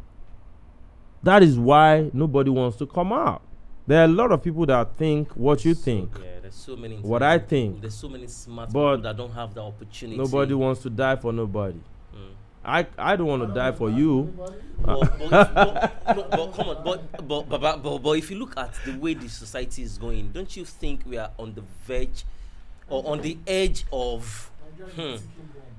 [1.23, 3.41] that is why nobody wants to come out.
[3.87, 6.11] There are a lot of people that think what you So- think.
[6.21, 6.97] Yeah, there's so many.
[6.97, 7.81] What I think.
[7.81, 10.17] There's so many smart But people that don't have the opportunity.
[10.17, 11.79] Nobody wants to die for nobody.
[12.67, 14.33] I I don't want to die for you.
[14.35, 14.53] but,
[14.85, 18.73] but, if, no, but come on, but but, but but but if you look at
[18.85, 22.25] the way the society is going, don't you think we are on the verge
[22.89, 24.51] or on the edge of?
[24.95, 25.15] Hmm,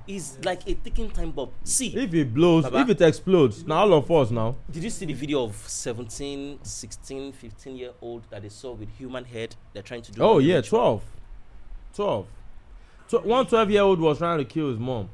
[0.07, 1.49] is like a ticking time bomb.
[1.63, 2.79] See, If it blows, Baba.
[2.79, 4.55] if it explodes, now all of us now.
[4.69, 8.89] did you see the video of 17, 16, 15 year old that they saw with
[8.97, 9.55] human head?
[9.73, 10.21] They're trying to do.
[10.21, 11.03] Oh yeah, ritual.
[11.93, 12.25] 12.
[13.07, 13.21] 12.
[13.23, 15.09] Tw- one 12 year old was trying to kill his mom.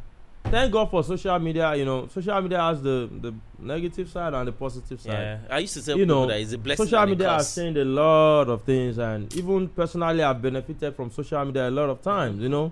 [0.52, 1.76] Thank God for social media.
[1.76, 5.12] You know, social media has the the negative side and the positive side.
[5.12, 6.86] Yeah, I used to tell You know, that it's a blessing.
[6.86, 11.44] social media has changed a lot of things, and even personally, I've benefited from social
[11.44, 12.42] media a lot of times.
[12.42, 12.72] You know,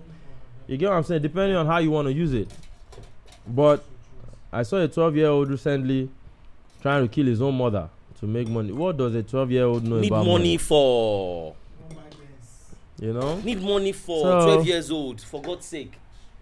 [0.66, 1.22] you get what I'm saying.
[1.22, 2.48] Depending on how you want to use it.
[3.46, 3.84] But
[4.52, 6.08] I saw a 12 year old recently
[6.80, 7.90] trying to kill his own mother
[8.20, 8.72] to make money.
[8.72, 10.00] What does a 12 year old know about?
[10.02, 11.54] Need about money for
[13.00, 13.40] You know.
[13.40, 15.20] need money for So- 12 years old.
[15.20, 15.92] For God's sake.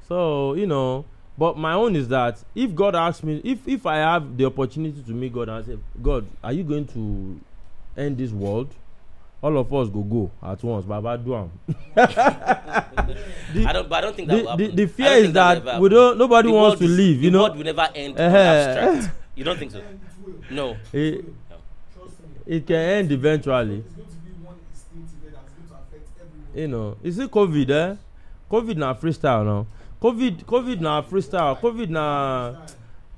[0.06, 1.04] So you know,
[1.38, 5.02] but my own is that if God asks me, if if I have the opportunity
[5.02, 7.40] to meet God and say, God, are you going to
[7.96, 8.74] end this world?
[9.42, 10.84] All of us go go at once.
[10.84, 11.50] Baba do am.
[11.96, 13.88] The- I don't.
[13.88, 14.76] But I don't think that The, will the, happen.
[14.76, 16.16] the I fear is that that we don't.
[16.18, 17.22] Nobody The wants to is- leave.
[17.24, 17.42] You the know.
[17.44, 18.18] world will never end.
[18.20, 18.36] Uh-huh.
[18.36, 19.16] abstract.
[19.34, 19.80] You don't think so?
[20.50, 20.76] No.
[20.92, 21.32] It, me.
[22.46, 23.82] it can end eventually.
[26.54, 26.96] You know.
[27.02, 27.96] You see COVID, eh?
[28.50, 29.66] COVID na freestyle now.
[30.02, 31.54] COVID, COVID na freestyle.
[31.62, 32.56] COVID na.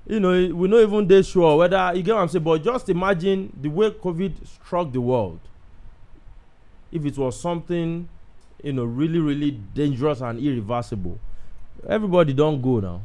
[0.06, 2.44] you know, we not even dey sure whether you get what I'm saying.
[2.44, 5.40] But just imagine the way COVID struck the world.
[6.92, 8.06] If it was something,
[8.62, 11.18] you know, really, really dangerous and irreversible,
[11.88, 13.00] everybody don't go now.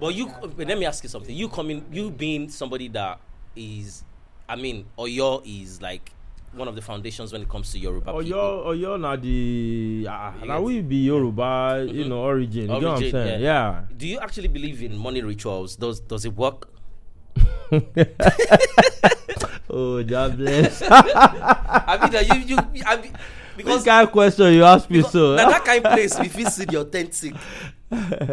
[0.00, 1.34] But you, let me ask you something.
[1.34, 3.18] You coming, you being somebody that
[3.56, 4.04] is,
[4.48, 6.12] I mean, Oyo is like
[6.54, 8.22] one of the foundations when it comes to Yoruba people.
[8.22, 12.08] Oyo, Oyo na the ah, You na get- we be Yoruba, you Mhm.
[12.08, 12.62] know, origin.
[12.70, 13.40] You get what I'm saying?
[13.42, 13.84] yeah.
[13.84, 13.96] Yeah.
[13.96, 15.76] Do you actually believe in money rituals?
[15.76, 16.68] Does does it work?
[19.70, 20.80] Oh, God bless.
[20.88, 22.12] I mean,
[22.48, 23.12] you you I mean,
[23.56, 25.36] because Which kind of question you ask me so?
[25.36, 27.36] na that kind of place we feel see the authentic.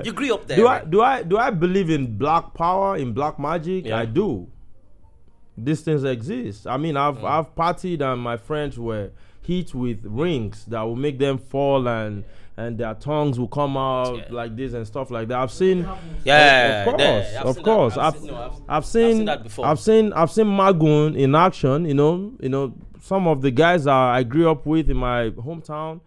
[0.03, 0.55] You grew up there.
[0.57, 0.89] do I right?
[0.89, 3.83] do I do I believe in black power in black magic?
[3.85, 3.99] Yeah.
[3.99, 4.47] I do.
[5.57, 6.67] These things exist.
[6.67, 6.99] I mean, Mm.
[7.17, 9.11] I've I've partied and my friends were
[9.41, 12.23] hit with rings that will make them fall and
[12.57, 14.23] and their tongues will come out Yeah.
[14.31, 15.37] like this and stuff like that.
[15.39, 15.85] I've seen.
[16.23, 16.99] Yeah, of course,
[17.33, 17.97] yeah, I've of seen course.
[17.97, 19.65] I've I've, seen- no, I've- I've seen, seen that before.
[19.65, 21.85] I've seen, I've seen Magun in action.
[21.85, 25.29] You know, you know, some of the guys that I grew up with in my
[25.31, 25.99] hometown.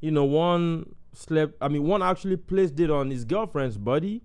[0.00, 1.54] You know, one slept.
[1.60, 4.20] I mean, one actually placed it on his girlfriend's body,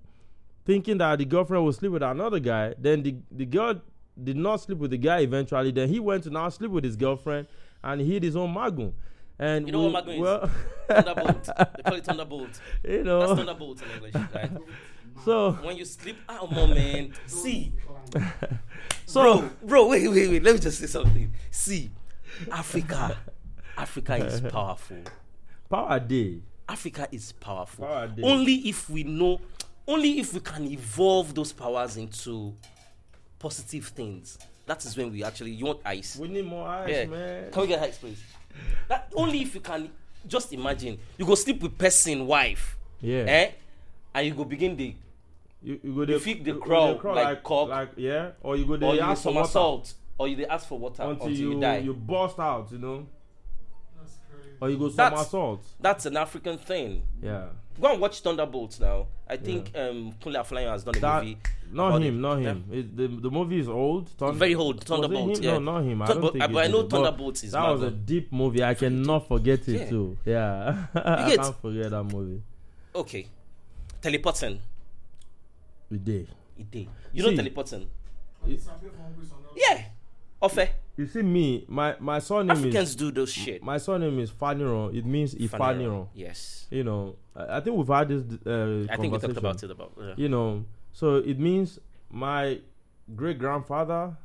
[0.65, 2.73] thinking that the girlfriend would sleep with another guy.
[2.79, 3.75] Then the the girl
[4.23, 5.71] did not sleep with the guy eventually.
[5.71, 7.47] Then he went to now sleep with his girlfriend
[7.83, 8.93] and he hid his own Magun.
[9.37, 10.19] And You know we- what Magun is?
[10.19, 10.51] well,
[10.89, 11.43] Thunderbolt.
[11.75, 12.61] They call it Thunderbolt.
[12.83, 14.51] you know, That's Thunderbolt in English, right?
[15.23, 17.13] so When you sleep, ah, oh moment.
[17.27, 17.71] See,
[19.05, 20.43] so bro, bro, wait, wait, wait.
[20.43, 21.31] Let me just say something.
[21.51, 21.89] See,
[22.51, 23.17] Africa,
[23.77, 24.97] Africa is powerful.
[25.69, 26.41] power day.
[26.67, 27.85] Africa is powerful.
[27.85, 28.21] Power dey.
[28.23, 29.39] Only if we know,
[29.87, 32.53] only if we can evolve those powers into
[33.39, 34.37] positive things.
[34.65, 35.51] That is when we actually.
[35.51, 36.15] You want ice?
[36.17, 37.05] We need more ice, Yeah.
[37.05, 37.51] man.
[37.51, 38.21] Can we get ice, please?
[38.87, 39.89] That only if you can.
[40.27, 42.77] Just imagine you go sleep with person wife.
[43.01, 43.19] Yeah.
[43.27, 43.51] Eh?
[44.13, 44.93] and you go begin the
[45.61, 47.69] You, you go You dey- fit dey you go crawl dey crawl like cock.
[47.69, 49.83] like yeah, or you go or dey you ask for water
[50.17, 51.77] or you dey ask for water until, until, you you, die.
[51.77, 53.05] you burst out, you know,
[53.97, 54.55] That's crazy.
[54.61, 55.63] or you go That's- somersault.
[55.79, 57.03] That's an African thing.
[57.21, 57.45] Yeah,
[57.79, 59.07] Go and watch Thunderbolts now.
[59.27, 61.37] I think um Kunle Afolayan has done a that movie.
[61.71, 62.19] not him, it.
[62.19, 62.49] not Yeah.
[62.49, 62.65] him.
[62.71, 64.09] It, the the movie is old.
[64.09, 64.83] Thun- Very old.
[64.83, 65.39] Thunderbolts.
[65.39, 65.45] him?
[65.45, 65.51] Yeah.
[65.59, 66.01] No, not him.
[66.01, 68.31] I Thun- don't but- think but I know is, Thunderbolts is That was a deep
[68.33, 68.63] movie.
[68.63, 69.89] I cannot forget it Yeah.
[69.89, 70.17] too.
[70.25, 72.41] Yeah, I can't forget that movie.
[72.95, 73.27] Okay.
[74.01, 74.59] Teleporting.
[75.89, 76.27] We did.
[76.57, 76.87] It dey.
[77.13, 77.87] You know teleporting?
[78.43, 79.55] And disappear from one place to another.
[79.55, 79.83] Yeah.
[80.41, 80.69] Ofe.
[80.99, 83.63] You see me, my my surname Africans is do those shit.
[83.63, 84.93] my surname is Faniran.
[84.93, 86.09] It means Ifaniran.
[86.13, 86.67] Yes.
[86.69, 89.71] You know, I, I think we've had this uh, I think we talked about it
[89.71, 90.13] about yeah.
[90.17, 92.59] you know so it means my
[93.15, 94.17] great grandfather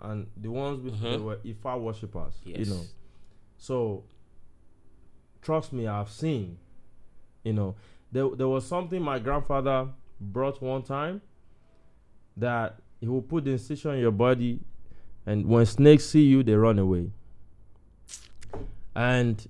[0.00, 1.22] and the ones with Mhm.
[1.22, 2.58] were ifa worshippers Yes.
[2.60, 2.82] you know
[3.58, 4.04] so
[5.42, 6.56] trust me i've seen
[7.44, 7.74] you know
[8.10, 9.88] there, there was something my grandfather
[10.20, 11.20] brought one time
[12.36, 14.60] that he will put the incision in your body
[15.30, 17.08] and when snakes see you they run away
[18.96, 19.46] and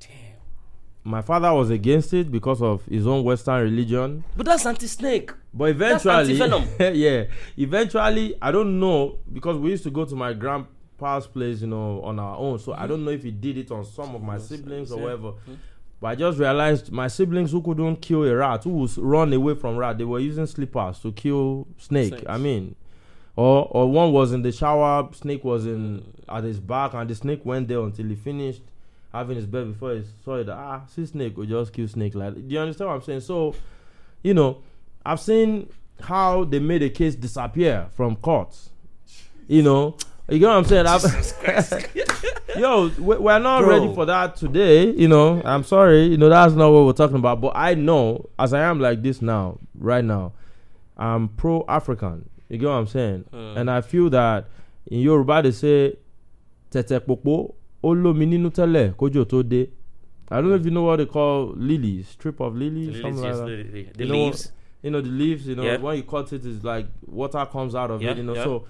[1.02, 5.32] my father was against it because of his own western religion But that's anti-snake.
[5.54, 6.34] but eventually,
[6.92, 7.24] yeah,
[7.56, 12.02] eventually, I don't know because we used to go to my grandpa's place, you know,
[12.02, 12.58] on our own.
[12.58, 15.30] So I don't know if he did it on some of my siblings or whatever.
[15.30, 15.54] Hmm.
[16.00, 19.54] But I just realized my siblings who couldn't kill a rat, who would run away
[19.54, 22.08] from rat, they were using slippers to kill snake.
[22.08, 22.24] Snakes.
[22.28, 22.74] I mean,
[23.40, 27.14] or or one was in the shower, snake was in at his back, and the
[27.14, 28.62] snake went there until he finished
[29.12, 30.48] having his bed before he saw it.
[30.48, 32.14] Ah, see snake, we just kill snake.
[32.14, 33.20] Like, do you understand what I'm saying?
[33.20, 33.54] So,
[34.22, 34.58] you know,
[35.04, 35.68] I've seen
[36.00, 38.70] how they made a case disappear from courts.
[39.48, 39.96] You know,
[40.28, 40.86] you get what I'm saying?
[40.86, 41.84] I've-
[42.60, 43.68] Yo, we- we're not Bro.
[43.68, 44.90] ready for that today.
[44.90, 46.04] You know, I'm sorry.
[46.04, 47.40] You know, that's not what we're talking about.
[47.40, 50.32] But I know, as I am like this now, right now,
[50.96, 52.28] I'm pro African.
[52.50, 53.24] You get what I'm saying?
[53.32, 53.56] Mm.
[53.58, 54.48] And I feel that
[54.86, 55.96] in Yoruba they say,
[56.70, 59.70] tete popo, olomi ninu tele, kojo to de.
[60.32, 63.22] I don't know if you know what they call lilies, strip of lilies, The something
[63.22, 64.52] leaves, like yes, that the, the, the You know, leaves.
[64.82, 65.76] you know the leaves you know Yeah.
[65.78, 68.44] when you cut it is like water comes out of Yeah, it you know yeah.
[68.44, 68.64] so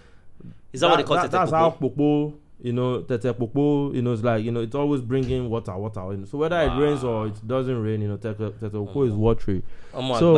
[0.72, 1.30] Is that, what they call that, it?
[1.32, 5.00] that's how popo you know tete popo you know it's like you know it's always
[5.00, 6.24] bringing water water you know.
[6.26, 9.20] so whether it rains or it doesn't rain you know tete tete popo is mm-hmm.
[9.20, 9.62] watery
[9.94, 10.34] Omo So-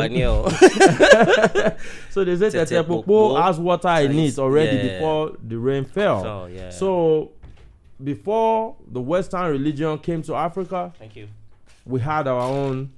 [2.09, 4.93] so they say tete, Tete popo popo has water in it already yeah.
[4.99, 6.69] before the rain fell So yeah.
[6.69, 7.31] so
[8.03, 11.27] before the western religion came to africa thank you.
[11.85, 12.91] we had our own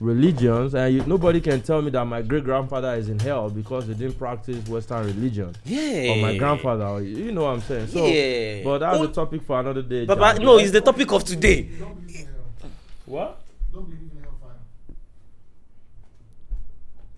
[0.00, 3.86] religions and you, nobody can tell me that my great grandfather is in hell because
[3.86, 6.12] they didn't practice western religion Yeah.
[6.12, 8.64] or my grandfather or you know what i'm saying so yeah.
[8.64, 10.44] but that's Oh, a topic for another day Baba, Jam.
[10.46, 11.64] no, it's the topic of today.
[11.78, 12.70] Don't believe in hell.
[13.04, 13.40] what
[13.72, 14.56] don't believe in hellfire.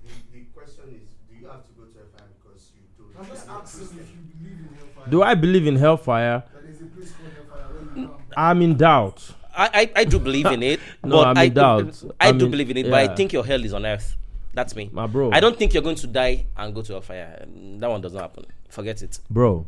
[0.04, 3.16] The, the question is, do you have to go to hellfire because you don't?
[3.16, 5.10] I'm just you are not asking if you believe in hellfire.
[5.10, 8.16] do i believe in hellfire there's a place called hellfire where you come.
[8.36, 10.80] i'm in doubt I, I, I do believe in it.
[11.04, 12.00] No, but I'm I doubt.
[12.00, 14.16] Do, I, I do believe in it, but I think your hell is on earth.
[14.54, 14.90] That's me.
[14.92, 17.44] my bro I don't think you're going to die and go to a fire.
[17.78, 18.46] That one does not happen.
[18.68, 19.18] Forget it.
[19.30, 19.66] bro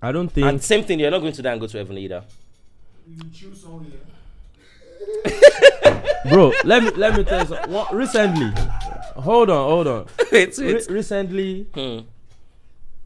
[0.00, 1.98] i don't think And same thing, you're not going to die and go to heaven
[1.98, 2.22] either.
[3.06, 3.86] You choose somewhere.
[6.28, 8.52] bro let me let me tell you something One- recently
[9.16, 12.00] hold on hold on wait, Re- recently Hmm.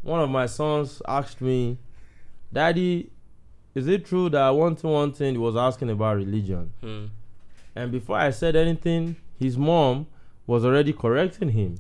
[0.03, 1.79] one of my sons asked me,
[2.53, 3.11] Daddy,
[3.75, 6.73] is it true that one thing, one thing he was asking about religion?
[6.81, 7.07] Hmm.
[7.75, 10.07] And before I said anything, his mom
[10.47, 11.77] was already correcting him.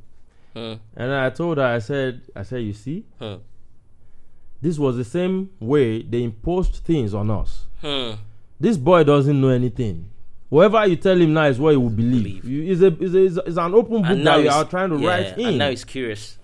[0.54, 0.74] Hmm.
[0.96, 3.36] And I told her, I said, I said, you see, Hmm.
[4.60, 7.66] this was the same way they imposed things on us.
[8.60, 10.08] This boy doesn't know anything.
[10.48, 12.42] Whatever you tell him now is what he will believe.
[12.42, 12.44] Believe.
[12.44, 15.08] You, it's, a, it's, a, it's, an open book that you are trying to yeah,
[15.08, 15.46] write in.
[15.46, 16.38] And now he's curious.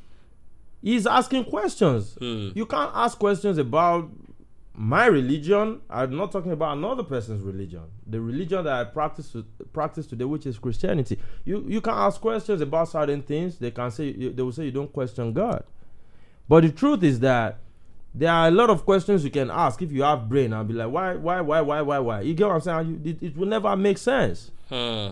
[0.82, 2.16] He's asking questions.
[2.18, 2.48] Hmm.
[2.54, 4.10] You can't ask questions about
[4.80, 5.80] my religion.
[5.90, 7.82] I'm not talking about another person's religion.
[8.06, 9.34] The religion that I practice
[9.72, 11.18] practice today, which is Christianity.
[11.44, 13.58] You you can ask questions about certain things.
[13.58, 15.64] They can say they will say you don't question God.
[16.48, 17.58] But the truth is that
[18.14, 20.72] there are a lot of questions you can ask if you have brain i'll be
[20.72, 22.20] like, why, why, why, why, why, why?
[22.22, 23.00] You get what I'm saying?
[23.04, 24.50] You, it, it will never make sense.
[24.68, 25.08] Hmm.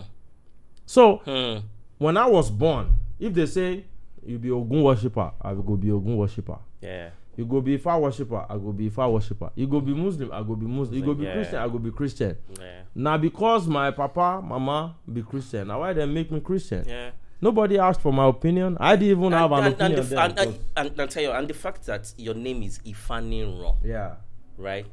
[0.85, 1.59] So Hmm.
[1.97, 3.83] when I was born, if they say
[4.25, 6.57] you be Ogun worshipper, I will go be Ogun worshipper.
[6.81, 7.09] Yeah.
[7.37, 9.51] You go be Ifa worshipper, I go be Ifa worshipper.
[9.55, 10.97] You go be Muslim, I go be Muslim.
[10.99, 11.33] You go be Yeah.
[11.33, 12.35] Christian, I go be Christian.
[12.59, 12.81] Yeah.
[12.95, 16.83] Now because my papa, mama be Christian, now why they make me Christian?
[16.87, 17.11] Yeah.
[17.39, 18.75] Nobody asked for my opinion.
[18.79, 20.31] I didn't even have an and, opinion and, the, then.
[20.31, 23.75] and, and, and, and tell you, and the fact that your name is Ifani Ron,
[23.85, 24.15] yeah.
[24.57, 24.87] right?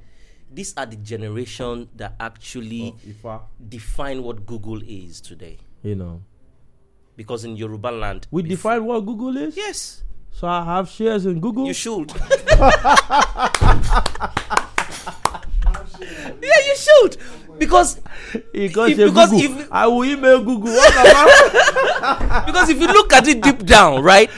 [0.53, 2.95] These are the generation that actually
[3.25, 5.57] Oh, define what Google is today.
[5.83, 6.21] you know.
[7.17, 9.57] because in Yoruba land, We define what Google is.
[9.57, 10.03] Yes,
[10.35, 11.67] So I have shares in Google.
[11.67, 12.11] you should.
[16.43, 17.17] yeah, you should
[17.59, 18.01] because
[18.53, 19.61] because if- because Google.
[19.61, 20.73] if- I will email Google.
[20.75, 24.29] What because if you look at it deep down, right,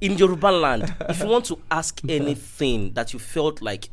[0.00, 3.88] in Yoruba land, if you want to ask anything that you felt like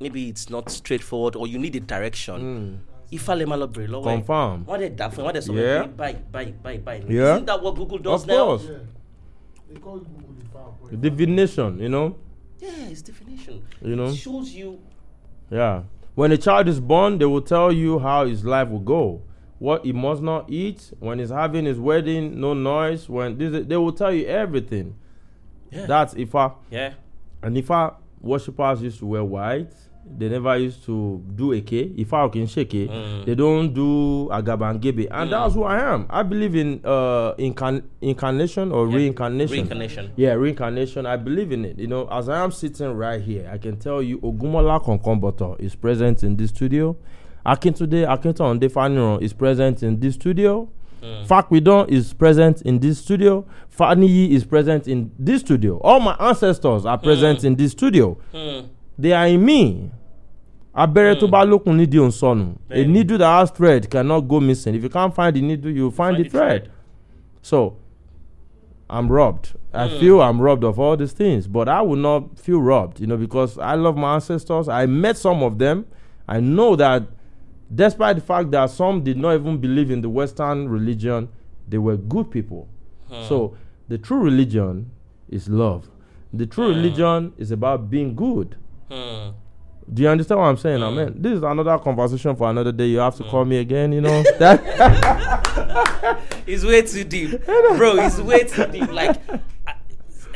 [0.00, 2.74] maybe it's not straightforward or you need a direction, hmm.
[3.10, 4.14] Ifá lè máa lọ bèrè lọ́wọ́ ẹ̀.
[4.14, 4.64] Confirm.
[4.70, 5.82] Wọ́n dẹ̀ dà fún ẹ, wọ́n dẹ̀ sọ Yeah.
[5.82, 7.02] pé báyìí báyìí báyìí báyìí.
[7.10, 7.34] Yeah.
[7.34, 8.44] Isn't that what Google does of now?
[8.46, 8.64] course.
[8.70, 8.78] Yeah.
[9.72, 10.78] They call Google the file.
[10.82, 11.78] but Divination.
[11.78, 12.16] You know.
[12.58, 13.62] Yeah, it's definition.
[13.82, 14.06] You know?
[14.08, 14.80] It shows you.
[15.50, 15.82] Yeah.
[16.14, 19.22] When a child is born, they will tell you how his life will go.
[19.58, 20.92] What he must not eat.
[20.98, 23.08] When he's having his wedding, no noise.
[23.08, 24.96] When this, they will tell you everything.
[25.70, 25.86] Yeah.
[25.86, 26.54] That's Ifa.
[26.70, 26.94] Yeah.
[27.42, 29.72] And Ifa worshippers used to wear white.
[30.18, 31.94] They never used to do eke.
[32.12, 33.24] I can shake Mm.
[33.26, 35.08] They don't do agabangebe.
[35.10, 36.06] And that's who I am.
[36.10, 38.96] I believe in uh incarn- incarnation or Yeah.
[38.96, 39.52] reincarnation.
[39.52, 40.10] Reincarnation.
[40.16, 41.06] Yeah, reincarnation.
[41.06, 41.78] I believe in it.
[41.78, 45.74] You know, as I am sitting right here, I can tell you Ogumola Konkomboto is
[45.74, 46.96] present in this studio.
[47.46, 50.68] Akintude Akinton Defaniron is present in this studio.
[51.02, 51.26] Mm.
[51.26, 53.46] Fakwidon is present in this studio.
[53.74, 55.78] Faniyi is present in this studio.
[55.82, 58.18] All my ancestors are present in this studio.
[58.32, 58.66] Hmm.
[58.98, 59.90] They are in me.
[60.74, 62.54] Abẹ́rẹ́ tó bá lókun nídìí òun sọnù.
[62.70, 64.74] A needle that has thread cannot go missing.
[64.74, 66.70] If you can't find the needle, you find, the, thread.
[67.42, 67.74] So,
[68.88, 69.54] I'm robbed.
[69.72, 73.06] I feel I'm robbed of all these things, but I will not feel robbed, you
[73.06, 74.68] know, because I love my ancestors.
[74.68, 75.86] I met some of them.
[76.28, 77.04] I know that
[77.74, 81.28] despite the fact that some did not even believe in the Western religion,
[81.68, 82.68] they were good people.
[83.28, 83.56] So,
[83.88, 84.90] the true religion
[85.28, 85.88] is love.
[86.32, 88.56] The true religion is about being good.
[88.88, 89.30] Hmm.
[89.92, 90.82] Do you understand what I'm saying?
[90.82, 92.86] I mean, this is another conversation for another day.
[92.86, 93.30] You have to mm.
[93.30, 94.22] call me again, you know.
[94.38, 94.62] That
[96.46, 97.96] It's way too deep, bro.
[97.98, 98.90] It's way too deep.
[98.92, 99.20] Like,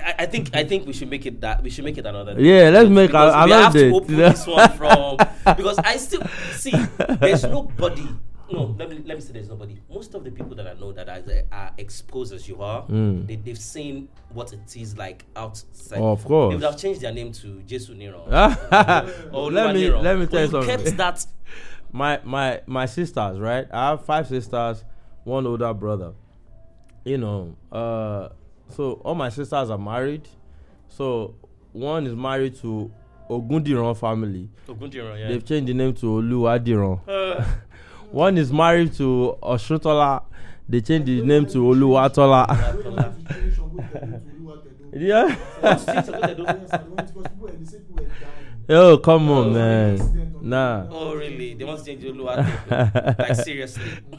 [0.05, 2.35] I, I- think I think we should make it that we should make it another.
[2.35, 2.43] day.
[2.43, 5.17] Yeah, let's make Because a- we another have day, to open this one from
[5.57, 6.23] because I still
[6.53, 6.73] see
[7.21, 8.09] there's nobody.
[8.53, 9.79] No, let me let me say there's nobody.
[9.91, 13.27] Most of the people that I know that are, are exposed as you are, Mm.
[13.27, 15.99] they, they've seen what it is like outside.
[16.01, 16.51] Of course.
[16.53, 18.21] they would have changed their name to Jesu Nero.
[19.33, 20.01] or let me Nero.
[20.03, 20.69] let me tell you something.
[20.79, 21.27] Kept that.
[21.93, 23.67] my my my sisters, right?
[23.73, 24.85] I have five sisters,
[25.25, 26.13] one older brother.
[27.05, 28.29] You know, uh,
[28.69, 30.29] so all my sisters are married.
[30.89, 31.35] So
[31.73, 32.91] one is married to
[33.31, 34.49] Ogundiran family.
[34.69, 35.29] Ogundiro, yeah.
[35.29, 37.01] They've changed the name to Oluwadiran.
[37.09, 37.45] Uh,
[38.15, 40.23] One is married to Oshutola.
[40.69, 42.47] They changed his name to Oluwatola.
[42.85, 45.05] When you have to change from what they do to what they do.
[45.05, 45.37] yeah.
[45.61, 48.67] Yes, I don't because people were the same people were dying.
[48.69, 50.39] Oh come on, man.
[50.43, 50.87] Nah.
[50.91, 51.55] oh really?
[51.55, 53.19] They want to change Oluwa.
[53.19, 53.91] like seriously.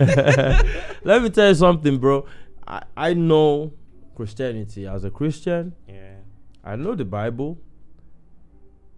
[1.06, 2.26] Let me tell you something, bro.
[2.68, 3.72] I, I know
[4.14, 5.74] Christianity as a Christian.
[5.88, 6.18] Yeah.
[6.66, 7.60] I know the Bible.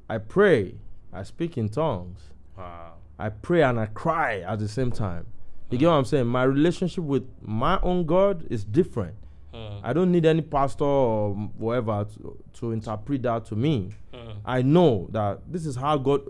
[0.09, 0.79] I pray.
[1.13, 2.21] I speak in tongues.
[2.57, 2.96] Wow.
[3.19, 5.25] I pray and I cry at the same time.
[5.69, 6.27] You get what I'm saying?
[6.27, 9.15] My relationship with my own God is different.
[9.53, 9.79] Hmm.
[9.83, 13.89] I don't need any pastor or whatever to, to interpret that to me.
[14.13, 14.31] Hmm.
[14.45, 16.21] I know that this is how God.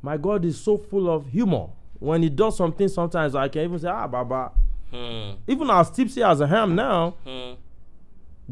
[0.00, 1.68] My God is so full of humor.
[1.98, 4.52] When He does something, sometimes I can even say, "Ah, Baba."
[4.90, 5.32] Hmm.
[5.46, 7.54] Even as tipsy as I am now, Hmm.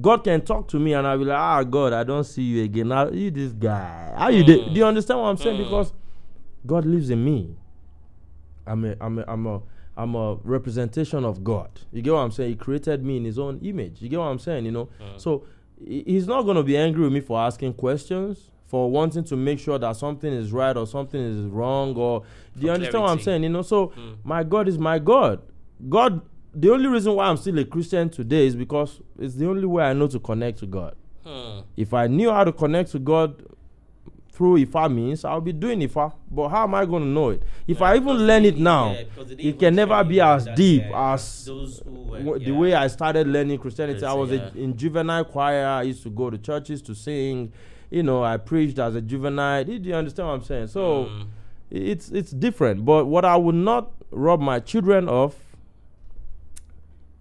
[0.00, 2.64] God can talk to me and I'll be like, ah, God, I don't see you
[2.64, 2.88] again.
[2.88, 4.14] Now, you this guy.
[4.16, 4.64] How you do?
[4.64, 5.60] Do you understand what I'm saying?
[5.60, 5.64] Mm.
[5.64, 5.92] Because
[6.66, 7.56] God lives in me.
[8.66, 9.60] I'm a, I'm a, I'm a,
[9.96, 11.68] I'm a representation of God.
[11.92, 12.50] You get what I'm saying?
[12.50, 14.00] He created me in His own image.
[14.00, 14.64] You get what I'm saying?
[14.64, 14.88] You know.
[15.16, 15.44] So
[15.84, 19.78] He's not gonna be angry with me for asking questions, for wanting to make sure
[19.78, 21.94] that something is right or something is wrong.
[21.96, 22.22] Or
[22.58, 23.42] do you understand what I'm saying?
[23.42, 23.62] You know.
[23.62, 24.16] So Mm.
[24.24, 25.40] my God is my God.
[25.88, 26.20] God.
[26.54, 29.84] The only reason why I'm still a Christian today is because it's the only way
[29.84, 30.94] I know to connect to God.
[31.24, 31.60] Hmm.
[31.78, 33.42] If I knew how to connect to God
[34.42, 36.12] through Ifa means, I'll be doing Ifa.
[36.28, 37.44] But how am I going to know it?
[37.68, 39.04] If I even learn it now, yeah,
[39.38, 41.12] it can never be as deep yeah.
[41.12, 44.04] as were, w- the way I started learning Christianity.
[44.04, 45.64] I was a, in juvenile choir.
[45.64, 47.52] I used to go to churches to sing.
[47.88, 49.62] You know, I preached as a juvenile.
[49.62, 50.66] Do you understand what I'm saying?
[50.68, 51.22] So Hmm.
[51.70, 52.84] it's it's different.
[52.84, 55.36] But what I would not rob my children of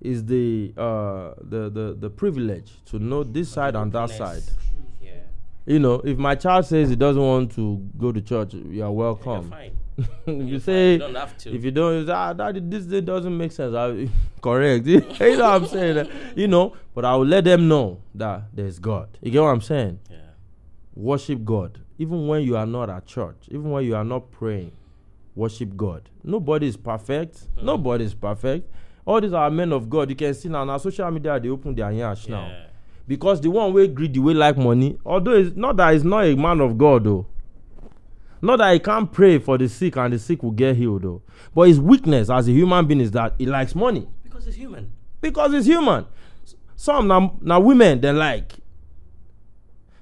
[0.02, 4.42] is the uh the the the privilege to know this side and that side.
[5.66, 5.74] Yeah.
[5.74, 8.92] You know, if my child says he doesn't want to go to church, you are
[8.92, 9.50] welcome.
[9.50, 9.78] fine.
[9.98, 10.60] if You're you fine.
[10.62, 11.56] say you don't have to.
[11.56, 13.76] if you don't, you say, ah, daddy, this day doesn't make sense.
[13.76, 14.10] I,
[14.42, 14.86] correct.
[14.88, 16.10] you know what I'm saying?
[16.36, 19.18] You know, but I will let them know that there's God.
[19.22, 20.00] You get what I'm saying?
[20.10, 20.18] yeah.
[20.96, 21.80] Worship God.
[21.98, 24.72] Even when you are not at church, even when you are not praying,
[25.36, 26.10] worship God.
[26.24, 27.48] Nobody is perfect.
[27.58, 27.66] Hmm.
[27.66, 28.70] Nobody is perfect.
[29.06, 31.74] all these are men of god you can see now na social media they open
[31.74, 32.66] their now Yeah.
[33.12, 36.34] Because the one wey greedy wey like money although it's not that he's not a
[36.34, 37.26] man of god o
[38.42, 41.22] not that he can't pray for the sick and the sick will get healed o
[41.54, 44.08] but his weakness as a human being is that he likes money.
[44.24, 44.90] Because he's human.
[45.20, 46.06] because he's human.
[46.78, 48.54] Some na na women dem like.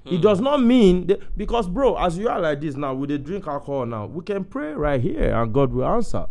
[0.06, 0.14] Hmm.
[0.14, 3.18] it does not mean that, because bro as you are like this now we dey
[3.18, 6.26] drink alcohol now we can pray right here and god will answer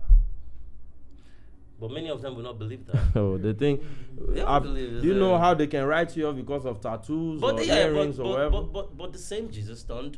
[1.80, 2.98] But many of them will not believe that.
[3.16, 3.80] oh the thing
[4.28, 6.82] They don't I've- believe do you know how they can write you off because of
[6.82, 10.18] tattoos But or yeah, but, earrings or whatever but, but, but the same Jesus turned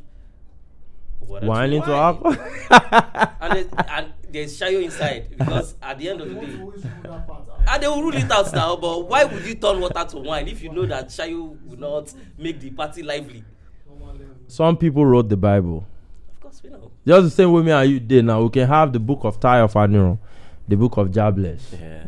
[1.20, 1.98] water wine into wine.
[2.00, 2.32] alcohol
[3.40, 6.82] and, it, and there's shayo inside because at the end of the day, to always
[6.84, 7.60] rule that part out.
[7.68, 8.74] and they will rule it out now.
[8.74, 12.12] But why would you turn water to wine if you know that shayo will not
[12.36, 13.44] make the party lively?
[14.48, 15.86] Some people wrote the bible
[16.32, 16.90] Of course, we know.
[17.06, 19.38] just the same way me and you did now we can have the book of
[19.40, 20.18] Ty of our Aniro,
[20.68, 22.06] the book of Jobless, Yeah.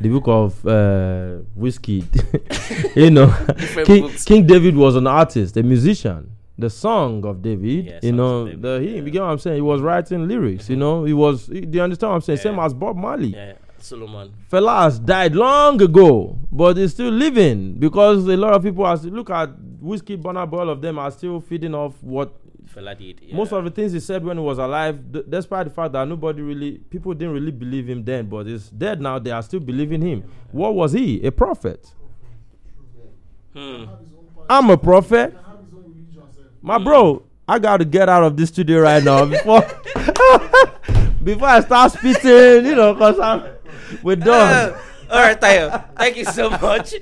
[0.00, 2.04] the book of uh, whiskey.
[2.96, 3.32] you know,
[3.84, 4.10] King.
[4.24, 6.30] King David was an artist, a musician.
[6.56, 9.02] The song of David, Yeah, you know, David, the he, yeah.
[9.02, 9.56] you get what I'm saying?
[9.56, 11.04] He was writing lyrics, you know.
[11.04, 12.38] He was, do you understand what I'm saying?
[12.38, 13.28] Same as Bob Marley.
[13.34, 13.54] Yeah.
[13.78, 14.32] Solomon.
[14.50, 18.96] Fela has died long ago, but he's still living because a lot of people are.
[18.96, 19.50] Look at
[19.82, 22.32] Wizkid, Burna Boy, all of them are still feeding off what
[22.72, 23.20] Fela did.
[23.22, 23.36] Yeah.
[23.36, 26.06] most of the things he said when he was alive, d- despite the fact that
[26.08, 29.60] nobody really, people didn't really believe him then, but he's dead now, they are still
[29.60, 30.24] believing him.
[30.50, 31.22] What was he?
[31.26, 31.92] A prophet.
[33.52, 33.60] Hmm.
[33.60, 34.46] Have his own part.
[34.50, 35.30] I'm a prophet.
[35.30, 36.44] He can have his own religion, sef.
[36.62, 39.60] My bro, I got to get out of this studio right now before
[41.22, 43.44] before I start spitting, you know, because I'm
[44.02, 44.74] we're done.
[45.10, 45.84] All right, Tayo.
[45.96, 46.94] Thank you so much.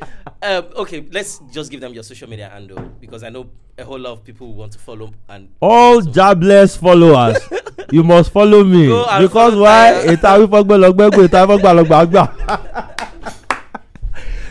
[0.43, 3.49] Um, okay, let's just give them your social media handle because I know
[3.79, 7.39] a whole lot of people who want to follow and All jobless followers,
[7.93, 10.03] you must follow me because follow why?
[10.05, 10.17] Tayo.
[10.17, 12.89] Ìta wífọ́gbẹ́lọgbẹ́gbẹ́ ìta wífọ́gbàlọgbàgbà.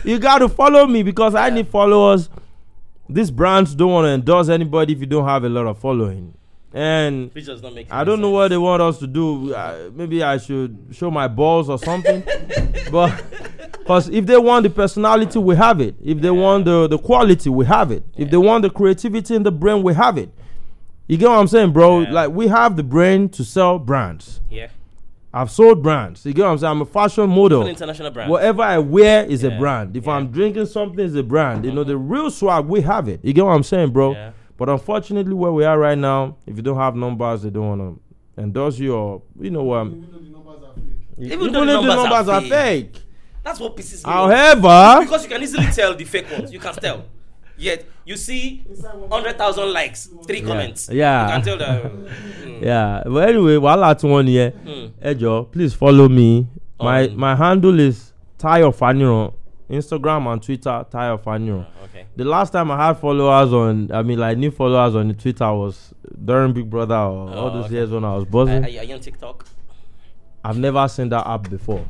[0.04, 2.28] You got to follow me because I need followers.
[3.08, 6.34] These brands don't want to endorse anybody if you don't have a lot of following.
[6.74, 7.92] And which does not make.
[7.92, 9.54] I don't know what they want us to do.
[9.54, 12.22] Uh, maybe I should show my balls or something.
[12.90, 13.22] but
[13.78, 15.94] because if they want the personality, we have it.
[16.02, 18.04] If they want the, the quality, we have it.
[18.16, 20.30] If they want the creativity in the brain, we have it.
[21.08, 22.00] You get what I'm saying, bro?
[22.00, 22.12] Yeah.
[22.12, 24.40] Like we have the brain to sell brands.
[24.50, 24.68] Yeah.
[25.34, 26.24] I've sold brands.
[26.26, 26.70] You get what I'm saying?
[26.70, 27.66] I'm a fashion model.
[27.66, 28.30] International brand.
[28.30, 29.96] Whatever I wear is a brand.
[29.96, 30.12] If Yeah.
[30.12, 31.64] I'm drinking something, it's a brand.
[31.64, 33.20] You know, the real swag, we have it.
[33.22, 34.32] You get what I'm saying, bro?
[34.62, 34.66] Yeah.
[34.66, 37.80] But unfortunately, where we are right now, if you don't have numbers, they don't want
[38.36, 39.86] to endorse you or, you know what?
[39.86, 41.32] Even though the numbers are fake.
[41.32, 42.96] Even though the if numbers are fake.
[43.44, 44.12] That's what pisses me.
[44.12, 44.30] off.
[44.30, 46.52] However, because you can easily tell the fake ones.
[46.52, 47.04] You can tell.
[47.58, 50.46] Yet you see one- hundred thousand likes, three Yeah.
[50.46, 50.88] comments.
[50.92, 51.26] Yeah.
[51.26, 51.82] You can tell that.
[52.44, 53.02] mm, yeah.
[53.04, 54.52] But anyway, wàhálà at one nìyẹn.
[54.64, 54.90] mm.
[55.02, 56.46] Ẹ jọ̀ọ́, please follow me.
[56.80, 59.32] My On- my handle is Tayo Faniran.
[59.72, 61.66] Instagram and Twitter, Tayo Faniran.
[61.84, 62.04] Okay.
[62.14, 65.50] The last time I had followers on, I mean, like new followers on the Twitter
[65.52, 65.94] was
[66.24, 67.74] during Big Brother or all Oh, those okay.
[67.76, 68.64] years when I was buzzing.
[68.64, 69.46] are you are you on TikTok?
[70.44, 71.84] I've never seen that app before.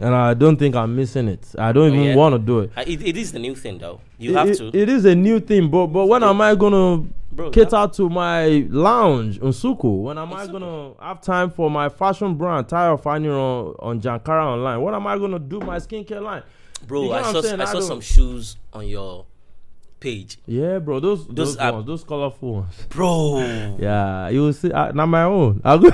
[0.00, 1.54] And I don't think I'm missing it.
[1.58, 2.14] I don't Oh, even yeah?
[2.14, 2.70] want to do it.
[2.76, 4.00] Uh, It, it is the new thing though.
[4.16, 4.68] You It- have to.
[4.72, 8.66] It is a new thing, but but when am I gonna Bro, cater to my
[8.70, 10.02] lounge Unsuku?
[10.04, 14.46] When am I gonna have time for my fashion brand, Tire Finding on, on Jankara
[14.54, 14.80] online?
[14.80, 16.42] When am I gonna do my skincare line?
[16.86, 17.56] Bro, You get I saw?
[17.56, 19.26] I I saw some shoes on your
[20.00, 20.38] page.
[20.46, 22.74] Yeah, bro, those those, Those are- ones, those colorful ones.
[22.88, 23.76] Bro.
[23.80, 24.70] Yeah, you will see.
[24.72, 25.60] Uh, not my own.
[25.64, 25.90] I'll go.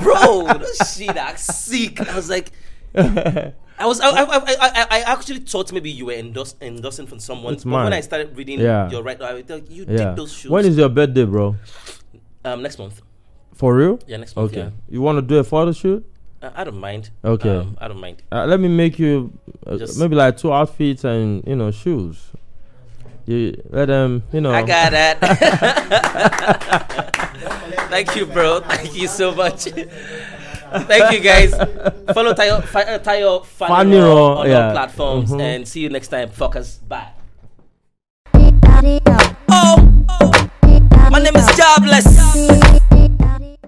[0.00, 2.00] Bro, those shit are sick.
[2.00, 2.50] I was like
[2.96, 7.18] I was I, I, I, I, I actually thought maybe you were endorse, endorsing from
[7.18, 7.54] someone.
[7.54, 7.92] It's but when.
[7.92, 8.88] I started reading Yeah.
[8.90, 9.96] your right, I thought you yeah.
[9.98, 10.50] take those shoes.
[10.50, 11.56] When is your birthday, bro?
[12.44, 13.00] um next month?
[13.54, 13.98] For real?
[14.06, 14.52] Yeah, next month.
[14.52, 14.70] Okay.
[14.88, 16.04] You want to do a photo shoot?
[16.44, 16.50] Yeah.
[16.50, 17.10] Uh, I don't mind.
[17.24, 17.56] Okay.
[17.56, 18.22] Um, I don't mind.
[18.30, 19.32] Uh, let me make you
[19.66, 22.30] uh, Just- maybe like two outfits and you know shoes.
[23.26, 24.52] You let them, you know.
[24.52, 25.18] I got that.
[27.88, 28.60] Thank you, bro.
[28.60, 29.64] Thank you so much.
[29.64, 31.54] Thank you, guys.
[32.12, 34.66] Follow Tayo, Fi- uh, Tayo Faniran, Faniran on yeah.
[34.66, 35.40] all platforms Mhm.
[35.40, 36.28] and see you next time.
[36.28, 36.86] Fuckers.
[36.86, 37.12] Bye.
[39.48, 39.80] Oh,
[41.10, 42.90] my name is Jobless.